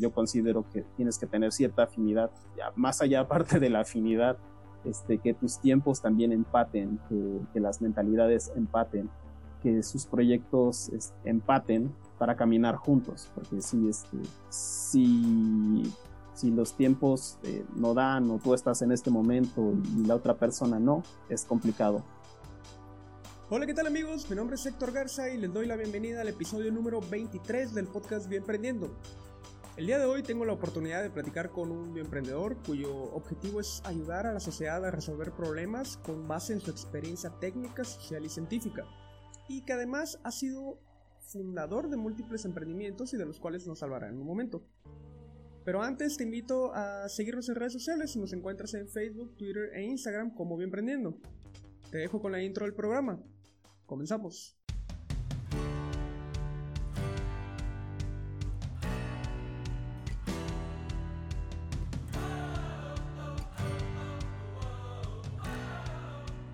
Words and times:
yo 0.00 0.12
considero 0.12 0.64
que 0.72 0.82
tienes 0.96 1.18
que 1.18 1.26
tener 1.26 1.52
cierta 1.52 1.84
afinidad, 1.84 2.30
ya, 2.56 2.72
más 2.74 3.00
allá 3.02 3.20
aparte 3.20 3.60
de 3.60 3.70
la 3.70 3.80
afinidad, 3.80 4.38
este, 4.84 5.18
que 5.18 5.34
tus 5.34 5.60
tiempos 5.60 6.00
también 6.00 6.32
empaten, 6.32 6.98
que, 7.08 7.60
las 7.60 7.82
mentalidades 7.82 8.50
empaten, 8.56 9.10
que 9.62 9.82
sus 9.82 10.06
proyectos 10.06 10.88
este, 10.88 11.28
empaten 11.28 11.94
para 12.18 12.34
caminar 12.34 12.76
juntos, 12.76 13.30
porque 13.34 13.60
si, 13.60 13.88
este, 13.88 14.16
si, 14.48 15.82
si 16.32 16.50
los 16.50 16.74
tiempos 16.74 17.38
eh, 17.42 17.64
no 17.76 17.92
dan 17.92 18.30
o 18.30 18.38
tú 18.38 18.54
estás 18.54 18.80
en 18.80 18.92
este 18.92 19.10
momento 19.10 19.74
y 19.96 20.06
la 20.06 20.16
otra 20.16 20.34
persona 20.34 20.78
no, 20.78 21.02
es 21.28 21.44
complicado. 21.44 22.02
Hola, 23.52 23.66
¿qué 23.66 23.74
tal 23.74 23.88
amigos? 23.88 24.30
Mi 24.30 24.36
nombre 24.36 24.54
es 24.54 24.64
Héctor 24.64 24.92
Garza 24.92 25.28
y 25.28 25.36
les 25.36 25.52
doy 25.52 25.66
la 25.66 25.74
bienvenida 25.74 26.20
al 26.20 26.28
episodio 26.28 26.70
número 26.70 27.00
23 27.00 27.74
del 27.74 27.88
podcast 27.88 28.28
Bienprendiendo. 28.28 28.88
El 29.80 29.86
día 29.86 29.98
de 29.98 30.04
hoy 30.04 30.22
tengo 30.22 30.44
la 30.44 30.52
oportunidad 30.52 31.02
de 31.02 31.08
platicar 31.08 31.48
con 31.52 31.70
un 31.72 31.94
bioemprendedor 31.94 32.62
cuyo 32.66 32.92
objetivo 33.14 33.60
es 33.60 33.80
ayudar 33.86 34.26
a 34.26 34.32
la 34.34 34.38
sociedad 34.38 34.84
a 34.84 34.90
resolver 34.90 35.32
problemas 35.32 35.96
con 35.96 36.28
base 36.28 36.52
en 36.52 36.60
su 36.60 36.70
experiencia 36.70 37.30
técnica, 37.40 37.82
social 37.84 38.22
y 38.22 38.28
científica, 38.28 38.84
y 39.48 39.62
que 39.62 39.72
además 39.72 40.20
ha 40.22 40.32
sido 40.32 40.78
fundador 41.20 41.88
de 41.88 41.96
múltiples 41.96 42.44
emprendimientos 42.44 43.14
y 43.14 43.16
de 43.16 43.24
los 43.24 43.40
cuales 43.40 43.66
nos 43.66 43.78
salvará 43.78 44.10
en 44.10 44.18
un 44.18 44.26
momento. 44.26 44.66
Pero 45.64 45.80
antes 45.80 46.18
te 46.18 46.24
invito 46.24 46.74
a 46.74 47.08
seguirnos 47.08 47.48
en 47.48 47.54
redes 47.54 47.72
sociales, 47.72 48.14
nos 48.18 48.34
encuentras 48.34 48.74
en 48.74 48.86
Facebook, 48.86 49.34
Twitter 49.38 49.70
e 49.72 49.82
Instagram 49.84 50.34
como 50.34 50.58
Bienprendiendo. 50.58 51.16
Te 51.90 51.96
dejo 51.96 52.20
con 52.20 52.32
la 52.32 52.42
intro 52.42 52.66
del 52.66 52.74
programa. 52.74 53.18
Comenzamos. 53.86 54.59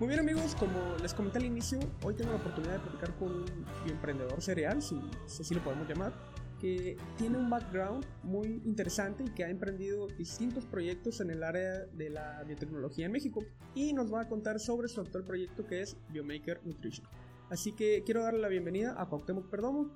Muy 0.07 0.15
bien 0.15 0.29
amigos, 0.29 0.55
como 0.55 0.95
les 1.01 1.13
comenté 1.13 1.39
al 1.39 1.43
inicio, 1.43 1.79
hoy 2.01 2.13
tengo 2.13 2.31
la 2.31 2.37
oportunidad 2.37 2.75
de 2.75 2.79
platicar 2.79 3.13
con 3.17 3.27
un 3.27 3.89
emprendedor 3.89 4.41
cereal, 4.41 4.81
si, 4.81 4.97
así 5.25 5.53
lo 5.53 5.61
podemos 5.61 5.85
llamar, 5.85 6.13
que 6.61 6.95
tiene 7.17 7.37
un 7.37 7.49
background 7.49 8.05
muy 8.23 8.61
interesante 8.63 9.25
y 9.25 9.29
que 9.31 9.43
ha 9.43 9.49
emprendido 9.49 10.07
distintos 10.07 10.63
proyectos 10.63 11.19
en 11.19 11.31
el 11.31 11.43
área 11.43 11.87
de 11.87 12.09
la 12.09 12.41
biotecnología 12.45 13.07
en 13.07 13.11
México 13.11 13.43
y 13.75 13.91
nos 13.91 14.13
va 14.13 14.21
a 14.21 14.29
contar 14.29 14.61
sobre 14.61 14.87
su 14.87 15.01
actual 15.01 15.25
proyecto 15.25 15.67
que 15.67 15.81
es 15.81 15.97
Biomaker 16.13 16.65
Nutrition. 16.65 17.05
Así 17.49 17.73
que 17.73 18.03
quiero 18.05 18.23
darle 18.23 18.39
la 18.39 18.47
bienvenida 18.47 18.95
a 18.97 19.09
Cuauhtémoc 19.09 19.49
Perdomo. 19.49 19.89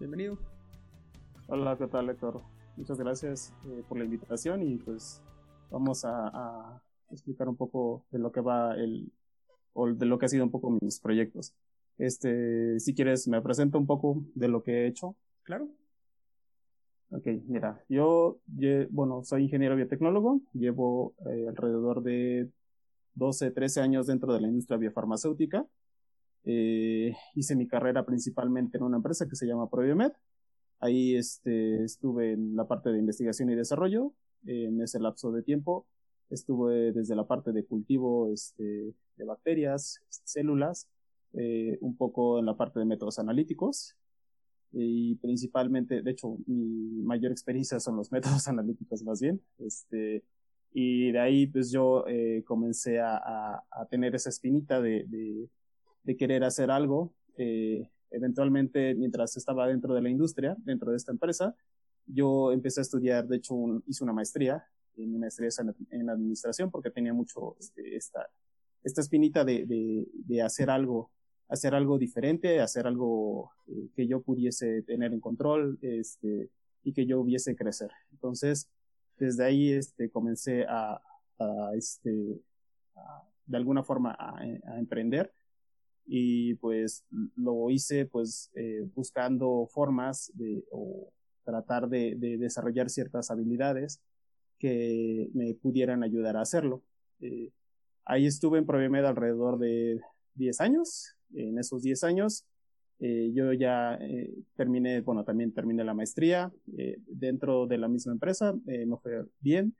Bienvenido. 0.00 0.36
Hola, 1.46 1.76
¿qué 1.78 1.86
tal 1.86 2.10
Héctor? 2.10 2.42
Muchas 2.76 2.98
gracias 2.98 3.54
eh, 3.66 3.84
por 3.88 3.98
la 3.98 4.04
invitación 4.04 4.64
y 4.64 4.78
pues 4.78 5.22
vamos 5.70 6.04
a 6.04 6.82
explicar 7.12 7.48
un 7.48 7.54
poco 7.54 8.04
de 8.10 8.18
lo 8.18 8.32
que 8.32 8.40
va 8.40 8.74
el, 8.74 9.12
o 9.74 9.92
de 9.92 10.06
lo 10.06 10.18
que 10.18 10.26
ha 10.26 10.28
sido 10.28 10.44
un 10.44 10.50
poco 10.50 10.70
mis 10.80 11.00
proyectos. 11.00 11.52
Este, 11.98 12.80
si 12.80 12.94
quieres, 12.94 13.28
me 13.28 13.42
presento 13.42 13.78
un 13.78 13.86
poco 13.86 14.24
de 14.34 14.48
lo 14.48 14.62
que 14.62 14.72
he 14.72 14.86
hecho. 14.86 15.16
Claro. 15.42 15.68
Ok, 17.10 17.26
mira, 17.46 17.84
yo, 17.88 18.40
bueno, 18.90 19.22
soy 19.24 19.44
ingeniero 19.44 19.76
biotecnólogo, 19.76 20.40
llevo 20.52 21.14
eh, 21.30 21.46
alrededor 21.48 22.02
de 22.02 22.50
12, 23.14 23.52
13 23.52 23.80
años 23.82 24.06
dentro 24.06 24.32
de 24.32 24.40
la 24.40 24.48
industria 24.48 24.78
biofarmacéutica. 24.78 25.64
Eh, 26.44 27.14
hice 27.34 27.54
mi 27.54 27.68
carrera 27.68 28.04
principalmente 28.04 28.78
en 28.78 28.84
una 28.84 28.96
empresa 28.96 29.28
que 29.28 29.36
se 29.36 29.46
llama 29.46 29.70
Probiomed. 29.70 30.12
Ahí 30.80 31.14
este, 31.14 31.84
estuve 31.84 32.32
en 32.32 32.56
la 32.56 32.66
parte 32.66 32.90
de 32.90 32.98
investigación 32.98 33.50
y 33.50 33.54
desarrollo. 33.54 34.12
en 34.46 34.82
ese 34.82 34.98
lapso 35.00 35.30
de 35.32 35.42
tiempo 35.42 35.86
estuve 36.30 36.92
desde 36.92 37.14
la 37.14 37.26
parte 37.26 37.52
de 37.52 37.64
cultivo 37.64 38.30
este, 38.32 38.94
de 39.16 39.24
bacterias, 39.24 40.00
células, 40.08 40.88
eh, 41.32 41.78
un 41.80 41.96
poco 41.96 42.38
en 42.38 42.46
la 42.46 42.56
parte 42.56 42.78
de 42.78 42.84
métodos 42.84 43.18
analíticos 43.18 43.96
y 44.72 45.14
principalmente, 45.16 46.02
de 46.02 46.10
hecho, 46.10 46.36
mi 46.46 47.02
mayor 47.02 47.30
experiencia 47.30 47.78
son 47.80 47.96
los 47.96 48.10
métodos 48.12 48.48
analíticos 48.48 49.02
más 49.02 49.20
bien, 49.20 49.40
este, 49.58 50.24
y 50.72 51.12
de 51.12 51.20
ahí 51.20 51.46
pues 51.46 51.70
yo 51.70 52.04
eh, 52.08 52.42
comencé 52.44 52.98
a, 53.00 53.62
a, 53.70 53.86
tener 53.88 54.14
esa 54.16 54.28
espinita 54.28 54.80
de, 54.80 55.06
de, 56.02 56.16
querer 56.16 56.42
hacer 56.42 56.70
algo. 56.70 57.14
Eh, 57.36 57.88
eventualmente, 58.10 58.94
mientras 58.96 59.36
estaba 59.36 59.68
dentro 59.68 59.94
de 59.94 60.02
la 60.02 60.10
industria, 60.10 60.56
dentro 60.58 60.90
de 60.90 60.96
esta 60.96 61.12
empresa, 61.12 61.54
yo 62.06 62.50
empecé 62.50 62.80
a 62.80 62.82
estudiar, 62.82 63.26
de 63.28 63.36
hecho, 63.36 63.54
hice 63.86 64.02
una 64.02 64.12
maestría, 64.12 64.64
en 64.96 65.12
mi 65.12 65.18
maestría 65.18 65.48
en, 65.90 66.10
administración, 66.10 66.70
porque 66.70 66.90
tenía 66.90 67.12
mucho 67.12 67.56
este, 67.58 67.96
esta, 67.96 68.28
esta 68.82 69.00
espinita 69.00 69.44
de, 69.44 69.64
de, 70.26 70.42
hacer 70.42 70.70
algo, 70.70 71.10
hacer 71.48 71.74
algo 71.74 71.98
diferente, 71.98 72.60
hacer 72.60 72.86
algo 72.86 73.50
eh, 73.68 73.88
que 73.94 74.06
yo 74.06 74.22
pudiese 74.22 74.82
tener 74.82 75.12
en 75.12 75.20
control, 75.20 75.78
este, 75.82 76.50
y 76.84 76.92
que 76.92 77.06
yo 77.06 77.20
hubiese 77.20 77.56
crecer. 77.56 77.90
Entonces, 78.12 78.68
desde 79.16 79.44
ahí, 79.44 79.72
este, 79.72 80.10
comencé 80.10 80.64
a, 80.68 81.00
este, 81.74 82.10
de 83.46 83.56
alguna 83.56 83.82
forma 83.82 84.12
a, 84.18 84.38
a, 84.38 84.78
emprender 84.78 85.32
y 86.06 86.54
pues 86.54 87.04
lo 87.36 87.70
hice 87.70 88.06
pues 88.06 88.50
eh, 88.54 88.86
buscando 88.94 89.66
formas 89.70 90.30
de 90.34 90.64
o 90.70 91.10
tratar 91.44 91.88
de, 91.88 92.14
de 92.16 92.38
desarrollar 92.38 92.88
ciertas 92.90 93.30
habilidades 93.30 94.00
que 94.64 95.28
me 95.34 95.52
pudieran 95.52 96.02
ayudar 96.02 96.38
a 96.38 96.40
hacerlo. 96.40 96.82
Eh, 97.20 97.50
Ahí 98.06 98.24
estuve 98.24 98.56
en 98.56 98.64
Proviemed 98.64 99.04
alrededor 99.04 99.58
de 99.58 100.00
10 100.36 100.60
años. 100.62 101.14
En 101.34 101.58
esos 101.58 101.82
10 101.82 102.02
años 102.04 102.46
eh, 102.98 103.30
yo 103.34 103.52
ya 103.52 103.98
eh, 104.00 104.32
terminé, 104.56 105.02
bueno, 105.02 105.22
también 105.22 105.52
terminé 105.52 105.84
la 105.84 105.92
maestría 105.92 106.50
dentro 107.06 107.66
de 107.66 107.76
la 107.76 107.88
misma 107.88 108.12
empresa, 108.12 108.54
me 108.64 108.96
fue 109.02 109.26
bien. 109.40 109.74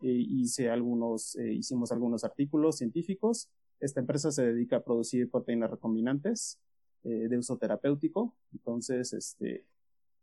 hice 0.00 0.70
algunos, 0.70 1.36
hicimos 1.36 1.92
algunos 1.92 2.24
artículos 2.24 2.78
científicos. 2.78 3.48
Esta 3.78 4.00
empresa 4.00 4.32
se 4.32 4.42
dedica 4.42 4.78
a 4.78 4.82
producir 4.82 5.30
proteínas 5.30 5.70
recombinantes 5.70 6.58
de 7.04 7.38
uso 7.38 7.58
terapéutico. 7.58 8.34
Entonces, 8.52 9.12
este, 9.12 9.64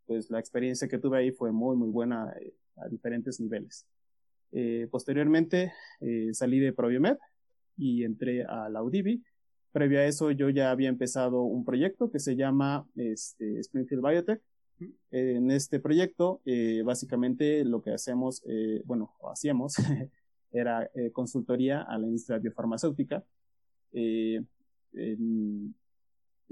pues 0.06 0.30
la 0.30 0.40
experiencia 0.40 0.90
que 0.90 0.98
tuve 0.98 1.20
ahí 1.20 1.32
fue 1.32 1.54
muy, 1.54 1.78
muy 1.78 1.90
buena 1.90 2.34
a 2.76 2.88
diferentes 2.90 3.40
niveles. 3.40 3.86
Posteriormente 4.92 5.74
salí 6.32 6.60
de 6.60 6.74
Proviemed 6.74 7.18
y 7.78 8.04
entré 8.04 8.44
a 8.44 8.70
la 8.70 8.80
Audivi. 8.80 9.24
Previo 9.72 10.00
a 10.00 10.06
eso 10.06 10.32
yo 10.32 10.50
ya 10.50 10.72
había 10.72 10.90
empezado 10.90 11.42
un 11.42 11.66
proyecto 11.66 12.12
que 12.12 12.20
se 12.20 12.36
llama 12.36 12.88
este, 12.96 13.60
Springfield 13.60 14.06
Biotech. 14.06 14.42
En 15.12 15.50
este 15.50 15.80
proyecto, 15.80 16.42
eh, 16.46 16.82
básicamente 16.84 17.64
lo 17.64 17.82
que 17.82 17.92
hacemos, 17.92 18.44
eh, 18.46 18.82
bueno, 18.86 19.14
hacíamos, 19.32 19.76
era 20.52 20.90
eh, 20.94 21.12
consultoría 21.12 21.82
a 21.82 21.98
la 21.98 22.06
industria 22.06 22.38
biofarmacéutica. 22.38 23.24
y 23.92 24.38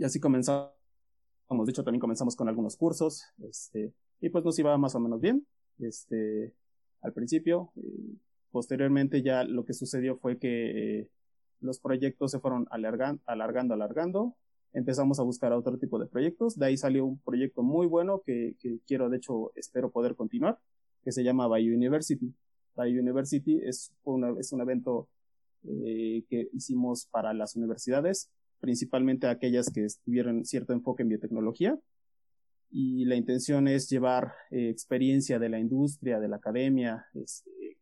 así 0.04 0.20
comenzamos, 0.20 0.72
como 1.46 1.66
dicho, 1.66 1.84
también 1.84 2.00
comenzamos 2.00 2.36
con 2.36 2.48
algunos 2.48 2.78
cursos, 2.78 3.24
este, 3.44 3.94
y 4.20 4.30
pues 4.30 4.44
nos 4.44 4.58
iba 4.58 4.78
más 4.78 4.96
o 4.96 5.00
menos 5.00 5.20
bien, 5.20 5.46
este, 5.80 6.54
al 7.02 7.14
principio. 7.14 7.72
Posteriormente 8.52 9.22
ya 9.22 9.44
lo 9.44 9.66
que 9.66 9.74
sucedió 9.74 10.18
fue 10.18 10.38
que 10.38 11.00
eh, 11.00 11.10
los 11.60 11.80
proyectos 11.80 12.32
se 12.32 12.40
fueron 12.40 12.68
alargando, 12.70 13.22
alargando, 13.26 13.74
alargando. 13.74 14.36
Empezamos 14.74 15.20
a 15.20 15.24
buscar 15.24 15.54
otro 15.54 15.78
tipo 15.78 16.00
de 16.00 16.08
proyectos. 16.08 16.58
De 16.58 16.66
ahí 16.66 16.78
salió 16.78 17.06
un 17.06 17.20
proyecto 17.20 17.64
muy 17.64 17.88
bueno 17.88 18.22
que, 18.26 18.56
quiero, 18.88 19.10
de 19.10 19.18
hecho, 19.18 19.52
espero 19.56 19.92
poder 19.92 20.16
continuar, 20.16 20.60
que 21.04 21.12
se 21.12 21.24
llama 21.24 21.48
Bio 21.48 21.76
University. 21.76 22.34
Bio 22.76 23.02
University 23.02 23.60
es 23.64 23.94
un 24.04 24.62
evento 24.62 25.08
eh, 25.64 26.24
que 26.28 26.50
hicimos 26.54 27.06
para 27.06 27.34
las 27.34 27.56
universidades, 27.56 28.32
principalmente 28.60 29.28
aquellas 29.28 29.70
que 29.70 29.86
tuvieron 30.04 30.44
cierto 30.46 30.74
enfoque 30.74 31.04
en 31.04 31.10
biotecnología. 31.10 31.78
Y 32.72 33.06
la 33.06 33.16
intención 33.16 33.68
es 33.68 33.90
llevar 33.90 34.34
eh, 34.50 34.70
experiencia 34.70 35.40
de 35.40 35.50
la 35.50 35.60
industria, 35.60 36.20
de 36.20 36.30
la 36.30 36.38
academia, 36.38 37.06
este, 37.14 37.78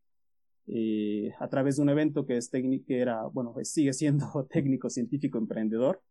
eh, 0.68 1.32
a 1.40 1.48
través 1.48 1.78
de 1.78 1.84
un 1.84 1.90
evento 1.90 2.26
que 2.26 2.38
es 2.38 2.50
técnico, 2.50 2.86
que 2.88 3.00
era, 3.00 3.24
bueno, 3.26 3.54
pues 3.54 3.72
sigue 3.72 3.94
siendo 3.94 4.48
técnico, 4.52 4.90
científico, 4.90 5.38
emprendedor, 5.38 6.02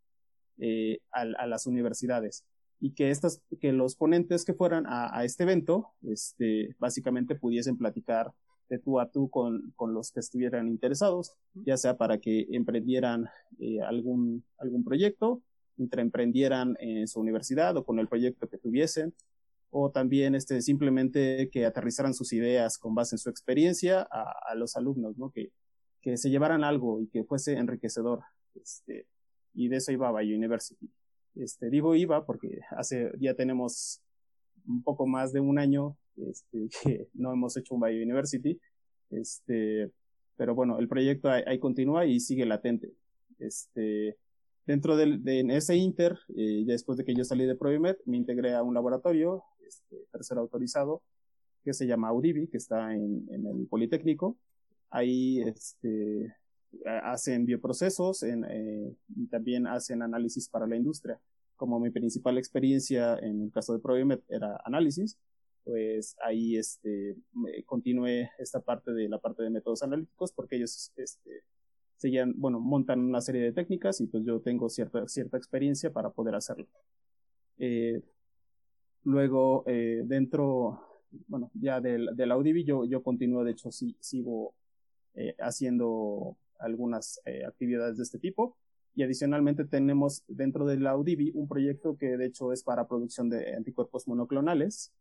eh, 0.59 1.01
a, 1.13 1.23
a, 1.23 1.47
las 1.47 1.67
universidades. 1.67 2.45
Y 2.81 2.93
que 2.93 3.11
estas, 3.11 3.41
que 3.61 3.73
los 3.73 3.97
ponentes 3.97 4.45
que 4.45 4.55
fueran 4.55 4.87
a, 4.87 5.17
a, 5.17 5.25
este 5.25 5.45
evento, 5.45 5.93
este, 6.03 6.75
básicamente 6.79 7.35
pudiesen 7.35 7.77
platicar 7.77 8.33
de 8.69 8.79
tú 8.79 9.01
a 9.01 9.11
tú 9.11 9.31
con, 9.31 9.73
con 9.77 9.95
los 9.95 10.13
que 10.13 10.21
estuvieran 10.21 10.69
interesados, 10.69 11.35
ya 11.55 11.77
sea 11.77 11.97
para 11.97 12.19
que 12.19 12.47
emprendieran 12.51 13.29
eh, 13.59 13.81
algún, 13.81 14.45
algún 14.59 14.85
proyecto, 14.85 15.43
emprendieran 15.79 16.77
en 16.81 17.09
su 17.09 17.21
universidad 17.21 17.77
o 17.77 17.85
con 17.85 17.99
el 17.99 18.09
proyecto 18.09 18.49
que 18.49 18.59
tuviesen, 18.59 19.15
o 19.71 19.91
también 19.91 20.35
este, 20.35 20.63
simplemente 20.63 21.51
que 21.51 21.67
aterrizaran 21.67 22.15
sus 22.15 22.33
ideas 22.33 22.79
con 22.79 22.95
base 22.95 23.15
en 23.15 23.19
su 23.19 23.29
experiencia 23.29 24.01
a, 24.01 24.55
los 24.55 24.77
alumnos, 24.77 25.17
¿no? 25.19 25.31
Que, 25.31 25.53
que 26.01 26.17
se 26.17 26.31
llevaran 26.31 26.65
algo 26.65 27.01
y 27.01 27.09
que 27.09 27.25
fuese 27.25 27.55
enriquecedor. 27.55 28.23
Este, 28.55 29.07
y 29.55 29.69
de 29.69 29.77
eso 29.77 29.93
iba 29.93 30.13
Bio 30.13 30.37
University. 30.37 30.91
Este, 31.35 31.71
digo 31.71 31.95
iba 31.95 32.25
porque 32.25 32.61
hace, 32.71 33.13
ya 33.19 33.35
tenemos 33.35 34.01
un 34.67 34.83
poco 34.83 35.07
más 35.07 35.33
de 35.33 35.41
un 35.41 35.59
año 35.59 35.97
este, 36.17 36.69
que 36.83 37.09
no 37.15 37.33
hemos 37.33 37.57
hecho 37.57 37.75
un 37.75 37.81
Bio 37.81 38.03
University. 38.03 38.59
Este, 39.11 39.91
pero 40.37 40.55
bueno, 40.55 40.79
el 40.79 40.89
proyecto 40.89 41.31
ahí, 41.31 41.59
continúa 41.59 42.07
y 42.07 42.21
sigue 42.21 42.47
latente. 42.47 42.93
Este, 43.39 44.17
dentro 44.69 44.99
de, 44.99 45.17
de 45.19 45.57
ese 45.57 45.77
inter, 45.77 46.19
eh, 46.37 46.63
después 46.67 46.99
de 46.99 47.05
que 47.05 47.15
yo 47.15 47.25
salí 47.25 47.47
de 47.47 47.57
Provimet, 47.57 47.99
me 48.05 48.19
integré 48.19 48.55
a 48.55 48.63
un 48.63 48.75
laboratorio, 48.75 49.43
este, 49.67 49.97
tercero 50.13 50.43
autorizado, 50.43 51.03
que 51.65 51.73
se 51.73 51.87
llama 51.87 52.09
Audivi, 52.09 52.49
que 52.49 52.59
está 52.59 52.95
en, 52.95 53.27
en 53.31 53.47
el 53.47 53.67
Politécnico. 53.67 54.37
Ahí, 54.91 55.41
este, 55.41 56.35
hacen 57.03 57.47
bioprocesos 57.47 58.23
en, 58.23 58.45
eh, 58.45 58.95
y 59.17 59.27
también 59.29 59.67
hacen 59.67 60.03
análisis 60.03 60.51
para 60.51 60.67
la 60.67 60.77
industria. 60.77 61.19
Como 61.57 61.81
mi 61.81 61.89
principal 61.89 62.37
experiencia 62.37 63.17
en 63.21 63.45
el 63.45 63.51
caso 63.51 63.73
de 63.73 63.79
Provimet 63.79 64.23
era 64.29 64.61
análisis, 64.67 65.17
pues 65.65 66.15
ahí 66.23 66.59
este, 66.59 67.17
continué 67.65 68.31
esta 68.39 68.61
parte 68.61 68.93
de 68.93 69.09
la 69.09 69.19
parte 69.19 69.43
de 69.43 69.51
métodos 69.51 69.83
analíticos 69.83 70.31
porque 70.33 70.57
ellos 70.57 70.93
este, 70.97 71.43
seguían, 71.99 72.33
bueno, 72.37 72.61
montan 72.61 73.01
una 73.01 73.21
serie 73.21 73.43
de 73.43 73.53
técnicas 73.53 74.01
y 74.01 74.07
pues 74.07 74.25
yo 74.25 74.41
tengo 74.41 74.69
cierta, 74.71 75.07
cierta 75.09 75.37
experiencia 75.37 75.93
para 75.93 76.11
poder 76.11 76.35
hacerlo. 76.35 76.67
Eh, 77.59 78.01
luego, 79.05 79.65
eh, 79.67 80.03
dentro, 80.07 80.81
bueno, 81.27 81.51
ya 81.55 81.81
del, 81.81 82.11
del 82.15 82.65
yo, 82.65 82.85
yo 82.85 83.03
continúo, 83.03 83.45
de 83.45 83.51
hecho, 83.51 83.71
sí, 83.73 83.97
sigo 84.01 84.55
eh, 85.15 85.35
haciendo 85.41 86.37
algunas 86.59 87.21
actividades 87.47 87.97
de 87.97 88.05
este 88.05 88.19
tipo. 88.19 88.57
Y 88.95 89.03
adicionalmente 89.03 89.65
tenemos 89.65 90.25
dentro 90.27 90.67
del 90.67 90.87
Audivi 90.87 91.31
un 91.35 91.47
proyecto 91.47 91.97
que 91.97 92.17
de 92.17 92.27
hecho 92.27 92.53
es 92.53 92.65
para 92.65 92.89
producción 92.89 93.29
de 93.29 93.55
anticuerpos 93.55 94.09
monoclonales, 94.09 94.93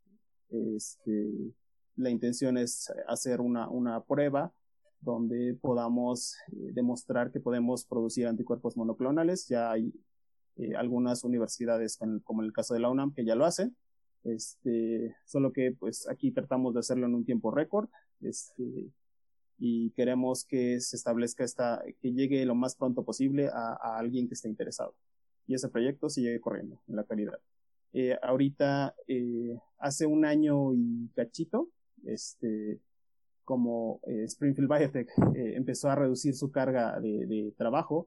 este, 0.50 1.52
la 1.96 2.10
intención 2.10 2.56
es 2.56 2.92
hacer 3.08 3.40
una, 3.40 3.68
una 3.68 4.00
prueba 4.00 4.52
donde 5.00 5.54
podamos 5.60 6.36
eh, 6.52 6.70
demostrar 6.72 7.30
que 7.30 7.40
podemos 7.40 7.84
producir 7.84 8.26
anticuerpos 8.26 8.76
monoclonales. 8.76 9.48
Ya 9.48 9.70
hay 9.70 9.92
eh, 10.56 10.74
algunas 10.76 11.24
universidades, 11.24 11.98
como 12.24 12.42
en 12.42 12.46
el 12.46 12.52
caso 12.52 12.74
de 12.74 12.80
la 12.80 12.90
UNAM, 12.90 13.14
que 13.14 13.24
ya 13.24 13.34
lo 13.34 13.44
hacen. 13.44 13.76
Este, 14.24 15.14
solo 15.24 15.52
que 15.52 15.72
pues 15.72 16.08
aquí 16.08 16.32
tratamos 16.32 16.74
de 16.74 16.80
hacerlo 16.80 17.06
en 17.06 17.14
un 17.14 17.24
tiempo 17.24 17.50
récord. 17.50 17.88
Este, 18.20 18.90
y 19.58 19.90
queremos 19.90 20.44
que 20.44 20.80
se 20.80 20.96
establezca 20.96 21.44
esta, 21.44 21.82
que 22.00 22.12
llegue 22.12 22.44
lo 22.44 22.54
más 22.54 22.76
pronto 22.76 23.04
posible 23.04 23.48
a, 23.48 23.78
a 23.80 23.98
alguien 23.98 24.28
que 24.28 24.34
esté 24.34 24.48
interesado. 24.48 24.94
Y 25.46 25.54
ese 25.54 25.68
proyecto 25.68 26.08
sigue 26.08 26.40
corriendo 26.40 26.80
en 26.88 26.96
la 26.96 27.04
calidad. 27.04 27.38
Eh, 27.92 28.16
ahorita, 28.22 28.94
eh, 29.06 29.58
hace 29.78 30.06
un 30.06 30.24
año 30.24 30.74
y 30.74 31.08
cachito, 31.14 31.68
este, 32.04 32.80
como 33.48 33.98
eh, 34.06 34.24
Springfield 34.24 34.68
Biotech 34.68 35.08
eh, 35.34 35.54
empezó 35.56 35.88
a 35.88 35.94
reducir 35.94 36.34
su 36.34 36.50
carga 36.50 37.00
de, 37.00 37.24
de, 37.24 37.54
trabajo, 37.56 38.06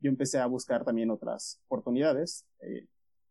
yo 0.00 0.08
empecé 0.08 0.38
a 0.38 0.46
buscar 0.46 0.82
también 0.82 1.10
otras 1.10 1.60
oportunidades, 1.66 2.46
eh, 2.60 2.86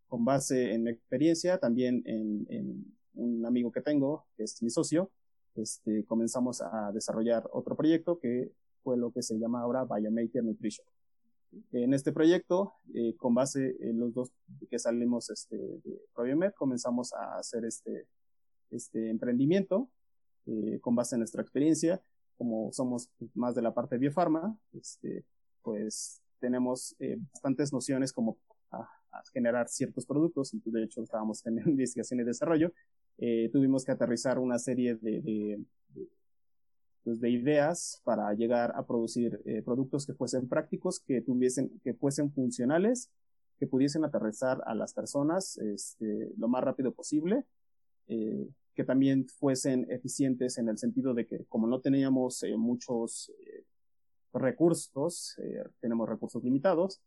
con 0.07 0.23
base 0.23 0.75
en 0.75 0.83
mi 0.83 0.91
experiencia, 0.91 1.57
también 1.57 2.03
en, 2.05 2.45
en, 2.49 2.95
un 3.15 3.43
amigo 3.43 3.71
que 3.71 3.81
tengo, 3.81 4.27
que 4.35 4.43
es 4.43 4.61
mi 4.61 4.69
socio, 4.69 5.09
este, 5.55 6.05
comenzamos 6.05 6.61
a 6.61 6.91
desarrollar 6.93 7.49
otro 7.51 7.75
proyecto 7.75 8.19
que 8.19 8.51
fue 8.83 8.95
lo 8.95 9.11
que 9.11 9.23
se 9.23 9.39
llama 9.39 9.61
ahora 9.61 9.83
Biomaker 9.83 10.43
Nutrition. 10.43 10.85
En 11.71 11.95
este 11.95 12.11
proyecto, 12.11 12.73
eh, 12.93 13.15
con 13.17 13.33
base 13.33 13.77
en 13.79 13.99
los 13.99 14.13
dos 14.13 14.31
que 14.69 14.77
salimos 14.77 15.31
este, 15.31 15.57
de 15.57 16.01
Probiomed, 16.13 16.51
comenzamos 16.51 17.13
a 17.13 17.39
hacer 17.39 17.65
este, 17.65 18.05
este 18.69 19.09
emprendimiento 19.09 19.89
eh, 20.47 20.79
con 20.81 20.95
base 20.95 21.15
en 21.15 21.19
nuestra 21.19 21.41
experiencia. 21.41 22.01
Como 22.37 22.71
somos 22.71 23.09
más 23.33 23.55
de 23.55 23.61
la 23.61 23.73
parte 23.73 23.97
biofarma, 23.97 24.57
este, 24.73 25.25
pues 25.61 26.21
tenemos 26.39 26.95
eh, 26.99 27.17
bastantes 27.33 27.73
nociones 27.73 28.13
como 28.13 28.37
a, 28.71 28.81
a, 29.11 29.23
generar 29.33 29.67
ciertos 29.67 30.05
productos. 30.05 30.55
De 30.63 30.83
hecho, 30.83 31.01
estábamos 31.01 31.45
en 31.45 31.57
investigación 31.67 32.19
y 32.19 32.23
desarrollo. 32.23 32.71
Eh, 33.17 33.49
tuvimos 33.51 33.83
que 33.83 33.91
aterrizar 33.91 34.37
una 34.39 34.59
serie 34.59 34.95
de, 34.95 35.21
de, 35.21 35.65
de 35.89 36.07
pues, 37.07 37.21
de 37.21 37.29
ideas 37.29 38.01
para 38.03 38.33
llegar 38.33 38.73
a 38.75 38.85
producir 38.85 39.41
eh, 39.45 39.61
productos 39.61 40.05
que 40.05 40.13
fuesen 40.13 40.49
prácticos, 40.49 40.99
que 40.99 41.21
tuviesen, 41.21 41.79
que 41.81 41.93
fuesen 41.93 42.33
funcionales, 42.33 43.09
que 43.57 43.65
pudiesen 43.65 44.03
aterrizar 44.03 44.61
a 44.65 44.75
las 44.75 44.93
personas 44.93 45.57
este, 45.57 46.33
lo 46.37 46.49
más 46.49 46.61
rápido 46.65 46.91
posible, 46.91 47.45
eh, 48.09 48.49
que 48.77 48.83
también 48.83 49.27
fuesen 49.27 49.87
eficientes 49.89 50.59
en 50.59 50.69
el 50.69 50.77
sentido 50.77 51.15
de 51.15 51.25
que 51.25 51.45
como 51.45 51.65
no 51.65 51.81
teníamos 51.81 52.43
eh, 52.43 52.55
muchos 52.55 53.31
eh, 53.39 53.63
recursos, 54.33 55.35
eh, 55.39 55.63
tenemos 55.79 56.07
recursos 56.07 56.43
limitados, 56.43 57.01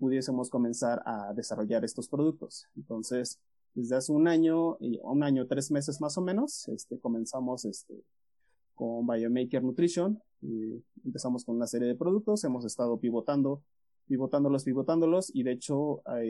pudiésemos 0.00 0.50
comenzar 0.50 1.02
a 1.04 1.32
desarrollar 1.34 1.84
estos 1.84 2.08
productos. 2.08 2.66
Entonces, 2.76 3.38
desde 3.74 3.96
hace 3.96 4.12
un 4.12 4.28
año, 4.28 4.76
un 4.76 5.22
año, 5.22 5.46
tres 5.46 5.70
meses 5.70 6.00
más 6.00 6.16
o 6.16 6.22
menos, 6.22 6.68
este, 6.68 6.98
comenzamos 6.98 7.64
este, 7.64 8.02
con 8.74 9.06
Biomaker 9.06 9.62
Nutrition. 9.62 10.22
Empezamos 11.04 11.44
con 11.44 11.56
una 11.56 11.66
serie 11.66 11.88
de 11.88 11.96
productos, 11.96 12.44
hemos 12.44 12.64
estado 12.64 12.98
pivotando, 12.98 13.62
pivotándolos, 14.06 14.64
pivotándolos 14.64 15.34
y 15.34 15.42
de 15.42 15.52
hecho 15.52 16.02
a, 16.06 16.20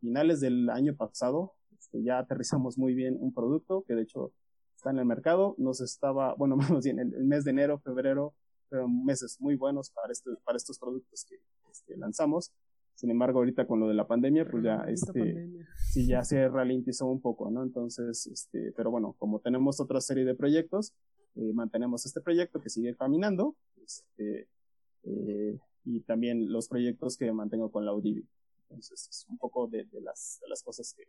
finales 0.00 0.40
del 0.40 0.68
año 0.70 0.94
pasado 0.94 1.54
este, 1.82 2.00
ya 2.04 2.20
aterrizamos 2.20 2.78
muy 2.78 2.94
bien 2.94 3.16
un 3.18 3.34
producto 3.34 3.82
que 3.82 3.94
de 3.94 4.02
hecho 4.02 4.32
está 4.76 4.90
en 4.90 4.98
el 4.98 5.04
mercado. 5.04 5.56
Nos 5.58 5.80
estaba, 5.80 6.34
bueno, 6.34 6.56
más 6.80 6.84
bien 6.84 7.00
el, 7.00 7.12
el 7.12 7.24
mes 7.24 7.44
de 7.44 7.50
enero, 7.50 7.78
febrero, 7.80 8.34
fueron 8.68 9.04
meses 9.04 9.36
muy 9.40 9.56
buenos 9.56 9.90
para, 9.90 10.12
este, 10.12 10.30
para 10.44 10.56
estos 10.56 10.78
productos 10.78 11.26
que 11.28 11.36
este, 11.70 11.96
lanzamos. 11.96 12.52
Sin 12.94 13.10
embargo, 13.10 13.40
ahorita 13.40 13.66
con 13.66 13.80
lo 13.80 13.88
de 13.88 13.94
la 13.94 14.06
pandemia, 14.06 14.48
pues 14.48 14.62
ya, 14.62 14.84
este, 14.86 15.50
sí, 15.90 16.06
ya 16.06 16.22
se 16.22 16.48
ralentizó 16.48 17.06
un 17.06 17.20
poco, 17.20 17.50
¿no? 17.50 17.62
Entonces, 17.64 18.26
este, 18.26 18.72
pero 18.76 18.90
bueno, 18.90 19.16
como 19.18 19.40
tenemos 19.40 19.80
otra 19.80 20.00
serie 20.00 20.24
de 20.24 20.34
proyectos, 20.34 20.94
eh, 21.34 21.52
mantenemos 21.52 22.06
este 22.06 22.20
proyecto 22.20 22.60
que 22.60 22.68
sigue 22.68 22.94
caminando 22.94 23.56
este, 23.82 24.46
eh, 25.04 25.58
y 25.84 26.00
también 26.02 26.52
los 26.52 26.68
proyectos 26.68 27.16
que 27.16 27.32
mantengo 27.32 27.72
con 27.72 27.84
la 27.84 27.90
Audivi. 27.90 28.28
Entonces 28.68 29.08
es 29.08 29.26
un 29.28 29.38
poco 29.38 29.66
de, 29.66 29.84
de, 29.84 30.00
las, 30.00 30.38
de 30.42 30.48
las 30.48 30.62
cosas 30.62 30.94
que, 30.94 31.04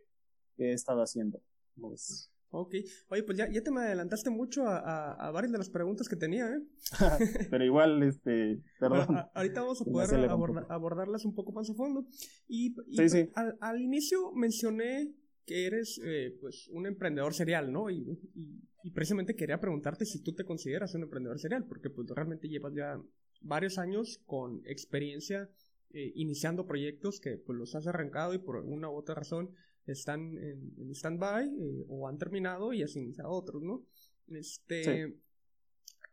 que, 0.56 0.70
he 0.70 0.72
estado 0.72 1.02
haciendo. 1.02 1.40
Pues, 1.80 2.30
Ok, 2.56 2.72
oye, 3.08 3.24
pues 3.24 3.36
ya, 3.36 3.50
ya 3.50 3.62
te 3.62 3.72
me 3.72 3.80
adelantaste 3.80 4.30
mucho 4.30 4.64
a, 4.68 4.78
a, 4.78 5.26
a, 5.26 5.30
varias 5.32 5.50
de 5.50 5.58
las 5.58 5.70
preguntas 5.70 6.08
que 6.08 6.14
tenía, 6.14 6.48
¿eh? 6.48 6.62
Pero 7.50 7.64
igual, 7.64 8.00
este, 8.04 8.62
perdón. 8.78 9.08
Ahorita 9.34 9.62
vamos 9.62 9.82
a 9.82 9.84
poder 9.84 10.30
aborda, 10.30 10.60
un 10.60 10.66
abordarlas 10.70 11.24
un 11.24 11.34
poco 11.34 11.50
más 11.50 11.68
a 11.68 11.74
fondo. 11.74 12.06
Y, 12.46 12.76
y 12.86 12.96
sí, 12.96 13.08
sí. 13.08 13.30
Al, 13.34 13.56
al, 13.60 13.80
inicio 13.80 14.30
mencioné 14.34 15.12
que 15.44 15.66
eres, 15.66 16.00
eh, 16.04 16.36
pues, 16.40 16.68
un 16.68 16.86
emprendedor 16.86 17.34
serial, 17.34 17.72
¿no? 17.72 17.90
Y, 17.90 18.20
y, 18.36 18.62
y, 18.84 18.90
precisamente 18.92 19.34
quería 19.34 19.58
preguntarte 19.58 20.04
si 20.04 20.22
tú 20.22 20.32
te 20.32 20.44
consideras 20.44 20.94
un 20.94 21.02
emprendedor 21.02 21.40
serial, 21.40 21.64
porque 21.66 21.90
pues 21.90 22.06
realmente 22.08 22.48
llevas 22.48 22.72
ya 22.72 23.02
varios 23.40 23.78
años 23.78 24.20
con 24.26 24.62
experiencia 24.64 25.50
eh, 25.92 26.12
iniciando 26.16 26.66
proyectos 26.66 27.20
que 27.20 27.36
pues 27.36 27.56
los 27.56 27.74
has 27.76 27.86
arrancado 27.86 28.34
y 28.34 28.38
por 28.38 28.56
alguna 28.56 28.90
u 28.90 28.96
otra 28.96 29.14
razón 29.14 29.50
están 29.92 30.36
en, 30.38 30.74
en 30.78 30.90
stand-by 30.90 31.46
eh, 31.46 31.84
o 31.88 32.08
han 32.08 32.18
terminado 32.18 32.72
y 32.72 32.82
has 32.82 32.96
iniciado 32.96 33.30
otros, 33.30 33.62
¿no? 33.62 33.84
Este, 34.28 34.84
sí. 34.84 35.14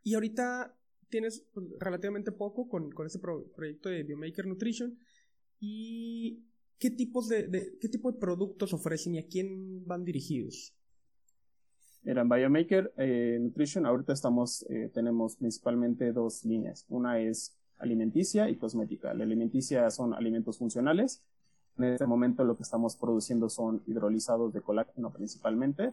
Y 0.02 0.14
ahorita 0.14 0.76
tienes 1.08 1.44
pues, 1.52 1.66
relativamente 1.78 2.32
poco 2.32 2.68
con, 2.68 2.90
con 2.90 3.06
este 3.06 3.18
pro 3.18 3.46
proyecto 3.54 3.88
de 3.88 4.02
Biomaker 4.02 4.46
Nutrition 4.46 4.98
y 5.60 6.44
¿qué 6.78 6.90
tipos 6.90 7.28
de, 7.28 7.46
de, 7.46 7.78
qué 7.80 7.88
tipo 7.88 8.10
de 8.10 8.18
productos 8.18 8.72
ofrecen 8.72 9.14
y 9.14 9.18
a 9.18 9.26
quién 9.26 9.86
van 9.86 10.04
dirigidos? 10.04 10.74
Mira, 12.02 12.22
en 12.22 12.28
Biomaker 12.28 12.92
eh, 12.96 13.38
Nutrition 13.40 13.86
ahorita 13.86 14.12
estamos, 14.12 14.66
eh, 14.68 14.90
tenemos 14.92 15.36
principalmente 15.36 16.12
dos 16.12 16.44
líneas. 16.44 16.84
Una 16.88 17.20
es 17.20 17.56
alimenticia 17.78 18.48
y 18.48 18.56
cosmética. 18.56 19.14
La 19.14 19.22
alimenticia 19.22 19.88
son 19.90 20.14
alimentos 20.14 20.58
funcionales. 20.58 21.22
En 21.78 21.84
este 21.84 22.06
momento 22.06 22.44
lo 22.44 22.56
que 22.56 22.62
estamos 22.62 22.96
produciendo 22.96 23.48
son 23.48 23.82
hidrolizados 23.86 24.52
de 24.52 24.60
colágeno 24.60 25.10
principalmente, 25.12 25.92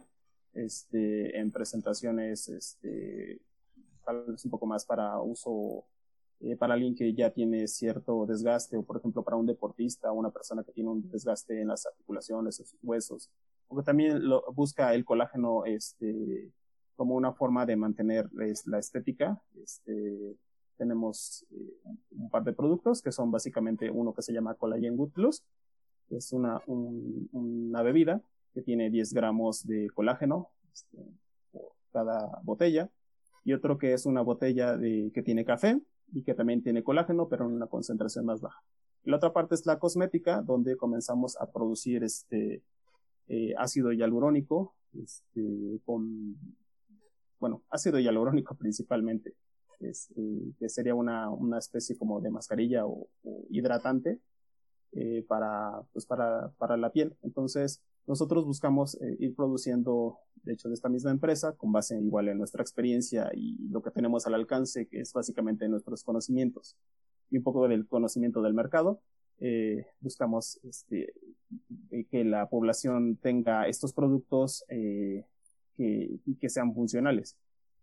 este, 0.52 1.38
en 1.38 1.50
presentaciones, 1.50 2.48
este, 2.48 3.40
tal 4.04 4.24
vez 4.26 4.44
un 4.44 4.50
poco 4.50 4.66
más 4.66 4.84
para 4.84 5.20
uso 5.20 5.84
eh, 6.40 6.56
para 6.56 6.74
alguien 6.74 6.94
que 6.94 7.12
ya 7.14 7.30
tiene 7.30 7.68
cierto 7.68 8.26
desgaste 8.26 8.76
o 8.76 8.82
por 8.82 8.96
ejemplo 8.96 9.22
para 9.22 9.36
un 9.36 9.46
deportista 9.46 10.10
una 10.10 10.30
persona 10.30 10.64
que 10.64 10.72
tiene 10.72 10.90
un 10.90 11.08
desgaste 11.10 11.60
en 11.60 11.68
las 11.68 11.86
articulaciones, 11.86 12.58
en 12.58 12.66
sus 12.66 12.78
huesos 12.82 13.30
porque 13.70 13.86
también 13.86 14.28
lo, 14.28 14.44
busca 14.52 14.92
el 14.94 15.04
colágeno 15.04 15.64
este, 15.64 16.50
como 16.96 17.14
una 17.14 17.32
forma 17.32 17.64
de 17.64 17.76
mantener 17.76 18.28
la 18.32 18.78
estética. 18.80 19.40
Este, 19.62 20.36
tenemos 20.76 21.46
eh, 21.52 21.78
un 22.10 22.28
par 22.30 22.42
de 22.42 22.52
productos 22.52 23.00
que 23.00 23.12
son 23.12 23.30
básicamente 23.30 23.88
uno 23.88 24.12
que 24.12 24.22
se 24.22 24.32
llama 24.32 24.54
Collagen 24.54 24.96
Good 24.96 25.12
Plus, 25.12 25.44
es 26.10 26.32
una, 26.32 26.60
una 26.66 27.82
bebida 27.82 28.22
que 28.52 28.62
tiene 28.62 28.90
10 28.90 29.14
gramos 29.14 29.66
de 29.66 29.88
colágeno 29.90 30.50
este, 30.72 30.98
por 31.52 31.72
cada 31.92 32.40
botella, 32.42 32.90
y 33.44 33.52
otro 33.52 33.78
que 33.78 33.92
es 33.92 34.06
una 34.06 34.20
botella 34.22 34.76
de, 34.76 35.10
que 35.14 35.22
tiene 35.22 35.44
café 35.44 35.80
y 36.12 36.22
que 36.22 36.34
también 36.34 36.62
tiene 36.62 36.82
colágeno, 36.82 37.28
pero 37.28 37.46
en 37.46 37.52
una 37.52 37.66
concentración 37.66 38.26
más 38.26 38.40
baja. 38.40 38.62
La 39.04 39.16
otra 39.16 39.32
parte 39.32 39.54
es 39.54 39.64
la 39.66 39.78
cosmética, 39.78 40.42
donde 40.42 40.76
comenzamos 40.76 41.40
a 41.40 41.50
producir 41.50 42.04
este 42.04 42.62
eh, 43.28 43.54
ácido 43.56 43.92
hialurónico, 43.92 44.74
este, 44.92 45.80
con, 45.84 46.36
bueno, 47.38 47.62
ácido 47.70 47.98
hialurónico 47.98 48.54
principalmente, 48.56 49.34
este, 49.78 50.52
que 50.58 50.68
sería 50.68 50.94
una, 50.94 51.30
una 51.30 51.58
especie 51.58 51.96
como 51.96 52.20
de 52.20 52.30
mascarilla 52.30 52.86
o, 52.86 53.08
hidratante 53.48 54.18
eh, 54.92 55.24
para, 55.28 55.82
pues 55.92 56.06
para, 56.06 56.50
para 56.58 56.76
la 56.76 56.90
piel. 56.90 57.16
Entonces, 57.22 57.80
nosotros 58.06 58.44
buscamos 58.44 59.00
eh, 59.00 59.16
ir 59.20 59.34
produciendo, 59.34 60.18
de 60.42 60.54
hecho, 60.54 60.68
de 60.68 60.74
esta 60.74 60.88
misma 60.88 61.10
empresa, 61.10 61.52
con 61.56 61.72
base 61.72 61.98
igual 61.98 62.28
en 62.28 62.38
nuestra 62.38 62.62
experiencia 62.62 63.30
y 63.34 63.56
lo 63.68 63.82
que 63.82 63.90
tenemos 63.90 64.26
al 64.26 64.34
alcance, 64.34 64.86
que 64.86 65.00
es 65.00 65.12
básicamente 65.12 65.68
nuestros 65.68 66.02
conocimientos 66.02 66.76
y 67.30 67.38
un 67.38 67.44
poco 67.44 67.68
del 67.68 67.86
conocimiento 67.86 68.42
del 68.42 68.54
mercado. 68.54 69.00
Eh, 69.38 69.86
buscamos 70.00 70.60
este, 70.64 71.14
eh, 71.90 72.04
que 72.10 72.24
la 72.24 72.48
población 72.48 73.16
tenga 73.16 73.66
estos 73.68 73.94
productos 73.94 74.64
eh, 74.68 75.24
que, 75.76 76.18
que, 76.38 76.48
sean 76.50 76.74
funcionales. 76.74 77.36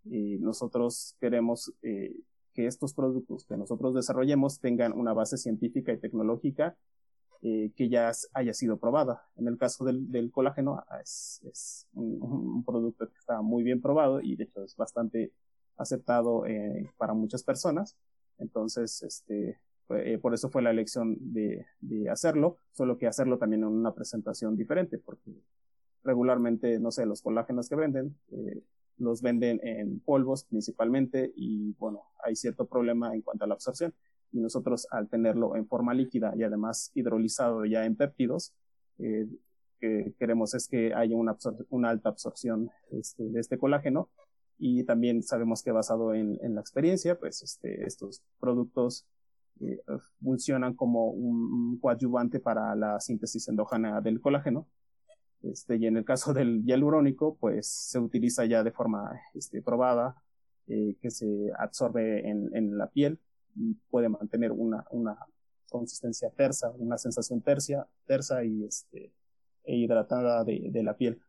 Nosotros 0.05 1.17
queremos 1.19 1.73
que 1.81 2.65
estos 2.65 2.93
productos 2.93 3.43
que 3.43 3.57
nosotros 3.57 3.93
desarrollemos 3.93 4.61
tengan 4.61 4.93
una 4.93 5.11
base 5.11 5.35
científica 5.35 5.91
y 5.91 5.97
tecnológica 5.97 6.77
eh, 7.41 7.71
que 7.75 7.87
ya 7.87 8.11
haya 8.33 8.53
sido 8.53 8.77
probada. 8.77 9.23
En 9.35 9.47
el 9.47 9.57
caso 9.57 9.85
del, 9.85 10.31
colágeno 10.31 10.83
ah, 10.89 10.99
es, 11.01 11.87
un, 11.93 12.63
producto 12.65 13.07
que 13.07 13.17
está 13.17 13.41
muy 13.41 13.63
bien 13.63 13.81
probado 13.81 14.21
y 14.21 14.35
de 14.35 14.45
hecho 14.45 14.63
es 14.63 14.75
bastante 14.75 15.31
aceptado 15.77 16.45
eh, 16.47 16.89
para 16.97 17.13
muchas 17.13 17.43
personas. 17.43 17.95
Entonces, 18.39 19.03
este, 19.03 19.59
eh, 19.89 20.17
por 20.19 20.33
eso 20.33 20.49
fue 20.49 20.63
la 20.63 20.71
elección 20.71 21.15
de, 21.19 21.65
hacerlo, 22.09 22.57
solo 22.71 22.97
que 22.97 23.07
hacerlo 23.07 23.37
también 23.37 23.61
en 23.61 23.69
una 23.69 23.93
presentación 23.93 24.57
diferente, 24.57 24.97
porque 24.97 25.31
regularmente, 26.03 26.79
no 26.79 26.91
sé, 26.91 27.05
los 27.05 27.21
colágenos 27.21 27.69
que 27.69 27.75
venden, 27.75 28.15
los 28.97 29.21
venden 29.21 29.59
en 29.63 29.99
polvos 29.99 30.43
principalmente 30.45 31.31
y 31.35 31.73
bueno, 31.73 32.03
hay 32.23 32.35
cierto 32.35 32.65
problema 32.65 33.13
en 33.13 33.21
cuanto 33.21 33.45
a 33.45 33.47
la 33.47 33.53
absorción. 33.53 33.93
Y 34.31 34.39
nosotros 34.39 34.87
al 34.91 35.07
tenerlo 35.07 35.55
en 35.55 35.67
forma 35.67 35.93
líquida 35.93 36.33
y 36.35 36.43
además 36.43 36.91
hidrolizado 36.93 37.65
ya 37.65 37.85
en 37.85 37.95
péptidos, 37.95 38.53
eh, 38.99 39.27
que 39.79 40.13
queremos 40.19 40.53
es 40.53 40.67
que 40.67 40.93
haya 40.93 41.15
una, 41.15 41.37
una 41.69 41.89
alta 41.89 42.09
absorción 42.09 42.71
este, 42.91 43.23
de 43.23 43.39
este 43.39 43.57
colágeno 43.57 44.09
y 44.59 44.83
también 44.83 45.21
sabemos 45.21 45.61
que 45.61 45.71
basado 45.71 46.13
en, 46.13 46.39
en 46.41 46.55
la 46.55 46.61
experiencia, 46.61 47.19
pues 47.19 47.43
este, 47.43 47.85
estos 47.85 48.23
productos 48.39 49.05
eh, 49.61 49.81
funcionan 50.21 50.75
como 50.75 51.09
un, 51.09 51.79
coadyuvante 51.79 52.39
para 52.39 52.75
la 52.75 52.99
síntesis 52.99 53.47
endógena 53.47 54.01
del 54.01 54.21
colágeno. 54.21 54.67
Este, 55.43 55.77
y 55.77 55.85
en 55.85 55.97
el 55.97 56.05
caso 56.05 56.33
del 56.33 56.63
hialurónico, 56.63 57.37
pues 57.39 57.67
se 57.67 57.99
utiliza 57.99 58.45
ya 58.45 58.63
de 58.63 58.71
forma 58.71 59.11
este, 59.35 59.61
probada, 59.61 60.15
eh, 60.67 60.95
que 61.01 61.11
se 61.11 61.51
absorbe 61.57 62.27
en, 62.27 62.49
en, 62.55 62.77
la 62.77 62.87
piel 62.87 63.19
puede 63.89 64.09
mantener 64.09 64.51
una, 64.51 64.85
una 64.91 65.17
consistencia 65.69 66.29
tersa, 66.29 66.71
una 66.77 66.97
sensación 66.97 67.41
tercia, 67.41 67.87
tersa 68.05 68.43
y 68.43 68.63
este, 68.63 69.11
e 69.63 69.75
hidratada 69.75 70.43
de, 70.43 70.69
de 70.71 70.83
la 70.83 70.95
piel. 70.95 71.19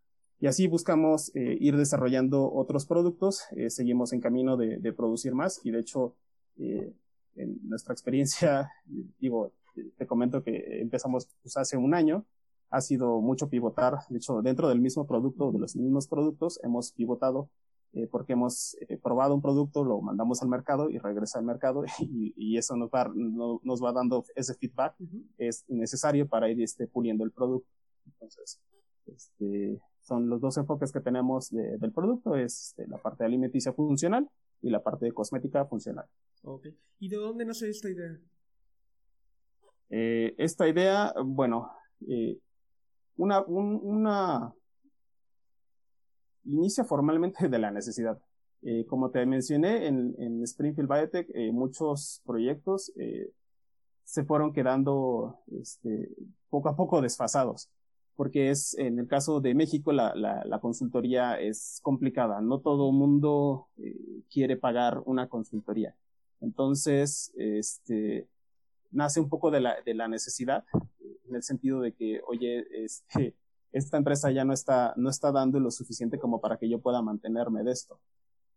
Y 0.41 0.47
así 0.47 0.69
buscamos 0.69 1.35
eh, 1.35 1.57
ir 1.61 1.77
desarrollando 1.77 2.53
otros 2.53 2.87
productos, 2.87 3.43
eh, 3.57 3.71
seguimos 3.71 4.13
en 4.13 4.21
camino 4.21 4.57
de, 4.57 4.79
de, 4.79 4.93
producir 4.93 5.35
más 5.35 5.61
y 5.65 5.73
de 5.73 5.81
hecho 5.81 6.15
eh, 6.59 6.93
en 7.35 7.59
nuestra 7.69 7.93
experiencia, 7.93 8.71
digo, 9.19 9.53
te 9.97 10.07
comento 10.07 10.43
que 10.45 10.81
empezamos 10.81 11.29
pues, 11.43 11.57
hace 11.57 11.77
un 11.77 11.93
año, 11.95 12.25
ha 12.71 12.81
sido 12.81 13.21
mucho 13.21 13.49
pivotar, 13.49 13.99
de 14.09 14.19
hecho 14.19 14.41
dentro 14.43 14.69
del 14.69 14.81
mismo 14.81 15.07
producto, 15.07 15.51
de 15.51 15.59
los 15.59 15.75
mismos 15.75 16.07
productos, 16.07 16.61
hemos 16.63 16.93
pivotado 16.93 17.51
eh, 17.93 18.07
porque 18.07 18.35
hemos 18.35 18.77
eh, 18.81 18.99
probado 18.99 19.35
un 19.35 19.43
producto, 19.43 19.85
lo 19.85 20.01
mandamos 20.01 20.43
al 20.43 20.49
mercado 20.49 20.91
y 20.91 20.99
regresa 20.99 21.39
al 21.39 21.45
mercado 21.45 21.85
y, 22.01 22.35
y 22.37 22.59
eso 22.59 22.77
nos 22.77 22.91
va, 22.91 23.11
no, 23.15 23.61
nos 23.65 23.83
va 23.83 23.93
dando 23.93 24.25
ese 24.35 24.55
feedback, 24.55 24.95
uh 25.01 25.05
-huh. 25.05 25.27
es 25.39 25.65
necesario 25.69 26.29
para 26.29 26.51
ir 26.51 26.61
este, 26.63 26.87
puliendo 26.87 27.25
el 27.25 27.31
producto. 27.33 27.69
Entonces, 28.07 28.61
este, 29.07 29.81
son 30.03 30.29
los 30.29 30.41
dos 30.41 30.57
enfoques 30.57 30.93
que 30.93 31.01
tenemos 31.01 31.51
de, 31.51 31.79
del 31.79 31.93
producto, 31.93 32.35
es 32.37 32.69
este, 32.69 32.87
la 32.87 32.99
parte 32.99 33.25
alimenticia 33.25 33.73
funcional 33.73 34.29
y 34.63 34.71
la 34.71 34.83
parte 34.83 35.07
de 35.07 35.13
cosmética 35.13 35.65
funcional. 35.67 36.07
Ok. 36.43 36.67
¿Y 36.99 37.09
de 37.09 37.17
dónde 37.17 37.45
nace 37.45 37.69
esta 37.69 37.91
idea? 37.91 38.19
Eh, 39.91 40.35
esta 40.39 40.69
idea, 40.69 41.15
bueno, 41.25 41.71
eh, 42.07 42.39
una, 43.17 43.41
un, 43.43 43.81
una 43.83 44.53
inicia 46.49 46.85
formalmente 46.85 47.49
de 47.49 47.59
la 47.59 47.71
necesidad. 47.71 48.19
Eh, 48.63 48.85
como 48.87 49.11
te 49.11 49.25
mencioné, 49.25 49.87
en, 49.87 50.43
Springfield 50.43 50.89
Biotech 50.89 51.31
eh, 51.33 51.53
muchos 51.53 52.23
proyectos 52.25 52.93
eh, 52.97 53.31
se 54.03 54.25
fueron 54.25 54.53
quedando 54.53 55.39
este, 55.61 56.11
poco 56.51 56.69
a 56.69 56.77
poco 56.77 57.01
desfasados 57.01 57.71
porque 58.17 58.51
es, 58.51 58.77
en 58.79 58.99
el 58.99 59.07
caso 59.07 59.41
de 59.41 59.55
México, 59.55 59.93
la, 59.93 60.59
consultoría 60.61 61.39
es 61.39 61.79
complicada. 61.85 62.41
No 62.41 62.59
todo 62.59 62.91
mundo 62.91 63.69
quiere 64.29 64.57
pagar 64.57 65.01
una 65.07 65.29
consultoría. 65.29 65.95
Entonces, 66.41 67.33
este, 67.37 68.27
nace 68.91 69.21
un 69.21 69.29
poco 69.29 69.53
de 69.53 69.61
la, 69.61 69.77
de 69.87 69.95
la 69.95 70.09
necesidad, 70.09 70.65
en 71.29 71.37
el 71.37 71.45
sentido 71.45 71.81
de 71.81 71.93
que, 71.93 72.21
oye, 72.27 72.67
este, 72.85 73.37
esta 73.73 73.97
empresa 73.97 74.31
ya 74.31 74.45
no 74.45 74.53
está, 74.53 74.95
no 74.97 75.11
está 75.11 75.33
dando 75.33 75.61
lo 75.61 75.71
suficiente 75.71 76.19
como 76.19 76.41
para 76.41 76.57
que 76.57 76.69
yo 76.69 76.81
pueda 76.81 77.03
mantenerme 77.03 77.63
de 77.63 77.73
esto. 77.73 78.01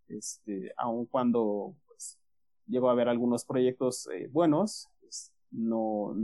Este, 0.08 0.74
aun 0.78 1.06
cuando, 1.06 1.76
pues, 1.88 2.18
llego 2.68 2.90
a 2.90 2.96
ver 2.96 3.10
algunos 3.10 3.46
proyectos 3.46 4.08
eh, 4.14 4.28
buenos, 4.32 4.90
pues, 5.00 5.32
no, 5.52 6.16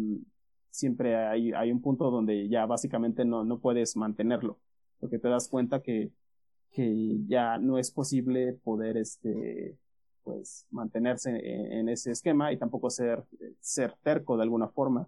siempre 0.69 1.15
hay, 1.15 1.51
hay 1.53 1.71
un 1.71 1.81
punto 1.81 2.11
donde 2.11 2.47
ya 2.47 2.65
básicamente 2.65 3.25
no, 3.25 3.43
no 3.43 3.59
puedes 3.59 3.95
mantenerlo, 3.95 4.59
porque 4.99 5.19
te 5.19 5.27
das 5.27 5.47
cuenta 5.47 5.81
que, 5.81 6.11
que 6.71 7.17
ya 7.27 7.57
no 7.57 7.77
es 7.77 7.91
posible 7.91 8.53
poder 8.53 8.97
este 8.97 9.77
pues 10.23 10.67
mantenerse 10.71 11.29
en, 11.29 11.71
en, 11.71 11.89
ese 11.89 12.11
esquema 12.11 12.51
y 12.51 12.57
tampoco 12.57 12.89
ser, 12.89 13.23
ser 13.61 13.95
terco 14.03 14.35
de 14.35 14.43
alguna 14.43 14.67
forma. 14.67 15.07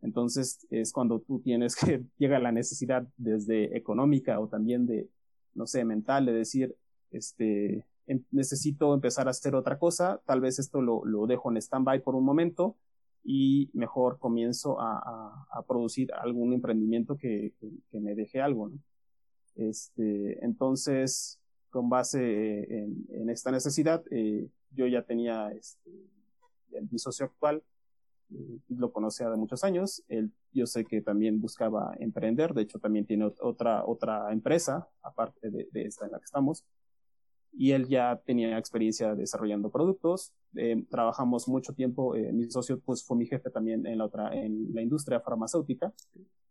Entonces 0.00 0.66
es 0.70 0.92
cuando 0.92 1.20
tú 1.20 1.40
tienes 1.40 1.76
que 1.76 2.04
llega 2.18 2.38
la 2.38 2.52
necesidad 2.52 3.06
desde 3.16 3.76
económica 3.76 4.40
o 4.40 4.48
también 4.48 4.86
de, 4.86 5.08
no 5.54 5.66
sé, 5.66 5.84
mental, 5.84 6.26
de 6.26 6.32
decir, 6.32 6.76
este, 7.10 7.86
em, 8.06 8.24
necesito 8.30 8.94
empezar 8.94 9.28
a 9.28 9.30
hacer 9.30 9.54
otra 9.54 9.78
cosa, 9.78 10.20
tal 10.26 10.40
vez 10.40 10.58
esto 10.58 10.80
lo, 10.80 11.04
lo 11.04 11.26
dejo 11.26 11.50
en 11.50 11.56
stand-by 11.58 12.02
por 12.02 12.14
un 12.14 12.24
momento, 12.24 12.76
y 13.24 13.70
mejor 13.72 14.18
comienzo 14.18 14.80
a, 14.80 15.46
a, 15.50 15.62
producir 15.62 16.12
algún 16.12 16.52
emprendimiento 16.52 17.16
que, 17.16 17.52
que, 17.90 18.00
me 18.00 18.14
deje 18.14 18.40
algo, 18.40 18.68
¿no? 18.68 18.78
Este, 19.54 20.44
entonces, 20.44 21.38
con 21.70 21.88
base 21.88 22.78
en, 22.78 23.30
esta 23.30 23.50
necesidad, 23.50 24.02
eh, 24.10 24.48
yo 24.70 24.86
ya 24.86 25.02
tenía 25.02 25.52
este, 25.52 25.90
mi 26.90 26.98
socio 26.98 27.26
actual, 27.26 27.62
lo 28.68 28.92
conocía 28.92 29.30
de 29.30 29.36
muchos 29.36 29.64
años, 29.64 30.02
él, 30.08 30.32
yo 30.52 30.66
sé 30.66 30.84
que 30.84 31.00
también 31.02 31.40
buscaba 31.40 31.94
emprender, 31.98 32.54
de 32.54 32.62
hecho 32.62 32.78
también 32.78 33.06
tiene 33.06 33.30
otra, 33.40 33.84
otra 33.86 34.32
empresa, 34.32 34.88
aparte 35.02 35.50
de, 35.50 35.68
de 35.72 35.82
esta 35.86 36.06
en 36.06 36.12
la 36.12 36.18
que 36.18 36.24
estamos, 36.24 36.64
y 37.52 37.72
él 37.72 37.86
ya 37.86 38.20
tenía 38.24 38.58
experiencia 38.58 39.14
desarrollando 39.14 39.70
productos. 39.70 40.32
Eh, 40.56 40.84
trabajamos 40.90 41.48
mucho 41.48 41.74
tiempo, 41.74 42.14
eh, 42.14 42.32
mi 42.32 42.50
socio 42.50 42.80
pues 42.80 43.04
fue 43.04 43.16
mi 43.16 43.26
jefe 43.26 43.50
también 43.50 43.86
en 43.86 43.98
la 43.98 44.06
otra, 44.06 44.34
en 44.34 44.72
la 44.72 44.82
industria 44.82 45.20
farmacéutica. 45.20 45.92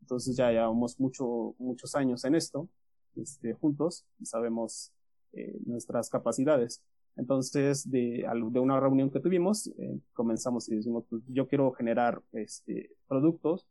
Entonces 0.01 0.35
ya 0.35 0.51
llevamos 0.51 0.99
mucho, 0.99 1.55
muchos 1.57 1.95
años 1.95 2.23
en 2.25 2.35
esto, 2.35 2.69
este, 3.15 3.53
juntos 3.53 4.05
y 4.19 4.25
sabemos 4.25 4.91
eh, 5.33 5.57
nuestras 5.65 6.09
capacidades. 6.09 6.81
Entonces, 7.15 7.89
de, 7.89 8.25
de 8.51 8.59
una 8.59 8.79
reunión 8.79 9.09
que 9.09 9.19
tuvimos, 9.19 9.67
eh, 9.77 9.99
comenzamos 10.13 10.69
y 10.69 10.75
decimos, 10.75 11.05
pues 11.09 11.21
yo 11.27 11.47
quiero 11.47 11.71
generar 11.71 12.21
este, 12.31 12.91
productos 13.07 13.67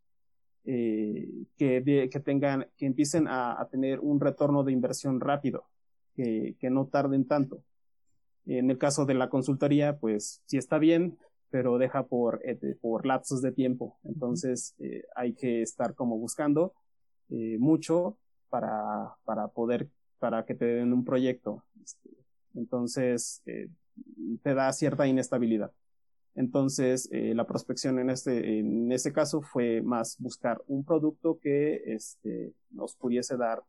eh, 0.65 1.47
que, 1.57 2.09
que, 2.11 2.21
tengan, 2.21 2.67
que 2.77 2.87
empiecen 2.87 3.27
a, 3.29 3.67
tener 3.71 4.01
un 4.01 4.21
retorno 4.21 4.63
de 4.63 4.73
inversión 4.73 5.21
rápido, 5.21 5.65
que, 6.15 6.57
que 6.59 6.71
no 6.71 6.87
tarden 6.87 7.27
tanto. 7.27 7.63
En 8.47 8.71
el 8.71 8.79
caso 8.79 9.07
de 9.07 9.15
la 9.15 9.31
consultoría, 9.31 9.99
pues 9.99 10.43
sí 10.47 10.59
está 10.59 10.79
bien, 10.79 11.19
pero 11.51 11.79
deja 11.79 12.07
por, 12.07 12.41
eh, 12.45 12.77
por 12.81 13.07
lapsos 13.07 13.43
de 13.43 13.53
tiempo. 13.53 13.99
Entonces 14.05 14.75
eh, 14.79 15.05
hay 15.17 15.35
que 15.35 15.63
estar 15.63 15.95
como 15.95 16.19
buscando 16.19 16.75
mucho 17.61 18.19
para, 18.49 19.15
para 19.25 19.47
poder, 19.47 19.89
para 20.19 20.45
que 20.45 20.57
te 20.57 20.65
den 20.65 20.93
un 20.93 21.05
proyecto. 21.05 21.63
Este, 21.81 22.11
entonces 22.55 23.43
te 23.45 24.55
da 24.55 24.73
cierta 24.73 25.07
inestabilidad. 25.07 25.73
Entonces, 26.35 27.09
la 27.13 27.47
prospección 27.47 27.99
en 27.99 28.11
este, 28.11 28.61
en 28.61 28.91
caso 29.13 29.43
fue 29.43 29.83
más 29.83 30.17
buscar 30.19 30.63
un 30.69 30.85
producto 30.85 31.39
que 31.41 31.83
este, 31.87 32.53
nos 32.71 32.95
pudiese 32.95 33.37
dar 33.37 33.63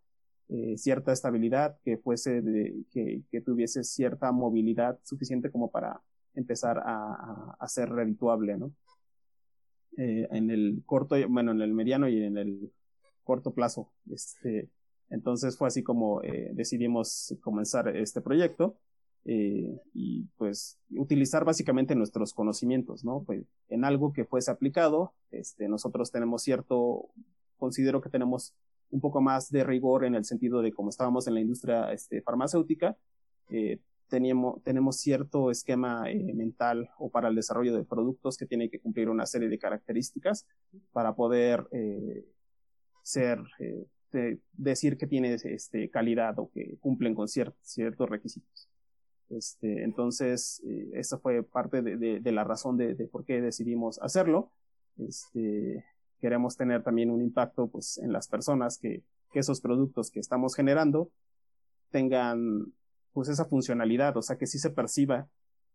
cierta 0.75 1.11
estabilidad, 1.11 1.77
que 1.83 1.97
fuese 1.97 2.41
de, 2.41 2.83
que, 2.91 3.23
que 3.31 3.41
tuviese 3.41 3.83
cierta 3.83 4.31
movilidad 4.31 4.99
suficiente 5.03 5.49
como 5.49 5.71
para 5.71 6.01
empezar 6.35 6.79
a, 6.79 7.55
a, 7.59 7.67
ser 7.67 7.89
redituable, 7.89 8.57
¿no? 8.57 8.73
Eh, 9.97 10.27
en 10.31 10.49
el 10.49 10.83
corto, 10.85 11.15
bueno, 11.27 11.51
en 11.51 11.61
el 11.61 11.73
mediano 11.73 12.07
y 12.07 12.23
en 12.23 12.37
el 12.37 12.71
corto 13.23 13.53
plazo. 13.53 13.91
Este, 14.09 14.69
entonces 15.11 15.57
fue 15.57 15.67
así 15.67 15.83
como 15.83 16.23
eh, 16.23 16.51
decidimos 16.53 17.35
comenzar 17.41 17.95
este 17.95 18.21
proyecto 18.21 18.77
eh, 19.25 19.77
y 19.93 20.23
pues 20.37 20.79
utilizar 20.95 21.43
básicamente 21.43 21.95
nuestros 21.95 22.33
conocimientos, 22.33 23.03
¿no? 23.03 23.21
Pues, 23.23 23.43
en 23.67 23.83
algo 23.83 24.13
que 24.13 24.23
fuese 24.23 24.49
aplicado, 24.49 25.13
este, 25.29 25.67
nosotros 25.67 26.11
tenemos 26.11 26.41
cierto, 26.41 27.09
considero 27.57 28.01
que 28.01 28.09
tenemos 28.09 28.55
un 28.89 29.01
poco 29.01 29.21
más 29.21 29.51
de 29.51 29.65
rigor 29.65 30.05
en 30.05 30.15
el 30.15 30.23
sentido 30.23 30.61
de 30.61 30.71
como 30.71 30.89
estábamos 30.89 31.27
en 31.27 31.33
la 31.33 31.41
industria 31.41 31.91
este, 31.91 32.21
farmacéutica, 32.21 32.97
eh, 33.49 33.79
tenemos 34.09 34.97
cierto 34.97 35.51
esquema 35.51 36.03
mental 36.33 36.89
o 36.97 37.09
para 37.09 37.29
el 37.29 37.35
desarrollo 37.35 37.73
de 37.73 37.85
productos 37.85 38.35
que 38.35 38.45
tiene 38.45 38.69
que 38.69 38.77
cumplir 38.77 39.07
una 39.07 39.25
serie 39.25 39.47
de 39.47 39.57
características 39.57 40.45
para 40.91 41.15
poder 41.15 41.65
ser, 43.03 43.39
eh, 44.13 44.39
decir 44.53 44.97
que 44.97 45.07
tiene 45.07 45.33
este, 45.33 45.89
calidad 45.89 46.37
o 46.39 46.49
que 46.51 46.77
cumplen 46.79 47.15
con 47.15 47.27
ciertos 47.27 48.09
requisitos. 48.09 48.69
Este, 49.29 49.83
entonces, 49.83 50.61
esa 50.93 51.17
fue 51.17 51.41
parte 51.41 51.81
de, 51.81 52.31
la 52.31 52.43
razón 52.43 52.75
de, 52.77 52.95
por 53.09 53.23
qué 53.23 53.41
decidimos 53.41 53.97
hacerlo. 54.01 54.51
Este, 54.97 55.85
queremos 56.19 56.57
tener 56.57 56.83
también 56.83 57.09
un 57.09 57.21
impacto 57.21 57.67
pues, 57.67 57.97
en 57.97 58.11
las 58.11 58.27
personas 58.27 58.77
que, 58.77 59.03
que 59.31 59.39
esos 59.39 59.61
productos 59.61 60.11
que 60.11 60.19
estamos 60.19 60.55
generando 60.55 61.11
tengan 61.91 62.73
pues 63.13 63.29
esa 63.29 63.45
funcionalidad, 63.45 64.15
o 64.17 64.21
sea, 64.21 64.37
que 64.37 64.47
sí 64.47 64.57
se 64.59 64.69
perciba 64.69 65.27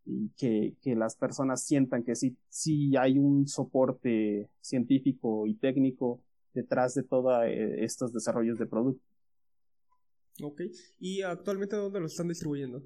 y 0.04 0.30
que, 0.36 0.74
que 0.80 0.94
las 0.94 1.16
personas 1.16 1.64
sientan 1.64 2.04
que 2.04 2.14
sí, 2.14 2.36
sí 2.48 2.96
hay 2.96 3.18
un 3.18 3.46
soporte 3.46 4.48
científico 4.60 5.46
y 5.46 5.54
técnico 5.54 6.20
detrás 6.56 6.94
de 6.94 7.02
todos 7.02 7.44
eh, 7.44 7.84
estos 7.84 8.12
desarrollos 8.12 8.58
de 8.58 8.66
producto. 8.66 9.04
Ok, 10.42 10.62
¿y 10.98 11.22
actualmente 11.22 11.76
dónde 11.76 12.00
lo 12.00 12.06
están 12.06 12.28
distribuyendo? 12.28 12.82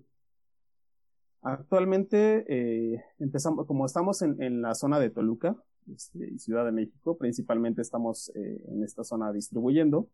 Actualmente 1.42 2.44
eh, 2.48 3.02
empezamos, 3.18 3.66
como 3.66 3.86
estamos 3.86 4.20
en, 4.22 4.42
en, 4.42 4.60
la 4.60 4.74
zona 4.74 5.00
de 5.00 5.10
Toluca, 5.10 5.56
este, 5.90 6.38
Ciudad 6.38 6.64
de 6.66 6.72
México, 6.72 7.16
principalmente 7.16 7.80
estamos 7.80 8.30
eh, 8.34 8.64
en 8.68 8.84
esta 8.84 9.04
zona 9.04 9.32
distribuyendo. 9.32 10.08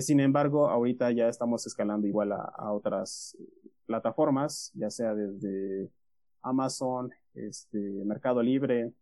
Sin 0.00 0.20
embargo, 0.20 0.70
ahorita 0.70 1.10
ya 1.12 1.28
estamos 1.28 1.66
escalando 1.66 2.06
igual 2.06 2.32
a, 2.32 2.72
otras 2.72 3.36
plataformas, 3.84 4.70
ya 4.72 4.88
sea 4.88 5.14
desde 5.14 5.90
Amazon, 6.40 7.10
este, 7.34 7.78
Mercado 8.06 8.42
Libre, 8.42 8.94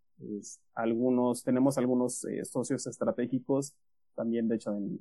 algunos, 0.75 1.43
tenemos 1.43 1.79
algunos 1.79 2.25
eh, 2.25 2.45
socios 2.45 2.87
estratégicos, 2.87 3.75
también 4.15 4.49
de 4.49 4.57
hecho 4.57 4.75
en, 4.75 4.99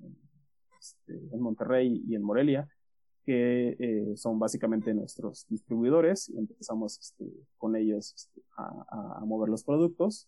este, 0.79 1.13
en 1.31 1.39
Monterrey 1.39 2.03
y 2.07 2.15
en 2.15 2.23
Morelia, 2.23 2.67
que 3.25 3.75
eh, 3.79 4.17
son 4.17 4.37
básicamente 4.37 4.93
nuestros 4.93 5.45
distribuidores 5.47 6.29
y 6.29 6.37
empezamos 6.37 6.99
este, 6.99 7.31
con 7.57 7.75
ellos 7.75 8.13
este, 8.15 8.41
a, 8.57 9.23
mover 9.25 9.49
los 9.49 9.63
productos 9.63 10.27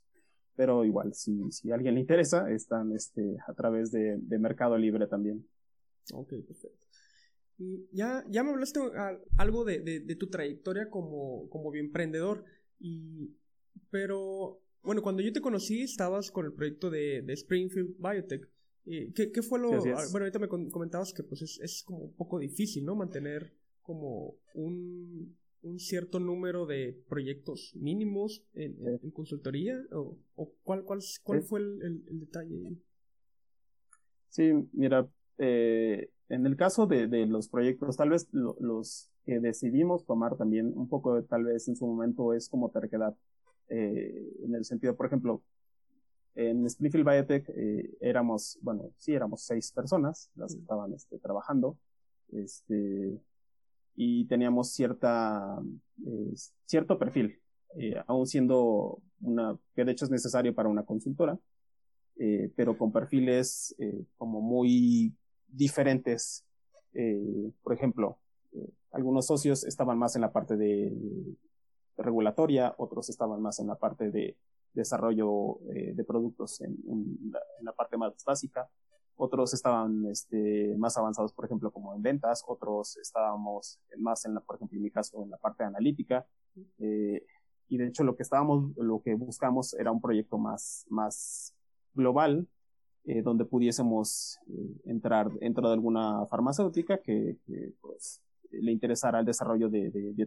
pero 0.56 0.86
igual, 0.86 1.13
si, 1.13 1.38
a 1.69 1.76
alguien 1.76 1.95
le 1.95 2.00
interesa, 2.00 2.50
están 2.50 2.93
este, 2.93 3.36
a 3.45 3.54
través 3.54 3.91
de, 3.91 4.17
de 4.17 4.39
Mercado 4.39 4.78
Libre 4.78 5.06
también. 5.06 5.45
Ok, 6.13 6.30
perfecto. 6.48 6.88
Y 7.58 7.88
ya, 7.91 8.24
ya 8.30 8.43
me 8.43 8.52
hablaste 8.52 8.80
algo 9.38 9.63
de, 9.63 9.80
de, 9.82 10.15
tu 10.15 10.28
trayectoria 10.28 10.89
como, 10.89 11.50
como 11.50 11.74
emprendedor, 11.74 12.43
y, 12.80 13.36
pero 13.89 14.62
bueno, 14.86 15.02
cuando 15.02 15.21
yo 15.21 15.34
te 15.34 15.41
conocí 15.41 15.82
estabas 15.82 16.32
con 16.32 16.45
el 16.45 16.54
proyecto 16.54 16.89
de, 16.89 17.21
de 17.21 17.34
Springfield 17.34 17.95
Biotech. 17.98 18.50
¿Qué, 18.86 19.32
¿Qué, 19.32 19.41
fue 19.41 19.60
lo...? 19.60 19.69
bueno, 19.71 20.19
ahorita 20.19 20.38
me 20.38 20.48
comentabas 20.48 21.12
que 21.12 21.24
pues 21.24 21.41
es, 21.41 21.60
es 21.60 21.84
como 21.84 22.06
un 22.06 22.13
poco 22.13 22.38
difícil, 22.38 22.86
¿no? 22.86 22.95
Mantener 22.95 23.52
como 23.82 24.36
un, 24.54 25.36
un 25.65 25.80
cierto 25.80 26.19
número 26.19 26.65
de 26.65 26.95
proyectos 27.10 27.74
mínimos 27.76 28.43
en, 28.54 28.76
consultoría? 29.12 29.76
¿O, 29.91 30.17
cuál, 30.63 30.84
cuál, 30.84 31.00
cuál 31.24 31.41
fue 31.41 31.60
el, 31.60 32.04
detalle? 32.19 32.78
Sí, 34.30 34.52
mira, 34.74 35.10
eh, 35.39 36.10
en 36.30 36.45
el 36.45 36.56
caso 36.56 36.86
de, 36.86 37.08
de, 37.08 37.26
los 37.26 37.50
proyectos, 37.50 37.98
tal 37.98 38.10
vez 38.10 38.28
los 38.32 39.10
que 39.26 39.39
decidimos 39.39 40.06
tomar 40.06 40.38
también 40.38 40.71
un 40.76 40.88
poco, 40.88 41.24
tal 41.24 41.45
vez 41.45 41.67
en 41.67 41.76
su 41.76 41.88
momento, 41.88 42.34
es 42.34 42.48
como 42.48 42.69
terquedad. 42.69 43.15
Eh, 43.69 44.30
en 44.43 44.56
el 44.56 44.65
sentido, 44.65 44.95
por 44.95 45.08
ejemplo, 45.08 45.41
en 46.36 46.65
Springfield 46.65 47.08
Biotech 47.08 47.49
eh, 47.49 47.95
éramos, 48.01 48.60
bueno, 48.62 48.91
sí, 48.97 49.13
éramos 49.13 49.41
seis 49.41 49.71
personas 49.71 50.30
las 50.36 50.54
que 50.54 50.62
estaban 50.62 50.93
este, 50.93 51.17
trabajando. 51.19 51.78
Este, 52.32 53.19
y 53.95 54.25
teníamos 54.25 54.71
cierta, 54.71 55.58
eh, 56.06 56.34
cierto 56.65 56.99
perfil, 56.99 57.39
eh, 57.78 57.95
aún 58.08 58.28
siendo 58.28 59.01
una, 59.21 59.58
que 59.73 59.86
de 59.86 59.91
hecho 59.91 60.06
es 60.06 60.12
necesario 60.12 60.54
para 60.54 60.69
una 60.69 60.84
consultora, 60.84 61.38
pero 62.56 62.78
con 62.78 62.93
perfiles 62.93 63.75
eh, 63.78 64.06
como 64.17 64.39
muy 64.39 65.13
diferentes. 65.47 66.45
Por 67.62 67.73
ejemplo, 67.73 68.17
algunos 68.91 69.25
socios 69.28 69.65
estaban 69.65 69.97
más 69.97 70.15
en 70.15 70.21
la 70.21 70.32
parte 70.32 70.56
de 70.56 70.93
regulatoria, 71.97 72.73
otros 72.77 73.10
estaban 73.10 73.41
más 73.41 73.60
en 73.60 73.67
la 73.67 73.75
parte 73.75 74.12
de 74.12 74.38
desarrollo 74.73 75.60
de 75.63 76.03
productos 76.03 76.60
en, 76.60 76.77
la, 77.62 77.71
parte 77.71 77.95
más 77.95 78.13
básica. 78.25 78.69
Otros 79.15 79.53
estaban 79.53 80.05
este, 80.08 80.75
más 80.77 80.97
avanzados, 80.97 81.31
por 81.31 81.45
ejemplo, 81.45 81.71
como 81.71 81.95
en 81.95 82.01
ventas, 82.01 82.43
otros 82.45 82.97
estábamos 82.97 83.79
más 83.97 84.25
en 84.25 84.34
la, 84.34 84.41
por 84.41 84.58
ejemplo, 84.58 84.75
en 84.75 84.84
mi 84.84 84.91
caso, 84.91 85.23
en 85.23 85.29
la 85.29 85.38
parte 85.38 85.63
analítica. 85.63 86.27
Eh, 86.79 87.25
y 87.67 87.77
de 87.77 87.88
hecho 87.88 88.03
lo 88.03 88.15
que 88.15 88.23
estábamos, 88.23 88.75
lo 88.77 89.01
que 89.01 89.15
buscamos 89.15 89.73
era 89.73 89.91
un 89.91 90.01
proyecto 90.01 90.38
más, 90.38 90.86
más 90.89 91.55
global, 91.93 92.47
eh, 93.05 93.21
donde 93.21 93.45
pudiésemos 93.45 94.39
eh, 94.47 94.81
entrar 94.86 95.31
dentro 95.34 95.67
de 95.67 95.73
alguna 95.73 96.25
farmacéutica 96.27 96.99
que, 96.99 97.38
pues, 97.81 98.21
le 98.51 98.71
interesara 98.71 99.19
el 99.19 99.25
desarrollo 99.25 99.69
de, 99.69 99.91
de 99.91 100.25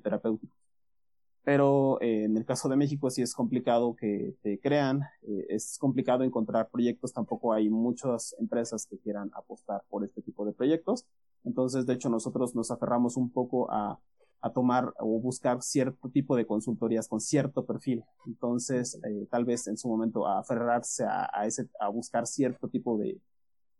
pero 1.44 2.00
eh, 2.00 2.24
en 2.24 2.36
el 2.36 2.44
caso 2.44 2.68
de 2.68 2.76
México 2.76 3.10
sí 3.10 3.22
es 3.22 3.34
complicado 3.34 3.96
que 3.96 4.34
te 4.42 4.58
crean, 4.58 5.02
eh, 5.22 5.46
es 5.48 5.78
complicado 5.78 6.24
encontrar 6.24 6.68
proyectos, 6.68 7.12
tampoco 7.12 7.52
hay 7.52 7.70
muchas 7.70 8.34
empresas 8.38 8.86
que 8.86 8.98
quieran 8.98 9.30
apostar 9.34 9.82
por 9.88 10.04
este 10.04 10.22
tipo 10.22 10.44
de 10.44 10.52
proyectos, 10.52 11.06
entonces 11.44 11.86
de 11.86 11.94
hecho 11.94 12.08
nosotros 12.08 12.54
nos 12.54 12.70
aferramos 12.70 13.16
un 13.16 13.30
poco 13.30 13.70
a, 13.70 13.98
a 14.40 14.50
tomar 14.50 14.92
o 14.98 15.20
buscar 15.20 15.62
cierto 15.62 16.08
tipo 16.10 16.36
de 16.36 16.46
consultorías 16.46 17.08
con 17.08 17.20
cierto 17.20 17.64
perfil, 17.64 18.04
entonces 18.26 19.00
eh, 19.04 19.26
tal 19.30 19.44
vez 19.44 19.66
en 19.66 19.78
su 19.78 19.88
momento 19.88 20.26
a 20.26 20.40
aferrarse 20.40 21.04
a, 21.04 21.30
a, 21.32 21.46
ese, 21.46 21.68
a 21.80 21.88
buscar 21.88 22.26
cierto 22.26 22.68
tipo 22.68 22.98
de, 22.98 23.18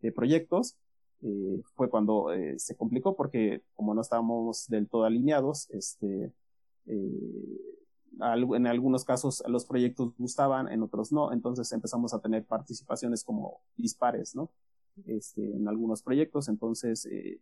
de 0.01 0.13
proyectos, 0.13 0.77
eh, 1.23 1.61
fue 1.75 1.91
cuando 1.91 2.33
eh, 2.33 2.59
se 2.59 2.77
complicó 2.77 3.17
porque 3.17 3.63
como 3.75 3.95
no 3.95 4.01
estábamos 4.01 4.69
del 4.69 4.89
todo 4.89 5.05
alineados, 5.05 5.69
este, 5.71 6.33
en 6.89 8.67
algunos 8.67 9.05
casos 9.05 9.43
los 9.47 9.65
proyectos 9.65 10.13
gustaban, 10.19 10.69
en 10.69 10.83
otros 10.83 11.13
no, 11.13 11.33
entonces 11.33 11.71
empezamos 11.73 12.15
a 12.15 12.21
tener 12.21 12.45
participaciones 12.45 13.23
como 13.25 13.61
dispares, 13.77 14.35
¿no? 14.35 14.51
Este, 15.07 15.45
en 15.45 15.69
algunos 15.69 16.03
proyectos, 16.03 16.49
entonces 16.49 17.07
eh, 17.07 17.41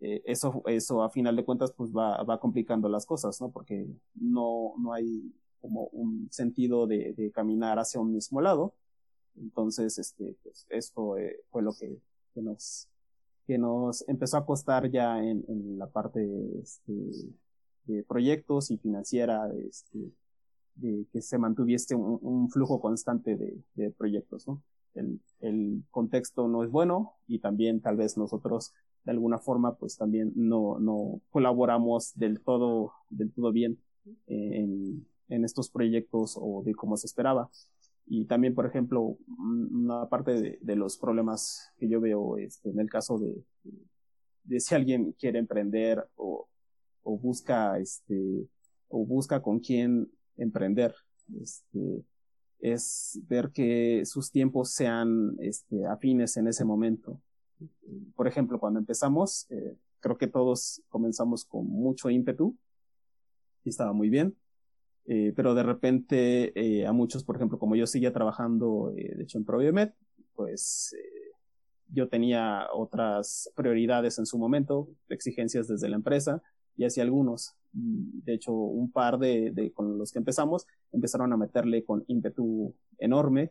eh, 0.00 0.22
eso, 0.24 0.62
eso 0.66 1.02
a 1.02 1.10
final 1.10 1.36
de 1.36 1.44
cuentas 1.44 1.72
pues 1.72 1.92
va, 1.92 2.22
va 2.22 2.40
complicando 2.40 2.88
las 2.88 3.06
cosas, 3.06 3.40
¿no? 3.40 3.50
Porque 3.50 3.86
no, 4.14 4.74
no 4.78 4.92
hay 4.92 5.32
como 5.60 5.86
un 5.92 6.28
sentido 6.30 6.86
de, 6.86 7.12
de 7.12 7.30
caminar 7.30 7.78
hacia 7.78 8.00
un 8.00 8.12
mismo 8.12 8.40
lado. 8.40 8.74
Entonces, 9.36 9.96
este, 9.98 10.36
pues 10.42 10.66
esto 10.70 11.16
eh, 11.16 11.40
fue 11.50 11.62
lo 11.62 11.72
que, 11.72 11.98
que, 12.34 12.42
nos, 12.42 12.88
que 13.46 13.58
nos 13.58 14.06
empezó 14.08 14.38
a 14.38 14.44
costar 14.44 14.90
ya 14.90 15.22
en, 15.22 15.44
en 15.48 15.78
la 15.78 15.86
parte 15.86 16.28
este, 16.60 16.92
de 17.84 18.04
proyectos 18.04 18.70
y 18.70 18.78
financiera, 18.78 19.50
este, 19.68 20.12
de 20.76 21.06
que 21.12 21.22
se 21.22 21.38
mantuviese 21.38 21.94
un, 21.94 22.18
un 22.22 22.50
flujo 22.50 22.80
constante 22.80 23.36
de, 23.36 23.62
de 23.74 23.90
proyectos, 23.90 24.46
¿no? 24.46 24.62
El, 24.94 25.20
el, 25.40 25.82
contexto 25.90 26.48
no 26.48 26.64
es 26.64 26.70
bueno 26.70 27.14
y 27.26 27.38
también 27.38 27.80
tal 27.80 27.96
vez 27.96 28.18
nosotros 28.18 28.74
de 29.04 29.12
alguna 29.12 29.38
forma 29.38 29.74
pues 29.76 29.96
también 29.96 30.32
no, 30.34 30.78
no 30.78 31.22
colaboramos 31.30 32.12
del 32.14 32.40
todo, 32.40 32.92
del 33.08 33.32
todo 33.32 33.52
bien 33.52 33.78
en, 34.26 35.06
en 35.28 35.44
estos 35.44 35.70
proyectos 35.70 36.36
o 36.38 36.62
de 36.62 36.74
cómo 36.74 36.96
se 36.96 37.06
esperaba. 37.06 37.50
Y 38.06 38.26
también, 38.26 38.54
por 38.54 38.66
ejemplo, 38.66 39.16
una 39.38 40.08
parte 40.08 40.32
de, 40.34 40.58
de 40.60 40.76
los 40.76 40.98
problemas 40.98 41.72
que 41.78 41.88
yo 41.88 42.00
veo 42.00 42.36
este, 42.36 42.68
en 42.68 42.78
el 42.78 42.90
caso 42.90 43.18
de, 43.18 43.42
de 44.44 44.60
si 44.60 44.74
alguien 44.74 45.12
quiere 45.12 45.38
emprender 45.38 46.06
o, 46.16 46.48
o 47.02 47.18
busca, 47.18 47.78
este, 47.78 48.46
o 48.88 49.04
busca 49.04 49.40
con 49.42 49.60
quién 49.60 50.10
emprender, 50.36 50.94
este, 51.40 52.04
es 52.62 53.20
ver 53.28 53.50
que 53.50 54.04
sus 54.06 54.30
tiempos 54.30 54.70
sean 54.70 55.36
este, 55.40 55.84
afines 55.86 56.36
en 56.36 56.46
ese 56.46 56.64
momento. 56.64 57.20
Por 58.14 58.28
ejemplo, 58.28 58.58
cuando 58.58 58.78
empezamos, 58.78 59.46
eh, 59.50 59.76
creo 60.00 60.16
que 60.16 60.28
todos 60.28 60.80
comenzamos 60.88 61.44
con 61.44 61.66
mucho 61.66 62.08
ímpetu 62.08 62.56
y 63.64 63.70
estaba 63.70 63.92
muy 63.92 64.08
bien. 64.08 64.36
Eh, 65.06 65.32
pero 65.34 65.54
de 65.54 65.64
repente 65.64 66.52
eh, 66.54 66.86
a 66.86 66.92
muchos, 66.92 67.24
por 67.24 67.34
ejemplo, 67.34 67.58
como 67.58 67.74
yo 67.74 67.88
seguía 67.88 68.12
trabajando, 68.12 68.92
de 68.94 69.24
hecho 69.24 69.38
en 69.38 69.44
ProBiomed, 69.44 69.90
pues 70.34 70.94
yo 71.88 72.08
tenía 72.08 72.68
otras 72.72 73.50
prioridades 73.56 74.18
en 74.18 74.26
su 74.26 74.38
momento, 74.38 74.88
exigencias 75.08 75.66
desde 75.66 75.88
la 75.88 75.96
empresa 75.96 76.42
y 76.76 76.84
hacia 76.84 77.02
algunos. 77.02 77.54
De 77.72 78.34
hecho, 78.34 78.52
un 78.52 78.90
par 78.90 79.18
de, 79.18 79.50
de, 79.50 79.72
con 79.72 79.96
los 79.98 80.12
que 80.12 80.18
empezamos 80.18 80.66
empezaron 80.92 81.32
a 81.32 81.36
meterle 81.36 81.84
con 81.84 82.04
ímpetu 82.06 82.74
enorme 82.98 83.50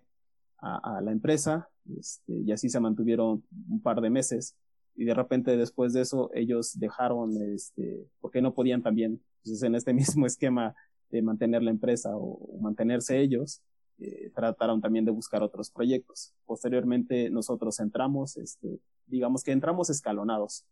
a, 0.59 0.97
a 0.97 1.01
la 1.01 1.11
empresa 1.11 1.69
este, 1.97 2.33
y 2.33 2.51
así 2.51 2.69
se 2.69 2.79
mantuvieron 2.79 3.43
un 3.69 3.81
par 3.81 4.01
de 4.01 4.09
meses 4.09 4.55
y 4.95 5.05
de 5.05 5.13
repente 5.13 5.57
después 5.57 5.93
de 5.93 6.01
eso 6.01 6.29
ellos 6.33 6.77
dejaron, 6.79 7.41
este, 7.53 8.05
porque 8.19 8.41
no 8.41 8.53
podían 8.53 8.81
también, 8.81 9.21
pues 9.43 9.63
en 9.63 9.75
este 9.75 9.93
mismo 9.93 10.25
esquema 10.25 10.75
de 11.09 11.21
mantener 11.21 11.63
la 11.63 11.71
empresa 11.71 12.11
o, 12.15 12.59
mantenerse 12.61 13.19
ellos, 13.19 13.61
eh, 13.99 14.31
trataron 14.33 14.81
también 14.81 15.05
de 15.05 15.11
buscar 15.11 15.43
otros 15.43 15.69
proyectos. 15.69 16.33
Posteriormente 16.45 17.29
nosotros 17.29 17.79
entramos, 17.79 18.37
este, 18.37 18.79
digamos 19.05 19.43
que 19.43 19.51
entramos 19.51 19.89
escalonados, 19.89 20.65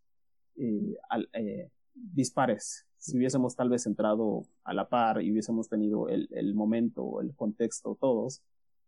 eh, 0.57 0.97
al, 1.09 1.29
eh, 1.33 1.69
dispares. 2.13 2.85
Si 2.97 3.17
hubiésemos 3.17 3.55
tal 3.55 3.69
vez 3.69 3.85
entrado 3.85 4.43
a 4.63 4.73
la 4.73 4.89
par 4.89 5.21
y 5.21 5.31
hubiésemos 5.31 5.69
tenido 5.69 6.09
el, 6.09 6.27
el 6.31 6.53
momento, 6.53 7.21
el 7.21 7.33
contexto 7.35 7.97
todos, 7.99 8.41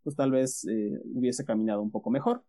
pues 0.03 0.15
tal 0.15 0.31
vez 0.31 0.65
eh, 0.65 1.01
hubiese 1.05 1.45
caminado 1.45 1.81
un 1.81 1.91
poco 1.91 2.09
mejor. 2.09 2.43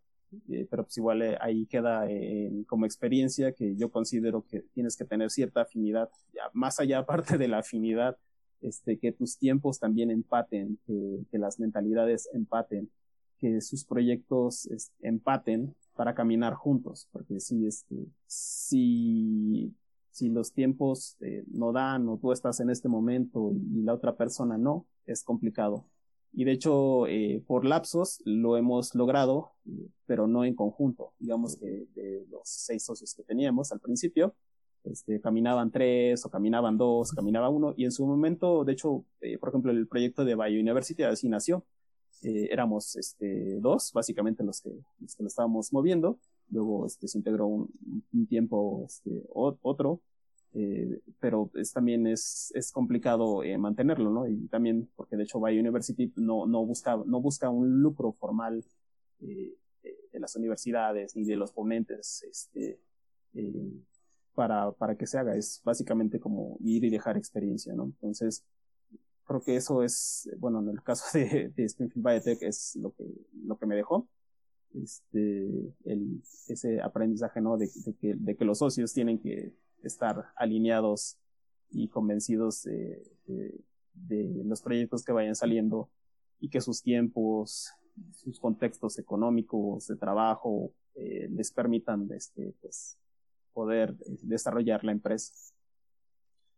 Eh, 0.49 0.67
pero 0.69 0.83
pues 0.83 0.97
igual 0.97 1.21
eh, 1.21 1.37
ahí 1.41 1.65
queda 1.65 2.09
eh, 2.09 2.51
como 2.67 2.85
experiencia 2.85 3.53
que 3.53 3.75
yo 3.75 3.91
considero 3.91 4.45
que 4.47 4.61
tienes 4.73 4.95
que 4.95 5.05
tener 5.05 5.29
cierta 5.29 5.61
afinidad, 5.61 6.09
ya, 6.33 6.43
más 6.53 6.79
allá 6.79 6.99
aparte 6.99 7.37
de 7.37 7.47
la 7.47 7.59
afinidad, 7.59 8.17
este, 8.61 8.97
que 8.97 9.11
tus 9.11 9.37
tiempos 9.37 9.79
también 9.79 10.09
empaten, 10.09 10.79
que, 10.85 11.19
que 11.29 11.37
las 11.37 11.59
mentalidades 11.59 12.29
empaten, 12.33 12.89
que 13.39 13.61
sus 13.61 13.83
proyectos 13.83 14.67
este, 14.67 15.07
empaten 15.07 15.75
para 15.95 16.15
caminar 16.15 16.53
juntos, 16.53 17.07
porque 17.11 17.39
si, 17.39 17.67
este, 17.67 18.07
si, 18.25 19.73
si 20.13 20.29
los 20.29 20.53
tiempos 20.53 21.17
eh, 21.21 21.43
no 21.47 21.71
dan 21.73 22.07
o 22.07 22.17
tú 22.19 22.31
estás 22.31 22.59
en 22.59 22.69
este 22.69 22.87
momento 22.87 23.51
y, 23.51 23.81
la 23.81 23.95
otra 23.95 24.15
persona 24.15 24.57
no, 24.57 24.85
es 25.07 25.23
complicado. 25.23 25.85
Y 26.31 26.45
de 26.45 26.51
hecho, 26.51 27.07
eh, 27.07 27.43
por 27.45 27.65
lapsos 27.65 28.21
lo 28.23 28.55
hemos 28.55 28.93
logrado, 28.93 29.53
eh, 29.65 29.87
pero 30.05 30.27
no 30.27 30.45
en 30.45 30.55
conjunto. 30.55 31.13
Digamos 31.17 31.57
que 31.57 31.87
de 31.95 32.25
los 32.29 32.41
seis 32.43 32.85
socios 32.85 33.13
que 33.15 33.23
teníamos 33.23 33.71
al 33.71 33.79
principio, 33.79 34.35
este, 34.83 35.19
caminaban 35.19 35.71
tres 35.71 36.23
o 36.25 36.29
caminaban 36.29 36.77
dos, 36.77 37.11
caminaba 37.11 37.49
uno. 37.49 37.73
Y 37.75 37.85
en 37.85 37.91
su 37.91 38.05
momento, 38.05 38.63
de 38.63 38.73
hecho, 38.73 39.05
por 39.39 39.49
ejemplo, 39.49 39.71
el 39.71 39.87
proyecto 39.87 40.25
de 40.25 40.35
Biouniversity 40.35 41.03
así 41.03 41.27
nació. 41.27 41.65
Éramos 42.21 42.95
este, 42.95 43.59
dos, 43.59 43.91
básicamente 43.93 44.43
los 44.43 44.61
que, 44.61 44.69
los 44.99 45.15
que 45.15 45.23
lo 45.23 45.27
estábamos 45.27 45.73
moviendo. 45.73 46.19
Luego 46.49 46.85
este, 46.85 47.07
se 47.07 47.17
integró 47.17 47.47
un, 47.47 47.71
tiempo 48.27 48.83
este, 48.85 49.23
otro, 49.33 50.01
eh, 50.53 50.99
pero 51.19 51.49
es, 51.55 51.73
también 51.73 52.05
es, 52.07 52.51
es 52.55 52.71
complicado 52.71 53.43
eh, 53.43 53.57
mantenerlo, 53.57 54.11
¿no? 54.11 54.27
Y 54.27 54.47
también 54.47 54.89
porque 54.95 55.17
de 55.17 55.23
hecho 55.23 55.41
Biouniversity 55.41 56.13
no, 56.15 56.45
no, 56.45 56.65
busca, 56.65 56.97
no 57.05 57.21
busca 57.21 57.49
un 57.49 57.81
lucro 57.81 58.13
formal 58.13 58.63
eh, 59.21 59.55
de 60.11 60.19
las 60.19 60.35
universidades 60.35 61.15
ni 61.15 61.25
de 61.25 61.35
los 61.35 61.51
ponentes 61.51 62.23
este, 62.29 62.79
eh, 63.33 63.73
para, 64.33 64.71
para 64.71 64.95
que 64.95 65.07
se 65.07 65.17
haga. 65.17 65.35
Es 65.35 65.61
básicamente 65.63 66.19
como 66.19 66.57
ir 66.61 66.83
y 66.83 66.89
dejar 66.89 67.17
experiencia, 67.17 67.73
¿no? 67.73 67.85
Entonces, 67.85 68.45
creo 69.25 69.41
que 69.41 69.55
eso 69.55 69.83
es, 69.83 70.29
bueno, 70.37 70.59
en 70.59 70.69
el 70.69 70.83
caso 70.83 71.05
de, 71.17 71.49
de 71.49 71.65
Springfield 71.65 72.05
Biotech 72.05 72.41
es 72.43 72.75
lo 72.75 72.93
que, 72.93 73.05
lo 73.45 73.57
que 73.57 73.65
me 73.65 73.75
dejó. 73.75 74.07
Este, 74.73 75.73
el, 75.85 76.23
ese 76.47 76.81
aprendizaje, 76.81 77.41
¿no? 77.41 77.57
De, 77.57 77.69
que, 77.99 78.15
de 78.15 78.35
que 78.35 78.45
los 78.45 78.59
socios 78.59 78.93
tienen 78.93 79.19
que 79.19 79.53
estar 79.83 80.25
alineados 80.35 81.17
y 81.69 81.89
convencidos 81.89 82.63
de, 82.63 83.03
los 84.45 84.61
proyectos 84.61 85.03
que 85.03 85.11
vayan 85.11 85.35
saliendo 85.35 85.89
y 86.39 86.49
que 86.49 86.61
sus 86.61 86.81
tiempos, 86.81 87.71
sus 88.13 88.39
contextos 88.39 88.97
económicos 88.97 89.87
de 89.87 89.95
trabajo 89.95 90.73
eh, 90.95 91.27
les 91.29 91.51
permitan 91.51 92.09
este, 92.11 92.55
pues, 92.61 92.97
poder 93.53 93.95
desarrollar 94.23 94.83
la 94.83 94.91
empresa. 94.91 95.33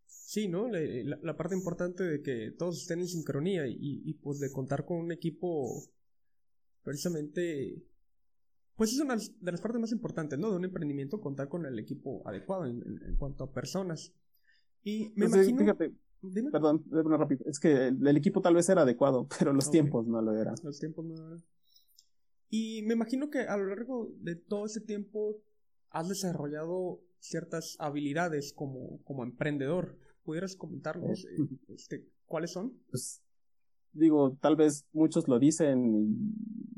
Sí, 0.05 0.47
¿no? 0.47 0.67
La, 0.67 0.79
la, 1.21 1.37
parte 1.37 1.55
importante 1.55 2.03
de 2.03 2.21
que 2.21 2.51
todos 2.57 2.81
estén 2.81 2.99
en 2.99 3.07
sincronía 3.07 3.67
y, 3.67 3.77
y 3.79 4.13
pues 4.15 4.39
de 4.39 4.51
contar 4.51 4.85
con 4.85 4.97
un 4.97 5.11
equipo 5.11 5.83
precisamente 6.83 7.83
pues 8.75 8.91
es 8.91 8.99
una 8.99 9.15
de 9.15 9.51
las 9.51 9.61
partes 9.61 9.79
más 9.79 9.91
importantes, 9.91 10.37
¿no? 10.37 10.49
De 10.51 10.57
un 10.57 10.65
emprendimiento, 10.65 11.21
contar 11.21 11.47
con 11.47 11.65
el 11.65 11.79
equipo 11.79 12.21
adecuado 12.27 12.65
en, 12.65 12.81
en, 12.81 13.01
en 13.03 13.15
cuanto 13.15 13.45
a 13.45 13.51
personas. 13.51 14.13
Y 14.83 15.13
me 15.15 15.25
Entonces, 15.25 15.49
imagino... 15.49 15.73
Fíjate, 15.73 15.95
Dime. 16.21 16.51
perdón, 16.51 16.83
una 16.91 17.17
rápido. 17.17 17.45
Es 17.45 17.59
que 17.59 17.87
el, 17.87 18.05
el, 18.05 18.17
equipo 18.17 18.41
tal 18.41 18.55
vez 18.55 18.67
era 18.69 18.81
adecuado, 18.81 19.27
pero 19.39 19.53
los 19.53 19.67
okay. 19.67 19.81
tiempos 19.81 20.07
no 20.07 20.21
lo 20.21 20.33
eran. 20.33 20.55
Los 20.63 20.79
tiempos 20.79 21.05
no 21.05 21.15
lo 21.15 21.27
eran. 21.27 21.43
Y 22.49 22.83
me 22.83 22.93
imagino 22.93 23.29
que 23.29 23.39
a 23.39 23.57
lo 23.57 23.67
largo 23.67 24.09
de 24.19 24.35
todo 24.35 24.65
ese 24.65 24.81
tiempo 24.81 25.41
has 25.89 26.09
desarrollado 26.09 27.01
ciertas 27.19 27.75
habilidades 27.79 28.53
como, 28.53 29.01
como 29.03 29.23
emprendedor. 29.23 29.97
¿Pudieras 30.23 30.55
comentarnos 30.55 31.25
oh. 31.25 31.73
este, 31.73 32.05
cuáles 32.25 32.51
son? 32.51 32.73
Pues, 32.89 33.21
digo, 33.93 34.37
tal 34.41 34.55
vez 34.55 34.85
muchos 34.93 35.27
lo 35.27 35.39
dicen 35.39 35.85
y 35.85 36.74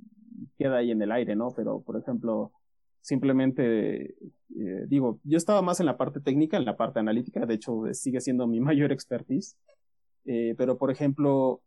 queda 0.68 0.78
ahí 0.78 0.92
en 0.92 1.02
el 1.02 1.12
aire, 1.12 1.36
¿no? 1.36 1.52
Pero, 1.56 1.82
por 1.82 1.98
ejemplo, 1.98 2.52
simplemente, 3.02 4.16
eh, 4.56 4.86
digo, 4.88 5.20
yo 5.24 5.38
estaba 5.38 5.62
más 5.62 5.80
en 5.80 5.86
la 5.86 5.98
parte 5.98 6.20
técnica, 6.20 6.58
en 6.58 6.66
la 6.66 6.78
parte 6.78 7.00
analítica, 7.00 7.46
de 7.46 7.56
hecho, 7.56 7.84
sigue 7.94 8.22
siendo 8.22 8.48
mi 8.48 8.60
mayor 8.70 8.92
expertise, 8.92 9.58
eh, 10.26 10.56
pero, 10.58 10.78
por 10.78 10.92
ejemplo, 10.92 11.62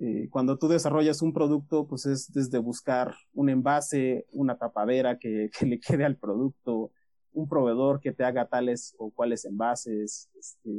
eh, 0.00 0.28
cuando 0.30 0.58
tú 0.58 0.68
desarrollas 0.68 1.22
un 1.22 1.32
producto, 1.32 1.86
pues 1.86 2.06
es 2.06 2.32
desde 2.32 2.58
buscar 2.58 3.14
un 3.32 3.48
envase, 3.48 4.26
una 4.32 4.56
tapadera 4.56 5.18
que, 5.18 5.50
que 5.58 5.66
le 5.66 5.80
quede 5.80 6.04
al 6.04 6.16
producto, 6.16 6.90
un 7.32 7.48
proveedor 7.48 8.00
que 8.00 8.12
te 8.12 8.24
haga 8.24 8.46
tales 8.48 8.94
o 8.98 9.10
cuales 9.10 9.44
envases, 9.44 10.30
este, 10.38 10.70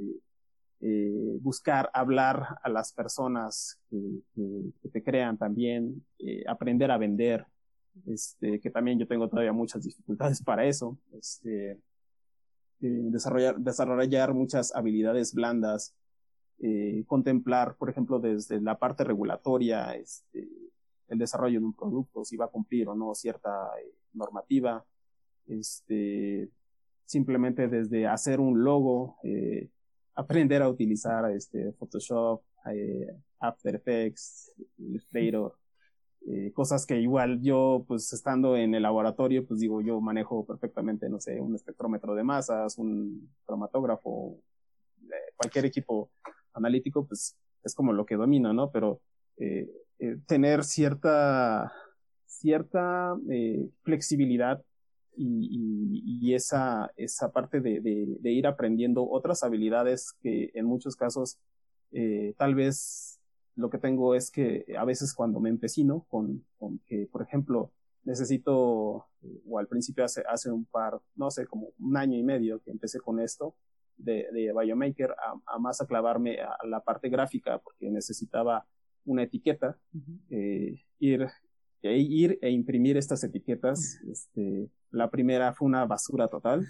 eh, 0.82 1.38
buscar 1.42 1.90
hablar 1.94 2.58
a 2.62 2.70
las 2.70 2.92
personas 2.94 3.80
que, 3.90 3.98
que, 4.34 4.72
que 4.82 4.90
te 4.90 5.04
crean 5.04 5.38
también, 5.38 6.06
eh, 6.20 6.44
aprender 6.48 6.92
a 6.92 6.98
vender, 6.98 7.46
este, 8.06 8.60
que 8.60 8.70
también 8.70 9.00
yo 9.00 9.08
tengo 9.08 9.28
todavía 9.28 9.54
muchas 9.54 9.84
dificultades 9.84 10.42
para 10.42 10.66
eso, 10.66 10.98
este, 11.14 11.72
eh, 11.72 11.78
desarrollar, 12.82 13.58
desarrollar 13.58 14.34
muchas 14.34 14.76
habilidades 14.76 15.34
blandas, 15.34 15.96
eh, 16.60 17.04
contemplar, 17.08 17.76
por 17.76 17.90
ejemplo, 17.90 18.20
desde 18.20 18.62
la 18.62 18.78
parte 18.80 19.04
regulatoria, 19.04 19.94
este, 19.96 20.48
el 21.10 21.18
desarrollo 21.18 21.60
de 21.60 21.66
un 21.66 21.74
producto, 21.74 22.24
si 22.24 22.38
va 22.38 22.46
a 22.46 22.50
cumplir 22.50 22.88
o 22.88 22.96
no 22.96 23.14
cierta 23.14 23.72
eh, 23.82 23.94
normativa, 24.14 24.86
este, 25.48 26.50
simplemente 27.06 27.68
desde 27.68 28.08
hacer 28.08 28.40
un 28.40 28.64
logo, 28.64 29.18
eh, 29.24 29.70
aprender 30.16 30.62
a 30.62 30.70
utilizar 30.70 31.30
este 31.32 31.74
Photoshop, 31.74 32.42
After 33.40 33.76
Effects, 33.76 34.52
Illustrator, 34.78 35.54
eh, 36.28 36.52
cosas 36.54 36.88
que 36.88 37.00
igual 37.00 37.40
yo, 37.44 37.86
pues 37.88 38.12
estando 38.12 38.58
en 38.58 38.74
el 38.74 38.82
laboratorio, 38.82 39.46
pues 39.46 39.60
digo, 39.60 39.82
yo 39.82 40.02
manejo 40.02 40.44
perfectamente, 40.44 41.08
no 41.08 41.20
sé, 41.20 41.40
un 41.40 41.54
espectrómetro 41.54 42.16
de 42.16 42.24
masas, 42.24 42.80
un 42.80 43.30
cromatógrafo, 43.46 44.40
eh, 45.04 45.34
cualquier 45.36 45.66
equipo 45.66 46.10
analítico, 46.54 47.06
pues 47.06 47.38
es 47.64 47.76
como 47.76 47.94
lo 47.94 48.08
que 48.08 48.16
domino, 48.16 48.54
¿no? 48.54 48.72
Pero 48.72 49.02
eh, 49.38 49.70
eh 50.00 50.18
tener 50.26 50.64
cierta, 50.64 51.72
cierta 52.26 53.16
flexibilidad 53.84 54.64
y, 55.16 55.48
y, 55.52 56.28
y, 56.28 56.34
esa, 56.34 56.92
esa 56.96 57.32
parte 57.32 57.62
de, 57.62 57.82
de, 57.82 58.18
de, 58.20 58.32
ir 58.32 58.48
aprendiendo 58.48 59.08
otras 59.08 59.44
habilidades 59.44 60.14
que 60.24 60.50
en 60.56 60.66
muchos 60.66 60.96
casos 60.96 61.38
tal 62.38 62.56
vez 62.56 63.22
lo 63.56 63.70
que 63.70 63.78
tengo 63.78 64.16
es 64.16 64.32
que 64.32 64.66
a 64.78 64.86
veces 64.86 65.14
cuando 65.14 65.40
me 65.40 65.50
empecino 65.50 66.06
con, 66.10 66.44
con 66.58 66.80
que, 66.80 67.08
por 67.12 67.22
ejemplo, 67.22 67.72
necesito, 68.04 69.08
o 69.48 69.60
al 69.60 69.68
principio 69.68 70.04
hace, 70.04 70.24
hace 70.30 70.52
un 70.52 70.66
par, 70.66 71.00
no 71.16 71.32
sé, 71.32 71.48
como 71.48 71.70
un 71.80 71.98
año 71.98 72.18
y 72.18 72.24
medio 72.24 72.60
que 72.62 72.72
empecé 72.72 73.00
con 73.00 73.20
esto 73.20 73.56
de, 73.98 74.28
de 74.32 74.54
Biomaker, 74.54 75.12
a, 75.12 75.56
a 75.56 75.60
más 75.60 75.82
a 75.82 75.88
clavarme 75.88 76.40
a 76.42 76.58
la 76.68 76.82
parte 76.82 77.10
gráfica, 77.10 77.60
porque 77.60 77.90
necesitaba 77.90 78.66
una 79.06 79.24
etiqueta, 79.24 79.78
uh 79.94 79.98
-huh. 79.98 80.20
eh, 80.30 80.82
ir, 81.00 81.28
e 81.82 81.98
ir 81.98 82.40
e 82.42 82.50
imprimir 82.50 82.98
estas 82.98 83.24
etiquetas. 83.24 84.02
Este, 84.10 84.70
la 84.92 85.10
primera 85.10 85.54
fue 85.54 85.68
una 85.68 85.86
basura 85.86 86.28
total 86.28 86.66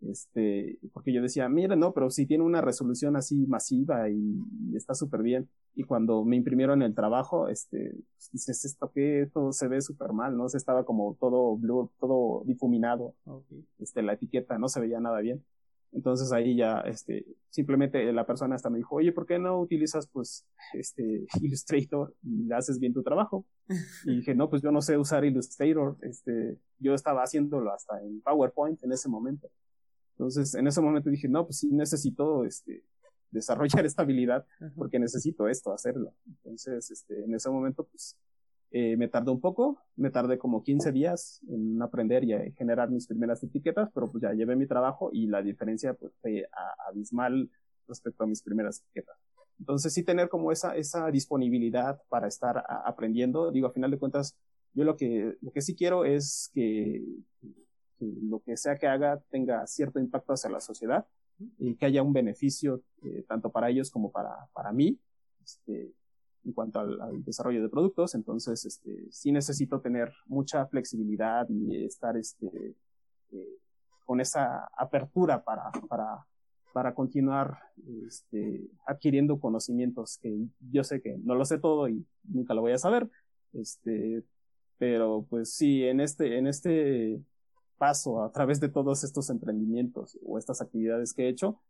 este, 0.00 0.78
porque 0.92 1.12
yo 1.12 1.22
decía, 1.22 1.48
mira, 1.48 1.76
no, 1.76 1.92
pero 1.92 2.10
si 2.10 2.26
tiene 2.26 2.44
una 2.44 2.60
resolución 2.60 3.16
así 3.16 3.46
masiva 3.46 4.08
y, 4.10 4.42
y 4.70 4.76
está 4.76 4.94
súper 4.94 5.22
bien. 5.22 5.48
Y 5.78 5.84
cuando 5.84 6.24
me 6.24 6.36
imprimieron 6.36 6.80
el 6.80 6.94
trabajo, 6.94 7.48
este, 7.48 7.92
pues 8.14 8.30
dices, 8.32 8.64
esto 8.64 8.90
que 8.90 9.28
todo 9.32 9.52
se 9.52 9.68
ve 9.68 9.82
súper 9.82 10.14
mal, 10.14 10.34
¿no? 10.34 10.48
Se 10.48 10.56
estaba 10.56 10.84
como 10.86 11.18
todo 11.20 11.54
blur, 11.58 11.90
todo 12.00 12.42
difuminado. 12.46 13.14
Okay. 13.26 13.62
Este, 13.78 14.02
la 14.02 14.14
etiqueta 14.14 14.56
no 14.56 14.68
se 14.68 14.80
veía 14.80 15.00
nada 15.00 15.20
bien. 15.20 15.44
Entonces 15.92 16.32
ahí 16.32 16.56
ya, 16.56 16.80
este, 16.80 17.26
simplemente 17.50 18.12
la 18.12 18.26
persona 18.26 18.54
hasta 18.54 18.70
me 18.70 18.78
dijo, 18.78 18.96
oye, 18.96 19.12
¿por 19.12 19.26
qué 19.26 19.38
no 19.38 19.60
utilizas, 19.60 20.06
pues, 20.06 20.46
este, 20.72 21.26
Illustrator 21.42 22.14
y 22.22 22.50
haces 22.52 22.78
bien 22.78 22.94
tu 22.94 23.02
trabajo? 23.02 23.44
Y 24.06 24.16
dije, 24.16 24.34
no, 24.34 24.48
pues 24.48 24.62
yo 24.62 24.72
no 24.72 24.80
sé 24.80 24.96
usar 24.96 25.26
Illustrator, 25.26 25.98
este, 26.00 26.58
yo 26.78 26.94
estaba 26.94 27.22
haciéndolo 27.22 27.70
hasta 27.70 28.00
en 28.02 28.22
PowerPoint 28.22 28.82
en 28.82 28.92
ese 28.92 29.10
momento. 29.10 29.50
Entonces, 30.12 30.54
en 30.54 30.66
ese 30.66 30.80
momento 30.80 31.10
dije, 31.10 31.28
no, 31.28 31.44
pues 31.44 31.58
sí 31.58 31.68
necesito 31.70 32.46
este, 32.46 32.82
desarrollar 33.30 33.84
esta 33.86 34.02
habilidad 34.02 34.46
porque 34.76 34.98
necesito 34.98 35.48
esto, 35.48 35.72
hacerlo. 35.72 36.14
Entonces, 36.26 36.90
este, 36.90 37.24
en 37.24 37.34
ese 37.34 37.50
momento, 37.50 37.84
pues, 37.84 38.16
eh, 38.70 38.96
me 38.96 39.08
tardó 39.08 39.32
un 39.32 39.40
poco, 39.40 39.78
me 39.96 40.10
tardé 40.10 40.38
como 40.38 40.62
15 40.62 40.92
días 40.92 41.40
en 41.48 41.80
aprender 41.80 42.24
y 42.24 42.52
generar 42.52 42.90
mis 42.90 43.06
primeras 43.06 43.42
etiquetas, 43.42 43.90
pero 43.94 44.10
pues 44.10 44.22
ya 44.22 44.32
llevé 44.32 44.56
mi 44.56 44.66
trabajo 44.66 45.10
y 45.12 45.26
la 45.26 45.42
diferencia 45.42 45.94
pues 45.94 46.12
fue 46.20 46.48
abismal 46.88 47.48
respecto 47.86 48.24
a 48.24 48.26
mis 48.26 48.42
primeras 48.42 48.80
etiquetas. 48.80 49.16
Entonces, 49.58 49.94
sí 49.94 50.02
tener 50.02 50.28
como 50.28 50.52
esa, 50.52 50.76
esa 50.76 51.10
disponibilidad 51.10 52.02
para 52.08 52.26
estar 52.26 52.58
a, 52.58 52.82
aprendiendo. 52.84 53.50
Digo, 53.50 53.68
a 53.68 53.72
final 53.72 53.90
de 53.90 53.98
cuentas, 53.98 54.36
yo 54.74 54.84
lo 54.84 54.96
que, 54.96 55.36
lo 55.40 55.50
que 55.52 55.62
sí 55.62 55.74
quiero 55.74 56.04
es 56.04 56.50
que 56.52 57.02
que 57.98 58.06
lo 58.22 58.40
que 58.40 58.56
sea 58.56 58.76
que 58.76 58.86
haga 58.86 59.20
tenga 59.30 59.66
cierto 59.66 59.98
impacto 59.98 60.32
hacia 60.32 60.50
la 60.50 60.60
sociedad 60.60 61.06
y 61.58 61.74
que 61.74 61.86
haya 61.86 62.02
un 62.02 62.12
beneficio 62.12 62.82
eh, 63.02 63.24
tanto 63.28 63.50
para 63.50 63.68
ellos 63.68 63.90
como 63.90 64.10
para, 64.10 64.48
para 64.52 64.72
mí 64.72 64.98
este, 65.42 65.92
en 66.44 66.52
cuanto 66.52 66.80
al, 66.80 67.24
desarrollo 67.24 67.62
de 67.62 67.68
productos. 67.68 68.14
Entonces, 68.14 68.64
este, 68.64 69.06
sí 69.10 69.32
necesito 69.32 69.80
tener 69.80 70.12
mucha 70.26 70.66
flexibilidad 70.66 71.46
y 71.48 71.84
estar 71.84 72.16
este, 72.16 72.74
eh, 73.32 73.58
con 74.04 74.20
esa 74.20 74.68
apertura 74.76 75.42
para, 75.42 75.70
para, 75.88 76.26
para 76.72 76.94
continuar 76.94 77.58
este, 78.06 78.68
adquiriendo 78.86 79.40
conocimientos 79.40 80.18
que 80.18 80.46
yo 80.70 80.84
sé 80.84 81.00
que 81.00 81.18
no 81.18 81.34
lo 81.34 81.44
sé 81.44 81.58
todo 81.58 81.88
y 81.88 82.06
nunca 82.24 82.54
lo 82.54 82.62
voy 82.62 82.72
a 82.72 82.78
saber. 82.78 83.10
Este, 83.52 84.22
pero 84.78 85.26
pues 85.28 85.54
sí, 85.54 85.84
en 85.84 86.00
este, 86.00 86.38
en 86.38 86.46
este 86.46 87.20
paso 87.78 88.22
a 88.22 88.32
través 88.32 88.60
de 88.60 88.68
todos 88.68 89.04
estos 89.04 89.30
emprendimientos 89.30 90.18
o 90.24 90.38
estas 90.38 90.60
actividades 90.60 91.12
que 91.12 91.24
he 91.24 91.28
hecho, 91.28 91.60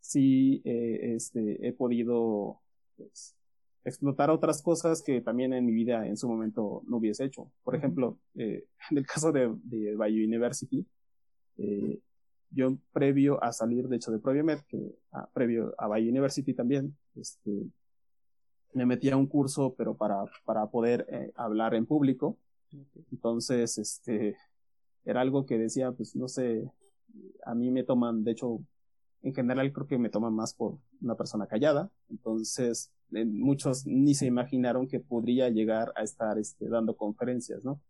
sí 0.00 0.62
eh, 0.64 1.14
este, 1.16 1.66
he 1.66 1.72
podido 1.72 2.60
pues, 2.96 3.36
explotar 3.84 4.30
otras 4.30 4.62
cosas 4.62 5.02
que 5.02 5.20
también 5.20 5.52
en 5.52 5.64
mi 5.64 5.72
vida 5.72 6.06
en 6.06 6.16
su 6.16 6.28
momento 6.28 6.82
no 6.86 6.96
hubiese 6.96 7.24
hecho. 7.24 7.50
Por 7.62 7.76
ejemplo, 7.76 8.18
eh, 8.34 8.66
en 8.90 8.98
el 8.98 9.06
caso 9.06 9.32
de, 9.32 9.54
de 9.62 9.94
Bayou 9.94 10.24
University, 10.24 10.84
eh, 11.58 12.00
yo 12.50 12.76
previo 12.92 13.42
a 13.42 13.52
salir, 13.52 13.88
de 13.88 13.96
hecho, 13.96 14.10
de 14.10 14.18
Proviomed, 14.18 14.60
que 14.68 14.96
ah, 15.12 15.28
previo 15.32 15.74
a 15.78 15.86
Bayou 15.86 16.10
University 16.10 16.54
también, 16.54 16.96
este, 17.14 17.66
me 18.72 18.86
metí 18.86 19.08
a 19.10 19.16
un 19.16 19.26
curso, 19.26 19.74
pero 19.76 19.96
para, 19.96 20.24
para 20.44 20.66
poder 20.66 21.06
eh, 21.08 21.32
hablar 21.36 21.74
en 21.74 21.86
público. 21.86 22.36
Entonces, 23.12 23.78
este, 23.78 24.36
era 25.06 25.22
algo 25.22 25.46
que 25.46 25.56
decía, 25.56 25.92
pues 25.92 26.14
no 26.14 26.28
sé, 26.28 26.70
a 27.44 27.54
mí 27.54 27.70
me 27.70 27.84
toman, 27.84 28.24
de 28.24 28.32
hecho, 28.32 28.60
en 29.22 29.32
general 29.32 29.72
creo 29.72 29.86
que 29.86 29.98
me 29.98 30.10
toman 30.10 30.34
más 30.34 30.52
por 30.52 30.78
una 31.00 31.14
persona 31.14 31.46
callada, 31.46 31.90
entonces 32.10 32.92
muchos 33.10 33.86
ni 33.86 34.14
se 34.14 34.26
imaginaron 34.26 34.88
que 34.88 35.00
podría 35.00 35.48
llegar 35.48 35.92
a 35.96 36.02
estar 36.02 36.38
este, 36.38 36.68
dando 36.68 36.96
conferencias, 36.96 37.64
¿no? 37.64 37.80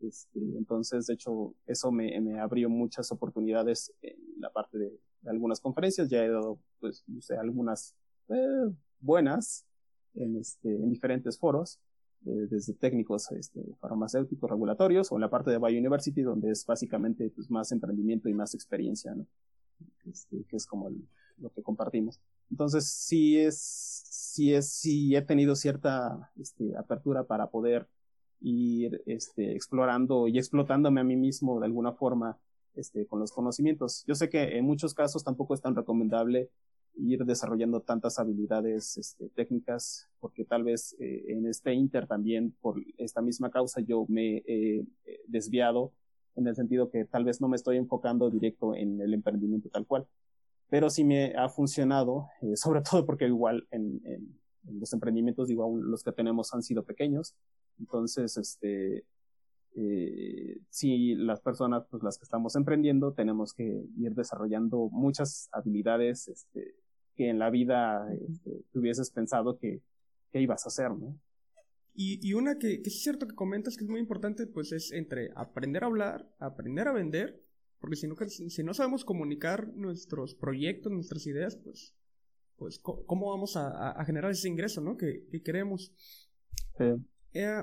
Este, 0.00 0.40
entonces, 0.56 1.06
de 1.06 1.14
hecho, 1.14 1.54
eso 1.66 1.92
me, 1.92 2.18
me, 2.20 2.38
abrió 2.40 2.68
muchas 2.68 3.10
oportunidades 3.12 3.92
en 4.02 4.16
la 4.38 4.50
parte 4.50 4.78
de, 4.78 4.90
de, 5.22 5.30
algunas 5.30 5.60
conferencias, 5.60 6.08
ya 6.08 6.24
he 6.24 6.28
dado, 6.28 6.58
pues, 6.80 7.04
no 7.06 7.20
sé, 7.22 7.36
algunas 7.36 7.94
eh, 8.28 8.70
buenas 9.00 9.66
en, 10.14 10.36
este, 10.36 10.74
en 10.74 10.90
diferentes 10.90 11.38
foros, 11.38 11.80
eh, 12.24 12.48
desde 12.50 12.74
técnicos 12.74 13.30
este, 13.32 13.62
farmacéuticos 13.80 14.50
regulatorios 14.50 15.12
o 15.12 15.16
en 15.16 15.20
la 15.20 15.30
parte 15.30 15.50
de 15.50 15.58
Biouniversity 15.58 16.22
donde 16.22 16.50
es 16.50 16.64
básicamente 16.64 17.30
pues, 17.30 17.50
más 17.50 17.70
emprendimiento 17.72 18.28
y 18.28 18.34
más 18.34 18.54
experiencia, 18.54 19.14
¿no? 19.14 19.26
Este, 20.06 20.44
que 20.44 20.56
es 20.56 20.66
como 20.66 20.90
lo 21.38 21.50
que 21.50 21.62
compartimos. 21.62 22.20
Entonces 22.50 22.88
sí 22.88 23.38
es, 23.38 23.58
sí 23.58 24.54
es, 24.54 24.68
sí 24.68 25.14
he 25.14 25.22
tenido 25.22 25.54
cierta 25.54 26.30
este, 26.40 26.76
apertura 26.76 27.24
para 27.24 27.48
poder 27.48 27.86
ir 28.40 29.02
este, 29.06 29.52
explorando 29.52 30.28
y 30.28 30.38
explotándome 30.38 31.00
a 31.00 31.04
mí 31.04 31.16
mismo 31.16 31.58
de 31.60 31.66
alguna 31.66 31.92
forma 31.92 32.38
este, 32.74 33.06
con 33.06 33.20
los 33.20 33.32
conocimientos. 33.32 34.04
Yo 34.06 34.14
sé 34.14 34.28
que 34.28 34.58
en 34.58 34.64
muchos 34.64 34.94
casos 34.94 35.24
tampoco 35.24 35.54
es 35.54 35.60
tan 35.60 35.74
recomendable 35.74 36.50
ir 36.96 37.24
desarrollando 37.24 37.80
tantas 37.80 38.18
habilidades 38.18 38.96
este, 38.96 39.28
técnicas, 39.30 40.08
porque 40.20 40.44
tal 40.44 40.64
vez 40.64 40.96
eh, 40.98 41.24
en 41.28 41.46
este 41.46 41.74
inter 41.74 42.06
también, 42.06 42.54
por 42.60 42.80
esta 42.98 43.22
misma 43.22 43.50
causa, 43.50 43.80
yo 43.80 44.06
me 44.08 44.38
he 44.46 44.78
eh, 44.78 45.20
desviado 45.26 45.92
en 46.34 46.46
el 46.46 46.54
sentido 46.54 46.90
que 46.90 47.04
tal 47.04 47.24
vez 47.24 47.40
no 47.40 47.48
me 47.48 47.56
estoy 47.56 47.76
enfocando 47.76 48.30
directo 48.30 48.74
en 48.74 49.00
el 49.00 49.14
emprendimiento 49.14 49.68
tal 49.68 49.86
cual, 49.86 50.06
pero 50.68 50.90
sí 50.90 51.04
me 51.04 51.34
ha 51.34 51.48
funcionado, 51.48 52.28
eh, 52.42 52.56
sobre 52.56 52.82
todo 52.82 53.04
porque 53.06 53.26
igual 53.26 53.66
en, 53.70 54.00
en, 54.04 54.38
en, 54.68 54.80
los 54.80 54.92
emprendimientos, 54.92 55.48
digo, 55.48 55.62
aún 55.62 55.90
los 55.90 56.02
que 56.02 56.12
tenemos 56.12 56.52
han 56.54 56.62
sido 56.62 56.84
pequeños, 56.84 57.34
entonces, 57.78 58.36
este, 58.36 59.04
eh, 59.74 60.58
si 60.70 61.14
las 61.14 61.40
personas, 61.40 61.84
pues 61.90 62.02
las 62.02 62.18
que 62.18 62.24
estamos 62.24 62.56
emprendiendo, 62.56 63.12
tenemos 63.12 63.52
que 63.52 63.84
ir 63.98 64.14
desarrollando 64.14 64.88
muchas 64.90 65.48
habilidades, 65.52 66.28
este, 66.28 66.74
que 67.16 67.30
en 67.30 67.38
la 67.38 67.50
vida 67.50 68.06
este, 68.28 68.64
hubieses 68.74 69.10
pensado 69.10 69.58
que, 69.58 69.80
que, 70.30 70.40
ibas 70.40 70.64
a 70.64 70.68
hacer, 70.68 70.90
¿no? 70.90 71.18
Y, 71.94 72.20
y 72.26 72.34
una 72.34 72.58
que, 72.58 72.82
que, 72.82 72.90
es 72.90 73.02
cierto 73.02 73.26
que 73.26 73.34
comentas 73.34 73.76
que 73.76 73.84
es 73.84 73.90
muy 73.90 74.00
importante, 74.00 74.46
pues 74.46 74.72
es 74.72 74.92
entre 74.92 75.30
aprender 75.34 75.82
a 75.82 75.86
hablar, 75.86 76.30
aprender 76.38 76.88
a 76.88 76.92
vender, 76.92 77.40
porque 77.80 77.96
si 77.96 78.06
no, 78.06 78.14
si 78.28 78.62
no 78.62 78.74
sabemos 78.74 79.04
comunicar 79.04 79.68
nuestros 79.74 80.34
proyectos, 80.34 80.92
nuestras 80.92 81.26
ideas, 81.26 81.56
pues, 81.56 81.94
pues 82.56 82.78
¿cómo 82.78 83.30
vamos 83.30 83.56
a, 83.56 83.90
a 83.90 84.04
generar 84.04 84.30
ese 84.30 84.48
ingreso, 84.48 84.82
¿no? 84.82 84.96
Que, 84.96 85.26
que 85.30 85.42
queremos. 85.42 85.92
Sí. 86.76 86.84
Eh, 87.32 87.62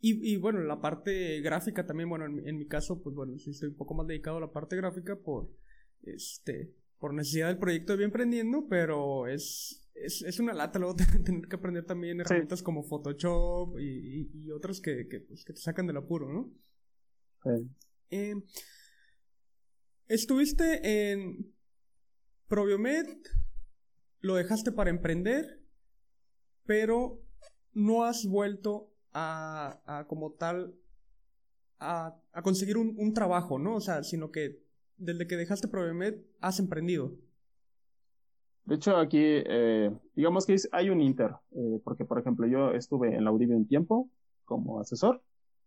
y, 0.00 0.34
y, 0.34 0.36
bueno, 0.36 0.60
la 0.60 0.80
parte 0.80 1.40
gráfica 1.40 1.86
también, 1.86 2.08
bueno, 2.08 2.26
en, 2.26 2.46
en 2.46 2.58
mi 2.58 2.66
caso, 2.66 3.02
pues 3.02 3.14
bueno, 3.14 3.38
sí 3.38 3.50
estoy 3.50 3.70
un 3.70 3.76
poco 3.76 3.94
más 3.94 4.06
dedicado 4.06 4.38
a 4.38 4.40
la 4.40 4.52
parte 4.52 4.76
gráfica 4.76 5.16
por, 5.16 5.50
este, 6.02 6.74
por 7.04 7.12
necesidad 7.12 7.48
del 7.48 7.58
proyecto 7.58 7.92
de 7.92 7.98
Bien 7.98 8.08
Emprendiendo, 8.08 8.66
pero 8.66 9.26
es, 9.26 9.86
es, 9.92 10.22
es 10.22 10.40
una 10.40 10.54
lata 10.54 10.78
luego 10.78 10.96
tener 11.22 11.46
que 11.46 11.56
aprender 11.56 11.84
también 11.84 12.18
herramientas 12.18 12.60
sí. 12.60 12.64
como 12.64 12.82
Photoshop 12.82 13.78
y, 13.78 14.22
y, 14.22 14.30
y 14.32 14.50
otras 14.50 14.80
que, 14.80 15.06
que, 15.06 15.20
pues, 15.20 15.44
que, 15.44 15.52
te 15.52 15.60
sacan 15.60 15.86
del 15.86 15.98
apuro, 15.98 16.32
¿no? 16.32 16.50
Sí. 17.42 17.70
Eh, 18.08 18.34
estuviste 20.06 21.10
en 21.12 21.52
Probiomed, 22.48 23.18
lo 24.20 24.36
dejaste 24.36 24.72
para 24.72 24.88
emprender, 24.88 25.60
pero 26.64 27.22
no 27.74 28.04
has 28.04 28.24
vuelto 28.24 28.94
a, 29.12 30.06
como 30.08 30.32
tal 30.32 30.74
a, 31.80 32.18
conseguir 32.42 32.78
un, 32.78 33.12
trabajo, 33.12 33.58
¿no? 33.58 33.74
O 33.74 33.80
sea, 33.82 34.04
sino 34.04 34.30
que 34.30 34.63
desde 34.96 35.26
que 35.26 35.36
dejaste 35.36 35.68
Provemed 35.68 36.16
has 36.40 36.58
emprendido. 36.58 37.12
De 38.64 38.76
hecho, 38.76 38.96
aquí, 38.96 39.20
eh, 39.20 39.90
digamos 40.14 40.46
que 40.46 40.56
hay 40.72 40.88
un 40.88 41.00
inter, 41.00 41.32
eh, 41.52 41.80
porque 41.84 42.04
por 42.04 42.18
ejemplo 42.18 42.46
yo 42.46 42.70
estuve 42.70 43.14
en 43.14 43.24
la 43.24 43.30
UDIVI 43.30 43.54
un 43.54 43.68
tiempo 43.68 44.08
como 44.44 44.80
asesor 44.80 45.22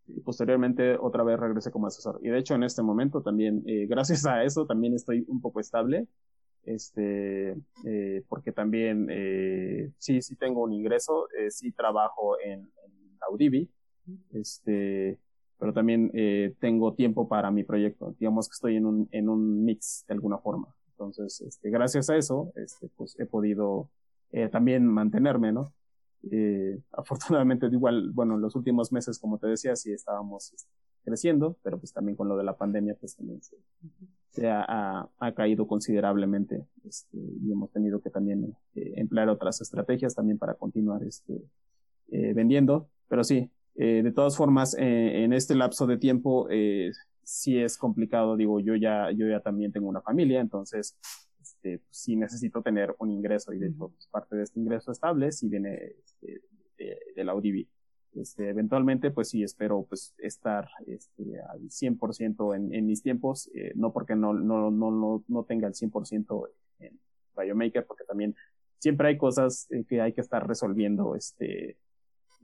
y 0.08 0.20
posteriormente 0.22 0.98
otra 0.98 1.24
vez 1.24 1.40
regresé 1.40 1.70
como 1.70 1.88
asesor. 1.88 2.20
Y 2.24 2.30
de 2.30 2.40
hecho 2.40 2.56
en 2.56 2.63
este 2.63 2.82
momento 2.82 3.22
también, 3.22 3.63
eh, 3.68 3.86
gracias 3.90 4.26
a 4.26 4.44
eso, 4.44 4.66
también 4.66 4.96
estoy 4.96 5.26
un 5.28 5.42
poco 5.42 5.60
estable, 5.60 6.08
este, 6.63 7.56
porque 8.28 8.52
también 8.52 9.08
sí, 10.00 10.22
sí 10.22 10.36
tengo 10.36 10.63
un 10.63 10.74
ingreso, 10.74 11.30
sí 11.50 11.72
trabajo 11.72 12.38
en, 12.42 12.60
en 12.60 13.18
la 13.22 13.30
UDIVI, 13.32 13.70
este, 14.34 15.18
pero 15.60 15.74
también 15.74 16.12
tengo 16.60 16.93
tiempo 16.93 17.28
para 17.28 17.52
mi 17.52 17.63
proyecto. 17.63 18.15
Digamos 18.20 18.48
que 18.48 18.54
estoy 18.54 18.76
en 18.76 18.86
un, 18.86 19.10
en 19.12 19.30
un 19.30 19.65
mix 19.65 20.06
de 20.08 20.13
alguna 20.13 20.38
forma. 20.38 20.67
Entonces, 20.98 21.41
este, 21.41 21.70
gracias 21.70 22.10
a 22.10 22.17
eso, 22.17 22.52
este, 22.56 22.89
pues 22.96 23.20
he 23.20 23.26
podido 23.28 23.89
eh, 24.32 24.50
también 24.50 24.86
mantenerme, 24.88 25.52
¿no? 25.52 25.74
Eh, 26.32 26.80
afortunadamente, 26.91 27.67
igual, 27.72 28.12
bueno, 28.12 28.36
en 28.36 28.41
los 28.41 28.56
últimos 28.56 28.91
meses, 28.91 29.20
como 29.20 29.38
te 29.38 29.48
decía, 29.48 29.76
sí 29.76 29.91
estábamos 29.91 30.52
este, 30.54 30.72
creciendo, 31.06 31.56
pero 31.62 31.78
pues 31.78 31.93
también 31.93 32.15
con 32.15 32.28
lo 32.28 32.36
de 32.36 32.43
la 32.43 32.58
pandemia, 32.58 32.96
pues 32.96 33.15
también 33.15 33.41
se, 34.32 34.50
ha, 34.50 35.08
ha, 35.20 35.32
caído 35.34 35.67
considerablemente 35.67 36.65
este, 36.84 37.17
y 37.17 37.52
hemos 37.52 37.72
tenido 37.72 38.02
que 38.02 38.10
también 38.10 38.56
eh, 38.74 38.93
emplear 38.98 39.30
otras 39.30 39.62
estrategias 39.62 40.15
también 40.15 40.39
para 40.39 40.56
continuar 40.56 41.04
este, 41.04 41.43
eh, 42.10 42.34
vendiendo. 42.34 42.89
Pero 43.08 43.24
sí, 43.24 43.50
eh, 43.78 44.02
de 44.04 44.12
todas 44.12 44.36
formas, 44.36 44.76
eh, 44.78 45.24
en 45.24 45.34
este 45.34 45.56
lapso 45.56 45.86
de 45.86 45.98
tiempo, 45.98 46.48
eh, 46.50 46.92
sí 47.24 47.60
es 47.60 47.78
complicado, 47.78 48.36
digo, 48.36 48.60
yo 48.60 48.76
ya, 48.76 49.12
yo 49.12 49.28
ya 49.28 49.40
también 49.40 49.72
tengo 49.72 49.88
una 49.88 50.02
familia, 50.02 50.40
entonces, 50.40 50.98
este, 51.40 51.80
pues, 51.80 51.98
sí 51.98 52.16
necesito 52.16 52.62
tener 52.62 52.96
un 53.00 53.12
ingreso 53.12 53.54
y 53.54 53.60
de 53.60 53.68
hecho, 53.68 53.90
pues, 53.90 54.08
parte 54.08 54.36
de 54.36 54.44
este 54.44 54.60
ingreso 54.60 54.92
estable 54.92 55.32
sí 55.32 55.48
viene 55.48 55.94
este, 56.04 56.42
de, 57.16 57.24
la 57.24 57.36
UDIVI. 57.36 57.68
Este, 58.16 58.50
eventualmente, 58.50 59.12
pues 59.12 59.30
sí 59.30 59.44
espero, 59.44 59.86
pues, 59.88 60.16
estar, 60.18 60.68
este, 60.88 61.40
al 61.42 61.70
100% 61.70 62.56
en, 62.56 62.74
en 62.74 62.88
mis 62.88 63.04
tiempos, 63.04 63.50
eh, 63.54 63.74
no 63.76 63.94
porque 63.94 64.16
no, 64.16 64.34
no, 64.34 64.72
no, 64.72 64.90
no, 64.90 65.24
no 65.28 65.44
tenga 65.44 65.68
el 65.68 65.74
100% 65.76 66.50
en 66.80 67.00
Biomaker, 67.38 67.86
porque 67.86 68.06
también 68.06 68.36
siempre 68.80 69.10
hay 69.10 69.18
cosas 69.18 69.68
eh, 69.72 69.86
que 69.88 70.02
hay 70.02 70.13
que 70.13 70.22
estar 70.22 70.48
resolviendo, 70.48 71.16
este, 71.16 71.78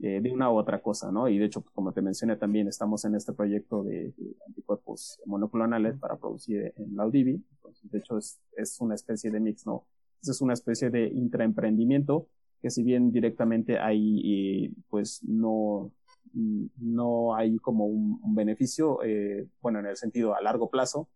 eh, 0.00 0.20
de 0.20 0.32
una 0.32 0.50
u 0.50 0.56
otra 0.56 0.80
cosa, 0.82 1.10
¿no? 1.12 1.28
Y 1.28 1.38
de 1.38 1.46
hecho, 1.46 1.64
como 1.74 1.92
te 1.92 2.02
mencioné 2.02 2.36
también, 2.36 2.68
estamos 2.68 3.04
en 3.04 3.14
este 3.14 3.32
proyecto 3.32 3.84
de, 3.84 4.12
anticuerpos 4.46 5.20
monoclonales 5.26 5.98
para 5.98 6.16
producir 6.16 6.72
en 6.76 6.96
la 6.96 7.06
UDIVI. 7.06 7.42
Entonces, 7.56 7.90
de 7.90 7.98
hecho, 7.98 8.18
es, 8.18 8.40
es 8.56 8.80
una 8.80 8.94
especie 8.94 9.30
de 9.30 9.40
mix, 9.40 9.66
¿no? 9.66 9.86
Es 10.22 10.40
una 10.40 10.54
especie 10.54 10.90
de 10.90 11.06
intraemprendimiento 11.08 12.28
que 12.64 12.70
si 12.70 12.82
bien 12.82 13.12
directamente 13.12 13.78
hay, 13.78 14.74
pues 14.88 15.22
no, 15.22 15.92
no 16.32 17.34
hay 17.34 17.58
como 17.58 17.86
un, 17.86 18.34
beneficio, 18.34 19.02
eh, 19.04 19.46
bueno, 19.60 19.80
en 19.80 19.86
el 19.86 19.96
sentido 19.96 20.34
a 20.34 20.40
largo 20.42 20.70
plazo, 20.70 21.08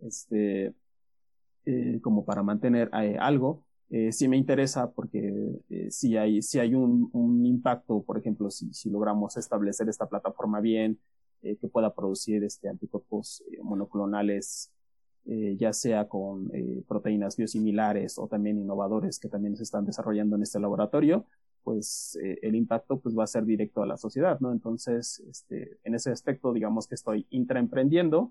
este, 0.00 0.74
eh, 1.64 2.00
como 2.00 2.24
para 2.24 2.42
mantener 2.42 2.90
eh, 3.02 3.16
algo, 3.18 3.65
eh, 3.90 4.12
sí 4.12 4.28
me 4.28 4.36
interesa 4.36 4.90
porque 4.90 5.60
eh, 5.70 5.90
si 5.90 6.16
hay, 6.16 6.42
si 6.42 6.58
hay 6.58 6.74
un, 6.74 7.46
impacto, 7.46 8.02
por 8.02 8.18
ejemplo, 8.18 8.50
si, 8.50 8.72
si 8.72 8.90
logramos 8.90 9.36
establecer 9.36 9.88
esta 9.88 10.08
plataforma 10.08 10.60
bien, 10.60 10.98
eh, 11.42 11.56
que 11.56 11.68
pueda 11.68 11.94
producir 11.94 12.42
este 12.44 12.68
anticuerpos 12.68 13.44
eh, 13.52 13.58
monoclonales, 13.62 14.72
ya 15.58 15.72
sea 15.72 16.06
con 16.06 16.52
proteínas 16.86 17.36
biosimilares 17.36 18.16
o 18.16 18.28
también 18.28 18.60
innovadores 18.60 19.18
que 19.18 19.28
también 19.28 19.56
se 19.56 19.64
están 19.64 19.84
desarrollando 19.84 20.36
en 20.36 20.42
este 20.42 20.60
laboratorio, 20.60 21.26
pues 21.64 22.16
el 22.42 22.54
impacto 22.54 23.00
pues 23.00 23.18
va 23.18 23.24
a 23.24 23.26
ser 23.26 23.44
directo 23.44 23.82
a 23.82 23.86
la 23.86 23.96
sociedad, 23.96 24.38
¿no? 24.38 24.52
Entonces, 24.52 25.18
este, 25.28 25.78
en 25.82 25.96
ese 25.96 26.12
aspecto, 26.12 26.52
digamos 26.52 26.86
que 26.86 26.94
estoy 26.94 27.26
intraemprendiendo 27.30 28.30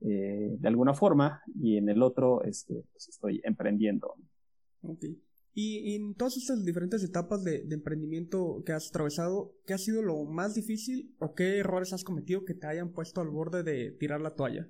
de 0.00 0.68
alguna 0.68 0.92
forma 0.92 1.42
y 1.58 1.78
en 1.78 1.88
el 1.88 2.02
otro, 2.02 2.42
este, 2.42 2.84
pues 2.92 3.08
estoy 3.08 3.40
emprendiendo. 3.42 4.14
Ok. 4.86 5.04
Y 5.56 5.94
en 5.94 6.14
todas 6.14 6.36
estas 6.36 6.64
diferentes 6.64 7.04
etapas 7.04 7.44
de, 7.44 7.64
emprendimiento 7.70 8.62
que 8.66 8.72
has 8.72 8.88
atravesado, 8.88 9.54
¿qué 9.66 9.74
ha 9.74 9.78
sido 9.78 10.02
lo 10.02 10.24
más 10.24 10.54
difícil 10.54 11.14
o 11.20 11.34
qué 11.34 11.58
errores 11.58 11.92
has 11.92 12.02
cometido 12.02 12.44
que 12.44 12.54
te 12.54 12.66
hayan 12.66 12.90
puesto 12.90 13.20
al 13.20 13.30
borde 13.30 13.62
de 13.62 13.92
tirar 13.92 14.20
la 14.20 14.34
toalla? 14.34 14.68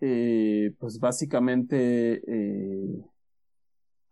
Eh, 0.00 0.74
pues 0.78 0.98
básicamente 0.98 2.22
eh, 2.26 3.04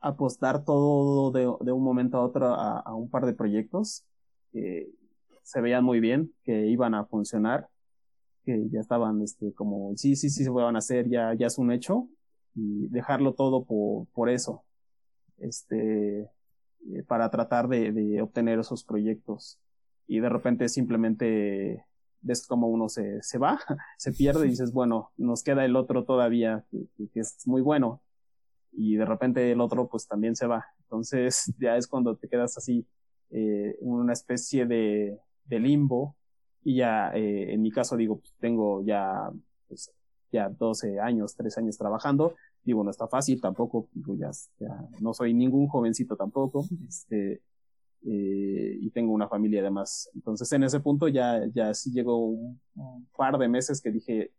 apostar 0.00 0.64
todo 0.64 1.30
de, 1.30 1.72
un 1.72 1.83
momento 1.83 2.18
a 2.18 2.24
otro 2.24 2.46
a, 2.46 2.94
un 2.94 3.09
par 3.09 3.24
de 3.24 3.33
proyectos 3.33 4.04
que 4.52 4.90
se 5.42 5.61
veían 5.62 5.85
muy 5.85 6.00
bien, 6.00 6.35
que 6.42 6.66
iban 6.66 6.94
a 6.94 7.07
funcionar, 7.07 7.68
que 8.44 8.68
ya 8.70 8.80
estaban 8.80 9.22
este, 9.22 9.54
como, 9.54 9.96
sí, 9.96 10.16
sí, 10.16 10.28
sí 10.28 10.44
se 10.44 10.50
van 10.50 10.76
a 10.76 10.78
hacer, 10.78 11.09
ya, 11.09 11.35
ya 11.35 11.46
es 11.46 11.57
un 11.57 11.72
hecho, 11.72 12.09
y 12.55 12.88
dejarlo 12.88 13.35
todo 13.35 13.64
por, 13.64 14.07
por 14.09 14.31
eso, 14.31 14.64
este, 15.38 16.21
eh, 16.21 17.03
para 17.07 17.31
tratar 17.31 17.69
de, 17.69 18.21
obtener 18.23 18.59
esos 18.59 18.85
proyectos. 18.85 19.59
Y 20.07 20.21
de 20.21 20.29
repente 20.29 20.69
simplemente 20.69 21.85
ves 22.21 22.47
como 22.47 22.69
uno 22.69 22.88
se, 22.88 23.23
se 23.23 23.38
va, 23.38 23.59
se 23.99 24.12
pierde 24.12 24.47
y 24.47 24.51
dices, 24.51 24.73
bueno, 24.73 25.12
nos 25.17 25.43
queda 25.43 25.64
el 25.64 25.77
otro 25.77 26.05
todavía, 26.05 26.64
que, 26.71 27.09
que, 27.09 27.21
es 27.21 27.47
muy 27.47 27.62
bueno. 27.62 28.01
Y 28.73 28.97
de 28.97 29.05
repente 29.05 29.53
el 29.53 29.61
otro 29.61 29.88
pues 29.88 30.07
también 30.07 30.37
se 30.37 30.47
va. 30.47 30.67
Entonces 30.81 31.53
ya 31.59 31.77
es 31.77 31.87
cuando 31.87 32.17
te 32.17 32.29
quedas 32.29 32.57
así, 32.59 32.87
eh, 33.31 33.77
una 33.81 34.12
especie 34.12 34.67
de, 34.67 35.19
de 35.47 35.61
limbo. 35.61 36.17
Y 36.62 36.77
ya, 36.77 37.11
eh, 37.14 37.53
en 37.53 37.62
mi 37.62 37.71
caso 37.71 37.97
digo, 37.97 38.19
pues 38.19 38.35
tengo 38.38 38.83
ya 38.85 39.31
pues, 39.69 39.90
ya 40.35 40.49
12 40.49 40.99
años, 40.99 41.37
3 41.37 41.59
años 41.59 41.79
trabajando. 41.79 42.35
Digo, 42.64 42.83
no 42.83 42.90
está 42.90 43.07
fácil 43.07 43.40
tampoco, 43.40 43.88
digo, 43.92 44.16
ya, 44.16 44.31
no 45.01 45.14
soy 45.14 45.33
ningún 45.33 45.68
jovencito 45.68 46.16
tampoco, 46.16 46.64
este, 46.88 47.40
eh, 48.03 48.79
y 48.81 48.90
tengo 48.90 49.12
una 49.12 49.29
familia 49.29 49.61
además. 49.61 50.11
Entonces 50.14 50.51
en 50.53 50.64
ese 50.64 50.81
punto 50.81 51.07
ya, 51.07 51.47
ya 51.55 51.73
sí 51.73 51.92
llegó 51.92 52.27
un, 52.27 52.61
par 53.16 53.38
de 53.38 53.49
meses 53.49 53.81
que 53.81 53.92
dije, 53.92 54.33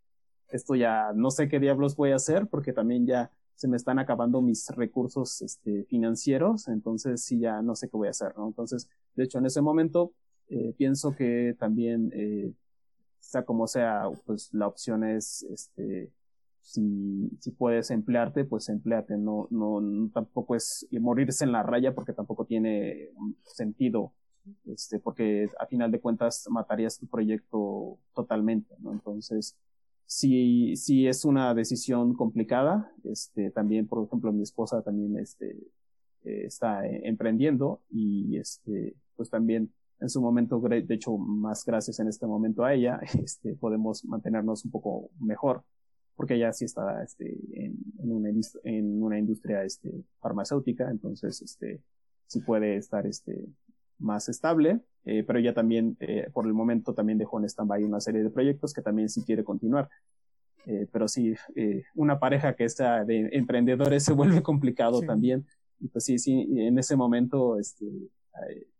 esto 0.50 0.76
ya 0.76 1.14
no 1.16 1.32
sé 1.32 1.48
qué 1.48 1.60
diablos 1.60 1.96
voy 1.96 2.12
a 2.12 2.18
hacer 2.18 2.48
porque 2.48 2.74
también 2.74 3.08
ya 3.08 3.32
se 3.56 3.70
me 3.70 3.78
están 3.78 3.98
acabando 3.98 4.42
mis 4.42 4.68
recursos 4.72 5.42
este, 5.42 5.86
financieros, 5.86 6.68
entonces 6.68 7.24
sí 7.24 7.40
ya 7.40 7.62
no 7.62 7.74
sé 7.74 7.88
qué 7.88 7.96
voy 7.96 8.08
a 8.08 8.12
hacer, 8.12 8.34
¿no? 8.38 8.48
Entonces, 8.48 8.90
de 9.16 9.24
hecho, 9.24 9.40
en 9.40 9.46
ese 9.46 9.62
momento 9.62 10.12
eh, 10.50 10.74
pienso 10.78 11.16
que 11.16 11.56
también 11.58 12.12
eh, 12.14 12.52
sea 13.26 13.44
como 13.44 13.68
sea, 13.68 14.04
pues 14.26 14.54
la 14.54 14.68
opción 14.68 15.04
es, 15.04 15.44
este, 15.44 16.12
si, 16.62 17.30
si 17.40 17.52
puedes 17.52 17.92
emplearte, 17.92 18.46
pues 18.46 18.70
empleate, 18.70 19.18
no, 19.18 19.48
no, 19.50 20.10
tampoco 20.14 20.56
es 20.56 20.88
morirse 20.92 21.44
en 21.44 21.52
la 21.52 21.64
raya 21.64 21.94
porque 21.94 22.14
tampoco 22.14 22.46
tiene 22.46 23.10
sentido, 23.44 24.14
este, 24.66 25.00
porque 25.00 25.50
a 25.60 25.66
final 25.66 25.92
de 25.92 26.00
cuentas 26.00 26.46
matarías 26.50 27.00
tu 27.00 27.08
proyecto 27.08 27.98
totalmente, 28.14 28.76
¿no? 28.80 28.94
Entonces, 28.94 29.56
si, 30.06 30.76
si 30.76 31.08
es 31.08 31.26
una 31.26 31.54
decisión 31.56 32.14
complicada, 32.14 32.92
este, 33.04 33.50
también, 33.52 33.88
por 33.88 34.06
ejemplo, 34.06 34.32
mi 34.32 34.44
esposa 34.44 34.82
también, 34.84 35.18
este, 35.18 35.58
eh, 36.24 36.46
está 36.46 36.86
emprendiendo 36.86 37.82
y, 37.90 38.38
este, 38.38 38.96
pues 39.16 39.30
también 39.30 39.72
en 40.00 40.10
su 40.10 40.22
momento, 40.22 40.60
de 40.60 40.86
hecho, 40.90 41.18
más 41.18 41.64
gracias 41.66 42.00
en 42.00 42.08
este 42.08 42.26
momento 42.28 42.64
a 42.64 42.74
ella, 42.74 43.00
este, 43.24 43.54
podemos 43.56 44.04
mantenernos 44.06 44.66
un 44.66 44.72
poco 44.72 45.10
mejor, 45.20 45.64
porque 46.16 46.36
ella 46.36 46.54
sí 46.54 46.66
está 46.66 47.04
este, 47.04 47.38
en, 47.54 47.78
una, 48.00 48.30
en 48.64 49.04
una 49.04 49.20
industria 49.20 49.64
este, 49.64 49.92
farmacéutica, 50.20 50.90
entonces 50.90 51.42
este, 51.42 51.82
sí 52.28 52.42
puede 52.42 52.78
estar 52.78 53.06
este, 53.06 53.46
más 54.00 54.30
estable, 54.30 54.82
eh, 55.06 55.24
pero 55.24 55.40
ella 55.40 55.54
también, 55.54 55.98
eh, 56.00 56.30
por 56.34 56.46
el 56.46 56.54
momento, 56.54 56.94
también 56.94 57.18
dejó 57.18 57.40
en 57.40 57.46
stand-by 57.46 57.84
una 57.84 58.00
serie 58.00 58.24
de 58.24 58.30
proyectos 58.30 58.74
que 58.74 58.82
también 58.82 59.10
sí 59.10 59.24
quiere 59.24 59.44
continuar. 59.44 59.90
Eh, 60.68 60.88
pero 60.92 61.08
sí, 61.08 61.36
eh, 61.56 61.84
una 61.94 62.20
pareja 62.20 62.56
que 62.56 62.64
está 62.64 63.06
de 63.06 63.30
emprendedores 63.34 64.04
se 64.04 64.14
vuelve 64.14 64.42
complicado 64.42 65.02
también. 65.02 65.46
Y 65.80 65.88
pues 65.90 66.06
sí, 66.06 66.18
sí, 66.18 66.48
en 66.58 66.80
ese 66.80 66.96
momento, 66.96 67.60
este, 67.60 67.86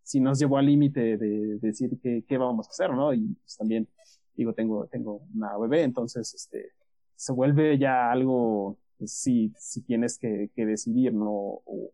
si 0.02 0.20
nos 0.20 0.40
llevó 0.40 0.58
al 0.58 0.68
límite 0.68 1.18
de, 1.18 1.58
decir 1.60 1.98
qué, 2.02 2.24
qué 2.28 2.38
vamos 2.38 2.68
a 2.68 2.70
hacer, 2.70 2.92
¿no? 2.92 3.14
Y 3.14 3.36
pues 3.42 3.58
también, 3.58 3.88
digo, 4.36 4.54
tengo, 4.54 4.88
tengo 4.88 5.22
una 5.34 5.58
bebé, 5.58 5.84
entonces, 5.84 6.34
este, 6.34 6.72
se 7.16 7.34
vuelve 7.34 7.78
ya 7.78 8.12
algo, 8.12 8.78
pues, 8.98 9.12
si, 9.12 9.54
si 9.58 9.82
tienes 9.82 10.18
que, 10.18 10.50
decidir, 10.56 11.14
¿no? 11.14 11.30
O, 11.32 11.92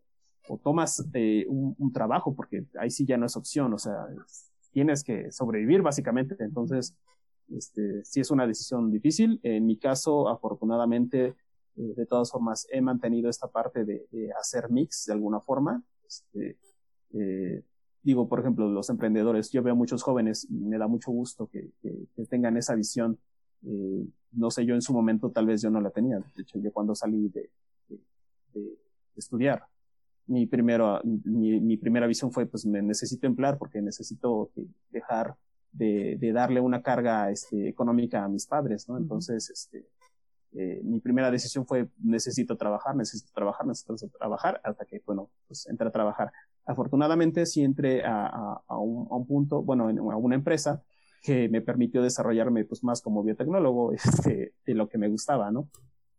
tomas 0.62 1.02
eh, 1.14 1.46
un, 1.48 1.92
trabajo, 1.92 2.34
porque 2.34 2.66
ahí 2.78 2.90
sí 2.90 3.06
ya 3.06 3.16
no 3.16 3.26
es 3.26 3.36
opción, 3.36 3.72
o 3.72 3.78
sea, 3.78 4.06
tienes 4.72 5.04
que 5.04 5.30
sobrevivir 5.30 5.82
básicamente. 5.82 6.36
Entonces, 6.40 6.94
este, 7.48 8.04
sí 8.04 8.20
es 8.20 8.30
una 8.30 8.46
decisión 8.46 8.90
difícil. 8.90 9.40
En 9.44 9.66
mi 9.66 9.78
caso, 9.78 10.28
afortunadamente, 10.28 11.26
eh, 11.76 11.94
de 11.96 12.06
todas 12.06 12.30
formas, 12.30 12.66
he 12.70 12.80
mantenido 12.80 13.30
esta 13.30 13.48
parte 13.48 13.84
de, 13.84 14.06
hacer 14.38 14.68
mix 14.68 15.06
de 15.06 15.12
alguna 15.12 15.40
forma. 15.40 15.82
Este, 16.06 16.58
eh, 17.14 17.62
digo, 18.02 18.28
por 18.28 18.40
ejemplo, 18.40 18.68
los 18.68 18.90
emprendedores, 18.90 19.50
yo 19.50 19.62
veo 19.62 19.76
muchos 19.76 20.02
jóvenes 20.02 20.46
y 20.50 20.54
me 20.54 20.78
da 20.78 20.86
mucho 20.86 21.10
gusto 21.10 21.48
que, 21.48 21.70
tengan 22.28 22.56
esa 22.56 22.74
visión. 22.74 23.18
Eh, 23.64 24.06
no 24.32 24.50
sé, 24.50 24.64
yo 24.64 24.74
en 24.74 24.82
su 24.82 24.92
momento 24.92 25.30
tal 25.30 25.46
vez 25.46 25.62
yo 25.62 25.70
no 25.70 25.80
la 25.80 25.90
tenía. 25.90 26.18
De 26.18 26.42
hecho, 26.42 26.58
yo 26.58 26.72
cuando 26.72 26.94
salí 26.94 27.28
de, 27.28 27.50
de 28.54 28.78
estudiar, 29.16 29.64
mi, 30.26 30.46
primero, 30.46 31.00
mi, 31.04 31.60
mi, 31.60 31.76
primera 31.76 32.06
visión 32.06 32.32
fue, 32.32 32.46
pues 32.46 32.64
me 32.64 32.80
necesito 32.82 33.26
emplear 33.26 33.58
porque 33.58 33.82
necesito 33.82 34.50
dejar 34.90 35.36
de, 35.72 36.16
de 36.18 36.32
darle 36.32 36.60
una 36.60 36.82
carga 36.82 37.30
este, 37.30 37.68
económica 37.68 38.24
a 38.24 38.28
mis 38.28 38.46
padres, 38.46 38.88
¿no? 38.88 38.96
Entonces, 38.96 39.50
este, 39.50 39.86
eh, 40.54 40.80
mi 40.84 41.00
primera 41.00 41.30
decisión 41.30 41.66
fue, 41.66 41.88
necesito 42.02 42.56
trabajar, 42.56 42.94
necesito 42.94 43.32
trabajar, 43.34 43.66
necesito 43.66 44.18
trabajar, 44.18 44.60
hasta 44.64 44.84
que, 44.84 45.02
bueno, 45.04 45.30
pues 45.48 45.66
entré 45.66 45.88
a 45.88 45.92
trabajar. 45.92 46.30
Afortunadamente, 46.64 47.46
sí 47.46 47.62
entré 47.62 48.04
a, 48.04 48.26
a, 48.26 48.62
a, 48.66 48.78
un, 48.78 49.08
a 49.10 49.16
un, 49.16 49.26
punto, 49.26 49.62
bueno, 49.62 49.90
en, 49.90 49.98
a 49.98 50.16
una 50.16 50.34
empresa 50.34 50.82
que 51.22 51.48
me 51.48 51.60
permitió 51.60 52.02
desarrollarme, 52.02 52.64
pues, 52.64 52.82
más 52.84 53.00
como 53.00 53.22
biotecnólogo, 53.22 53.92
este, 53.92 54.54
de 54.64 54.74
lo 54.74 54.88
que 54.88 54.98
me 54.98 55.08
gustaba, 55.08 55.50
¿no? 55.50 55.68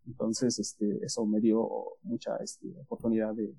Entonces, 0.06 0.60
este, 0.60 1.00
eso 1.06 1.26
me 1.26 1.40
dio 1.40 1.70
mucha 2.04 2.36
este, 2.38 2.68
oportunidad 2.82 3.34
de, 3.34 3.54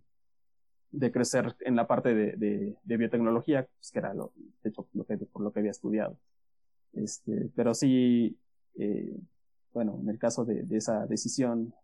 de 0.91 1.11
crecer 1.11 1.57
en 1.61 1.75
la 1.75 1.87
parte 1.87 2.15
de, 2.15 2.33
de, 2.37 2.77
de 2.83 2.97
biotecnología, 2.97 3.67
pues 3.77 3.91
que 3.91 3.99
era 3.99 4.15
lo, 4.15 4.33
de 4.63 4.71
hecho, 4.71 4.87
lo 4.93 5.05
que, 5.05 5.17
por 5.19 5.43
lo 5.43 5.53
que 5.53 5.61
había 5.61 5.71
estudiado. 5.71 6.19
Este, 6.93 7.51
pero 7.57 7.75
sí, 7.75 8.39
eh, 8.77 9.17
bueno, 9.73 9.99
en 10.01 10.09
el 10.09 10.19
caso 10.19 10.45
de, 10.45 10.63
de, 10.63 10.77
esa 10.77 11.07
decisión, 11.07 11.75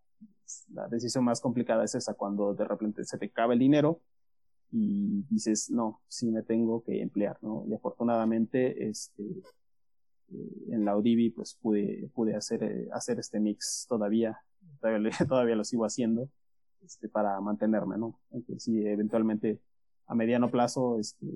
la 0.72 0.88
decisión 0.88 1.24
más 1.24 1.40
complicada 1.40 1.84
es 1.84 1.94
esa, 1.94 2.14
cuando 2.14 2.54
de 2.54 2.64
repente 2.64 3.04
se 3.04 3.18
te 3.18 3.26
acaba 3.26 3.54
el 3.54 3.58
dinero 3.58 4.00
y 4.72 5.24
dices, 5.28 5.70
no, 5.70 6.00
sí 6.08 6.30
me 6.30 6.42
tengo 6.42 6.82
que 6.82 7.02
emplear, 7.02 7.38
¿no? 7.42 7.64
Y 7.68 7.74
afortunadamente, 7.74 8.88
este, 8.88 9.22
eh, 10.32 10.64
en 10.68 10.84
la 10.84 10.96
Odivi, 10.96 11.30
pues 11.30 11.58
pude, 11.60 12.08
pude 12.14 12.36
hacer, 12.36 12.62
eh, 12.62 12.88
hacer 12.92 13.18
este 13.18 13.40
mix 13.40 13.86
todavía, 13.88 14.38
todavía, 14.80 15.10
todavía 15.28 15.56
lo 15.56 15.64
sigo 15.64 15.84
haciendo 15.84 16.28
este, 16.82 17.08
para 17.08 17.40
mantenerme, 17.40 17.98
¿no? 17.98 18.20
Aunque 18.30 18.58
sí, 18.58 18.86
eventualmente 18.86 19.60
a 20.06 20.14
mediano 20.14 20.50
plazo 20.50 20.98
este, 20.98 21.26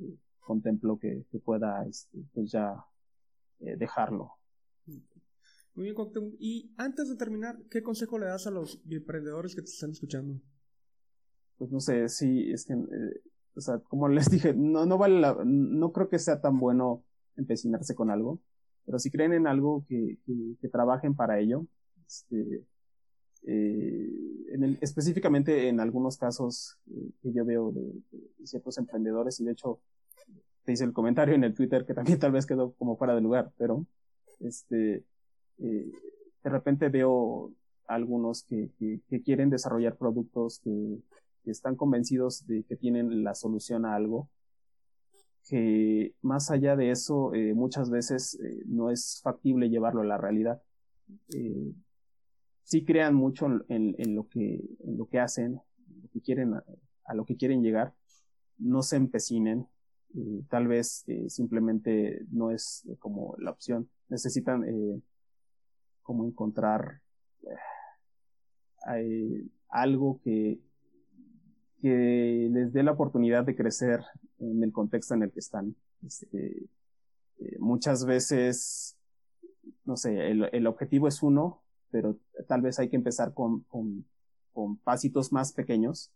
contemplo 0.40 0.98
que, 0.98 1.24
que 1.30 1.38
pueda 1.38 1.86
este, 1.86 2.18
pues 2.32 2.52
ya 2.52 2.84
eh, 3.60 3.76
dejarlo. 3.76 4.32
Muy 5.74 5.90
bien. 5.90 5.96
Y 6.38 6.72
antes 6.76 7.08
de 7.08 7.16
terminar, 7.16 7.58
¿qué 7.68 7.82
consejo 7.82 8.18
le 8.18 8.26
das 8.26 8.46
a 8.46 8.50
los 8.50 8.80
emprendedores 8.88 9.54
que 9.54 9.62
te 9.62 9.70
están 9.70 9.90
escuchando? 9.90 10.40
Pues 11.58 11.70
no 11.70 11.80
sé, 11.80 12.08
sí, 12.08 12.50
es 12.50 12.64
que, 12.64 12.74
eh, 12.74 13.20
o 13.54 13.60
sea, 13.60 13.78
como 13.78 14.08
les 14.08 14.30
dije, 14.30 14.54
no, 14.54 14.86
no 14.86 14.98
vale 14.98 15.20
la, 15.20 15.36
no 15.44 15.92
creo 15.92 16.08
que 16.08 16.18
sea 16.18 16.40
tan 16.40 16.58
bueno 16.58 17.04
empecinarse 17.36 17.94
con 17.94 18.10
algo, 18.10 18.40
pero 18.84 18.98
si 18.98 19.10
creen 19.10 19.32
en 19.32 19.46
algo 19.46 19.84
que, 19.88 20.18
que, 20.26 20.56
que 20.60 20.68
trabajen 20.68 21.14
para 21.14 21.38
ello, 21.38 21.66
este, 22.06 22.64
eh, 23.46 24.10
en 24.52 24.64
el, 24.64 24.78
específicamente 24.80 25.68
en 25.68 25.80
algunos 25.80 26.16
casos 26.16 26.78
eh, 26.90 27.10
que 27.22 27.32
yo 27.32 27.44
veo 27.44 27.72
de, 27.72 27.92
ciertos 28.44 28.78
emprendedores, 28.78 29.40
y 29.40 29.44
de 29.44 29.52
hecho 29.52 29.80
te 30.64 30.72
hice 30.72 30.84
el 30.84 30.92
comentario 30.92 31.34
en 31.34 31.44
el 31.44 31.54
Twitter 31.54 31.84
que 31.84 31.94
también 31.94 32.18
tal 32.18 32.32
vez 32.32 32.46
quedó 32.46 32.72
como 32.74 32.96
fuera 32.96 33.14
de 33.14 33.20
lugar, 33.20 33.52
pero 33.58 33.86
este, 34.40 35.04
de 35.58 36.50
repente 36.50 36.88
veo 36.88 37.52
algunos 37.86 38.42
que, 38.42 38.70
que, 38.78 39.00
que 39.08 39.22
quieren 39.22 39.50
desarrollar 39.50 39.96
productos 39.96 40.60
que, 40.60 40.98
que, 41.44 41.50
están 41.50 41.76
convencidos 41.76 42.46
de 42.46 42.64
que 42.64 42.76
tienen 42.76 43.22
la 43.22 43.34
solución 43.34 43.84
a 43.84 43.94
algo, 43.94 44.28
que 45.48 46.14
más 46.22 46.50
allá 46.50 46.74
de 46.76 46.90
eso 46.90 47.34
eh, 47.34 47.54
muchas 47.54 47.90
veces 47.90 48.38
eh, 48.42 48.62
no 48.66 48.90
es 48.90 49.20
factible 49.22 49.68
llevarlo 49.68 50.00
a 50.00 50.06
la 50.06 50.16
realidad. 50.16 50.62
Eh, 51.34 51.72
sí 52.62 52.84
crean 52.84 53.14
mucho 53.14 53.46
en, 53.68 53.94
en, 53.98 54.14
lo 54.14 54.28
que 54.28 54.64
en 54.80 54.96
lo 54.96 55.06
que 55.06 55.20
hacen, 55.20 55.60
lo 56.02 56.08
que 56.10 56.20
quieren 56.22 56.54
a, 56.54 57.14
lo 57.14 57.26
que 57.26 57.36
quieren 57.36 57.62
llegar, 57.62 57.94
no 58.56 58.82
se 58.82 58.96
empecinen, 58.96 59.66
eh, 60.16 60.42
tal 60.48 60.66
vez 60.66 61.04
simplemente 61.28 62.24
no 62.30 62.50
es 62.50 62.88
como 62.98 63.34
la 63.38 63.50
opción, 63.50 63.90
necesitan 64.08 64.64
como 66.02 66.24
encontrar 66.24 67.02
algo 69.68 70.20
que 70.22 70.60
que 71.84 72.48
les 72.50 72.72
dé 72.72 72.82
la 72.82 72.92
oportunidad 72.92 73.44
de 73.44 73.54
crecer 73.54 74.00
en 74.38 74.62
el 74.62 74.72
contexto 74.72 75.12
en 75.12 75.24
el 75.24 75.30
que 75.30 75.40
están. 75.40 75.76
Este, 76.02 76.62
muchas 77.58 78.06
veces, 78.06 78.96
no 79.84 79.98
sé, 79.98 80.30
el, 80.30 80.48
el 80.50 80.66
objetivo 80.66 81.08
es 81.08 81.22
uno, 81.22 81.60
pero 81.90 82.16
tal 82.48 82.62
vez 82.62 82.78
hay 82.78 82.88
que 82.88 82.96
empezar 82.96 83.34
con, 83.34 83.66
con, 83.68 84.06
pasitos 84.82 85.30
más 85.30 85.52
pequeños 85.52 86.10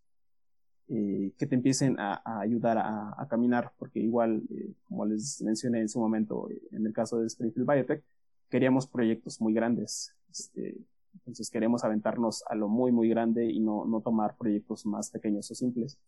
eh, 0.88 1.32
que 1.36 1.46
te 1.46 1.54
empiecen 1.54 2.00
a, 2.00 2.40
ayudar 2.40 2.78
a, 2.78 3.26
caminar, 3.28 3.72
porque 3.78 4.00
igual, 4.00 4.42
eh, 4.48 4.72
como 4.88 5.04
les 5.04 5.42
mencioné 5.42 5.82
en 5.82 5.90
su 5.90 6.00
momento, 6.00 6.48
eh, 6.48 6.62
en 6.72 6.86
el 6.86 6.94
caso 6.94 7.18
de 7.20 7.26
Springfield 7.26 7.70
Biotech, 7.70 8.02
queríamos 8.48 8.86
proyectos 8.86 9.38
muy 9.42 9.52
grandes. 9.52 10.14
Este, 10.30 10.78
entonces 11.14 11.50
queremos 11.50 11.84
aventarnos 11.84 12.42
a 12.48 12.54
lo 12.54 12.68
muy, 12.68 12.92
muy 12.92 13.09
grande 13.09 13.46
y 13.46 13.61
no, 13.61 13.84
no 13.84 14.00
tomar 14.00 14.36
proyectos 14.36 14.86
más 14.86 15.11
pequeños 15.11 15.50
o 15.50 15.54
simples. 15.54 15.98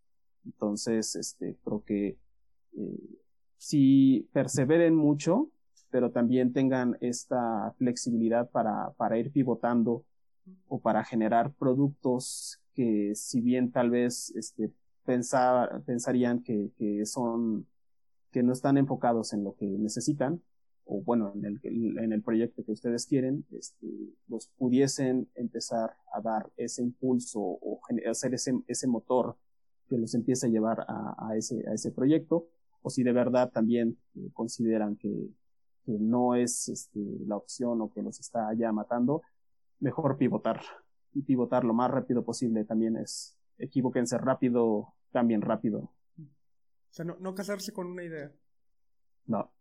Entonces, 0.45 1.17
este, 1.17 1.57
creo 1.65 1.85
que 1.85 2.17
eh, 2.77 3.19
si 3.59 4.29
perseveren 4.33 4.95
mucho, 4.95 5.51
pero 5.91 6.11
también 6.11 6.53
tengan 6.53 6.97
esta 7.01 7.75
flexibilidad 7.77 8.49
para, 8.51 8.91
para 8.97 9.19
ir 9.19 9.31
pivotando 9.33 10.05
o 10.69 10.81
para 10.81 11.05
generar 11.05 11.53
productos 11.53 12.61
que 12.75 13.13
si 13.15 13.41
bien 13.41 13.71
tal 13.71 13.91
vez 13.91 14.35
este, 14.37 14.73
pensar, 15.05 15.83
pensarían 15.85 16.43
que, 16.43 16.71
que 16.77 17.05
son, 17.05 17.67
que 18.31 18.43
no 18.43 18.53
están 18.53 18.79
enfocados 18.79 19.33
en 19.33 19.45
lo 19.45 19.55
que 19.57 19.67
necesitan, 19.67 20.41
o 20.91 21.01
bueno, 21.03 21.33
en 21.37 21.45
el, 21.45 21.61
en 21.99 22.13
el 22.13 22.21
proyecto 22.21 22.65
que 22.65 22.73
ustedes 22.73 23.07
quieren, 23.07 23.47
este, 23.53 23.87
los 24.27 24.49
pudiesen 24.59 25.29
empezar 25.37 25.95
a 26.13 26.21
dar 26.21 26.51
ese 26.57 26.83
impulso 26.83 27.41
o 27.41 27.81
hacer 28.09 28.35
ese, 28.35 28.61
ese 28.67 28.89
motor 28.89 29.37
que 29.89 29.97
los 29.97 30.15
empiece 30.15 30.47
a 30.47 30.51
llevar 30.51 30.85
a, 30.89 31.15
a, 31.17 31.37
ese, 31.37 31.65
a 31.69 31.75
ese 31.75 31.93
proyecto, 31.93 32.49
o 32.83 32.91
si 32.91 33.05
de 33.05 33.13
verdad 33.13 33.51
también 33.53 33.99
eh, 34.17 34.31
consideran 34.33 34.97
que, 34.97 35.29
que 35.85 35.93
no 35.93 36.35
es 36.35 36.69
este, 36.69 37.01
la 37.25 37.37
opción 37.37 37.81
o 37.83 37.93
que 37.93 38.03
los 38.03 38.19
está 38.19 38.53
ya 38.55 38.73
matando, 38.73 39.23
mejor 39.79 40.19
pivotar. 40.19 40.61
Y 41.15 41.23
pivotar 41.23 41.65
lo 41.65 41.73
más 41.73 41.91
rápido 41.91 42.25
posible 42.25 42.65
también 42.65 42.97
es, 42.97 43.37
equivóquense 43.59 44.19
rápido, 44.19 44.95
cambien 45.13 45.41
rápido. 45.41 45.93
O 46.19 46.93
sea, 46.93 47.05
no, 47.05 47.17
no 47.21 47.33
casarse 47.33 47.73
con 47.73 47.87
una 47.87 48.03
idea. 48.03 48.33
No. 49.27 49.53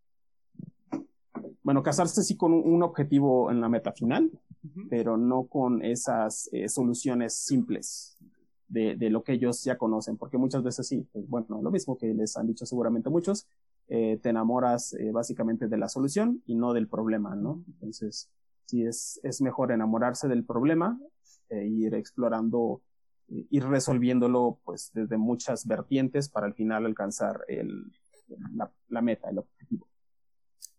Bueno, 1.70 1.84
casarse 1.84 2.24
sí 2.24 2.36
con 2.36 2.52
un, 2.52 2.82
objetivo 2.82 3.52
en 3.52 3.62
la 3.62 3.70
meta 3.70 3.92
final, 3.92 4.32
pero 4.90 5.18
no 5.18 5.44
con 5.44 5.86
esas 5.86 6.50
eh, 6.52 6.68
soluciones 6.68 7.36
simples 7.36 8.18
de, 8.68 8.96
de, 8.96 9.12
lo 9.12 9.24
que 9.24 9.34
ellos 9.34 9.64
ya 9.64 9.78
conocen, 9.78 10.18
porque 10.18 10.40
muchas 10.40 10.64
veces 10.64 10.88
sí, 10.88 11.08
pues, 11.14 11.30
bueno, 11.30 11.62
lo 11.62 11.70
mismo 11.70 11.96
que 11.96 12.12
les 12.12 12.38
han 12.38 12.48
dicho 12.48 12.66
seguramente 12.66 13.12
muchos, 13.12 13.46
eh, 13.88 14.18
te 14.20 14.30
enamoras 14.30 14.94
eh, 14.94 15.12
básicamente 15.12 15.68
de 15.68 15.78
la 15.78 15.90
solución 15.90 16.42
y 16.48 16.56
no 16.56 16.74
del 16.74 16.88
problema, 16.88 17.36
¿no? 17.36 17.64
Entonces, 17.68 18.32
sí 18.66 18.84
es, 18.84 19.20
es 19.22 19.40
mejor 19.40 19.72
enamorarse 19.72 20.28
del 20.28 20.46
problema 20.46 21.00
e 21.50 21.68
ir 21.68 21.94
explorando, 21.94 22.82
eh, 23.28 23.46
ir 23.52 23.64
resolviéndolo 23.66 24.58
pues 24.66 24.90
desde 24.96 25.18
muchas 25.18 25.68
vertientes 25.68 26.30
para 26.30 26.48
al 26.48 26.56
final 26.56 26.88
alcanzar 26.88 27.46
el, 27.48 27.92
la, 28.56 28.72
la 28.88 29.02
meta, 29.04 29.30
el 29.30 29.38
objetivo. 29.38 29.88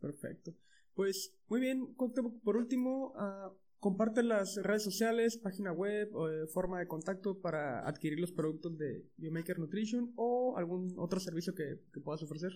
Perfecto. 0.00 0.52
Pues 0.94 1.34
muy 1.48 1.60
bien, 1.60 1.94
por 2.42 2.56
último, 2.56 3.12
uh, 3.16 3.52
comparte 3.80 4.22
las 4.22 4.62
redes 4.62 4.84
sociales, 4.84 5.36
página 5.38 5.72
web, 5.72 6.08
eh, 6.08 6.46
forma 6.52 6.78
de 6.78 6.86
contacto 6.86 7.40
para 7.40 7.88
adquirir 7.88 8.20
los 8.20 8.30
productos 8.32 8.78
de 8.78 9.06
Biomaker 9.16 9.58
Nutrition 9.58 10.12
o 10.16 10.56
algún 10.56 10.94
otro 10.98 11.18
servicio 11.18 11.54
que, 11.54 11.78
puedas 12.00 12.22
ofrecer. 12.22 12.52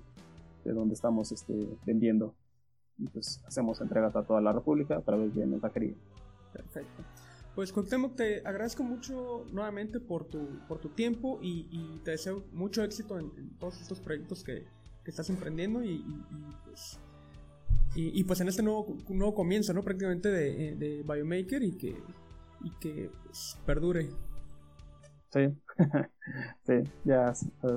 de 0.64 0.74
donde 0.74 0.96
estamos 0.96 1.32
este, 1.32 1.70
vendiendo 1.86 2.34
y 2.98 3.08
pues 3.08 3.42
hacemos 3.46 3.80
entregas 3.82 4.16
a 4.16 4.24
toda 4.24 4.42
la 4.42 4.52
República 4.52 4.98
a 4.98 5.02
través 5.02 5.36
de 5.36 5.46
mensajería. 5.46 5.94
Perfecto. 6.52 7.04
Pues 7.56 7.72
Cuauhtémoc, 7.72 8.16
te 8.16 8.40
agradezco 8.40 8.84
mucho 8.84 9.46
nuevamente 9.52 10.00
por 10.00 10.26
tu, 10.26 10.60
por 10.68 10.80
tu 10.80 10.90
tiempo 10.90 11.40
y, 11.42 12.02
te 12.04 12.12
deseo 12.12 12.44
mucho 12.52 12.84
éxito 12.84 13.20
en, 13.20 13.32
todos 13.60 13.80
estos 13.80 14.00
proyectos 14.00 14.44
que, 14.44 14.66
que 15.04 15.12
estás 15.12 15.30
emprendiendo 15.30 15.84
y, 15.84 16.04
pues, 16.66 17.00
y, 17.96 18.24
pues 18.24 18.42
en 18.42 18.48
este 18.48 18.64
nuevo, 18.64 18.98
nuevo 19.10 19.36
comienzo, 19.36 19.72
¿no? 19.74 19.84
Prácticamente 19.84 20.30
de, 20.30 20.76
de 20.76 21.04
Biomaker 21.04 21.62
y 21.62 21.74
que, 21.74 21.96
y 22.64 22.72
que 22.80 23.12
pues, 23.24 23.58
perdure. 23.68 24.10
Sí, 25.32 25.56
sí, 26.66 26.74
ya, 27.04 27.34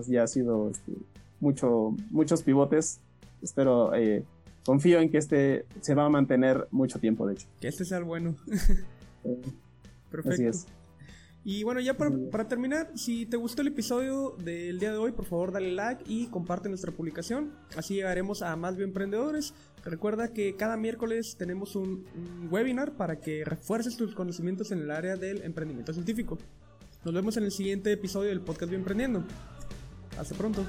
ya 0.07 0.23
ha 0.23 0.27
sido 0.27 0.71
este, 0.71 0.93
mucho, 1.39 1.95
muchos 2.11 2.43
pivotes. 2.43 3.01
Espero 3.43 3.95
eh, 3.95 4.25
confío 4.65 5.01
en 5.01 5.11
que 5.11 5.19
este 5.19 5.67
se 5.81 5.95
va 5.95 6.07
a 6.07 6.09
mantener 6.09 6.67
mucho 6.71 6.99
tiempo, 6.99 7.27
de 7.27 7.35
hecho. 7.35 7.47
Que 7.61 7.69
este 7.69 7.85
sea 7.85 7.99
el 7.99 8.05
bueno. 8.05 8.37
Perfecto. 10.11 10.35
Así 10.35 10.45
es. 10.47 10.67
Y 11.49 11.63
bueno, 11.63 11.79
ya 11.79 11.97
para, 11.97 12.49
terminar, 12.49 12.91
si 12.97 13.25
te 13.25 13.37
gustó 13.37 13.63
el 13.63 13.69
episodio 13.69 14.35
del 14.43 14.81
día 14.81 14.91
de 14.91 14.99
hoy, 14.99 15.13
por 15.13 15.27
favor 15.27 15.53
dale 15.53 15.71
like 15.71 16.03
y 16.05 16.27
comparte 16.27 16.69
nuestra 16.69 16.91
publicación. 16.91 17.53
Así 17.77 17.95
llegaremos 17.95 18.43
a 18.43 18.57
más 18.57 18.77
bioemprendedores. 18.77 19.55
Recuerda 19.85 20.33
que 20.33 20.57
cada 20.57 20.77
miércoles 20.77 21.37
tenemos 21.39 21.77
un, 21.77 22.05
un 22.17 22.49
webinar 22.51 22.97
para 22.97 23.21
que 23.21 23.45
refuerces 23.45 23.97
tus 23.97 24.13
conocimientos 24.17 24.73
en 24.73 24.81
el 24.81 24.91
área 24.91 25.15
del 25.15 25.43
emprendimiento 25.43 25.93
científico. 25.93 26.37
Nos 27.05 27.15
vemos 27.15 27.37
en 27.37 27.45
el 27.45 27.53
siguiente 27.53 27.93
episodio 27.93 28.31
del 28.31 28.41
podcast 28.41 28.69
Bioemprendiendo. 28.69 29.23
Hasta 30.19 30.35
pronto. 30.35 30.67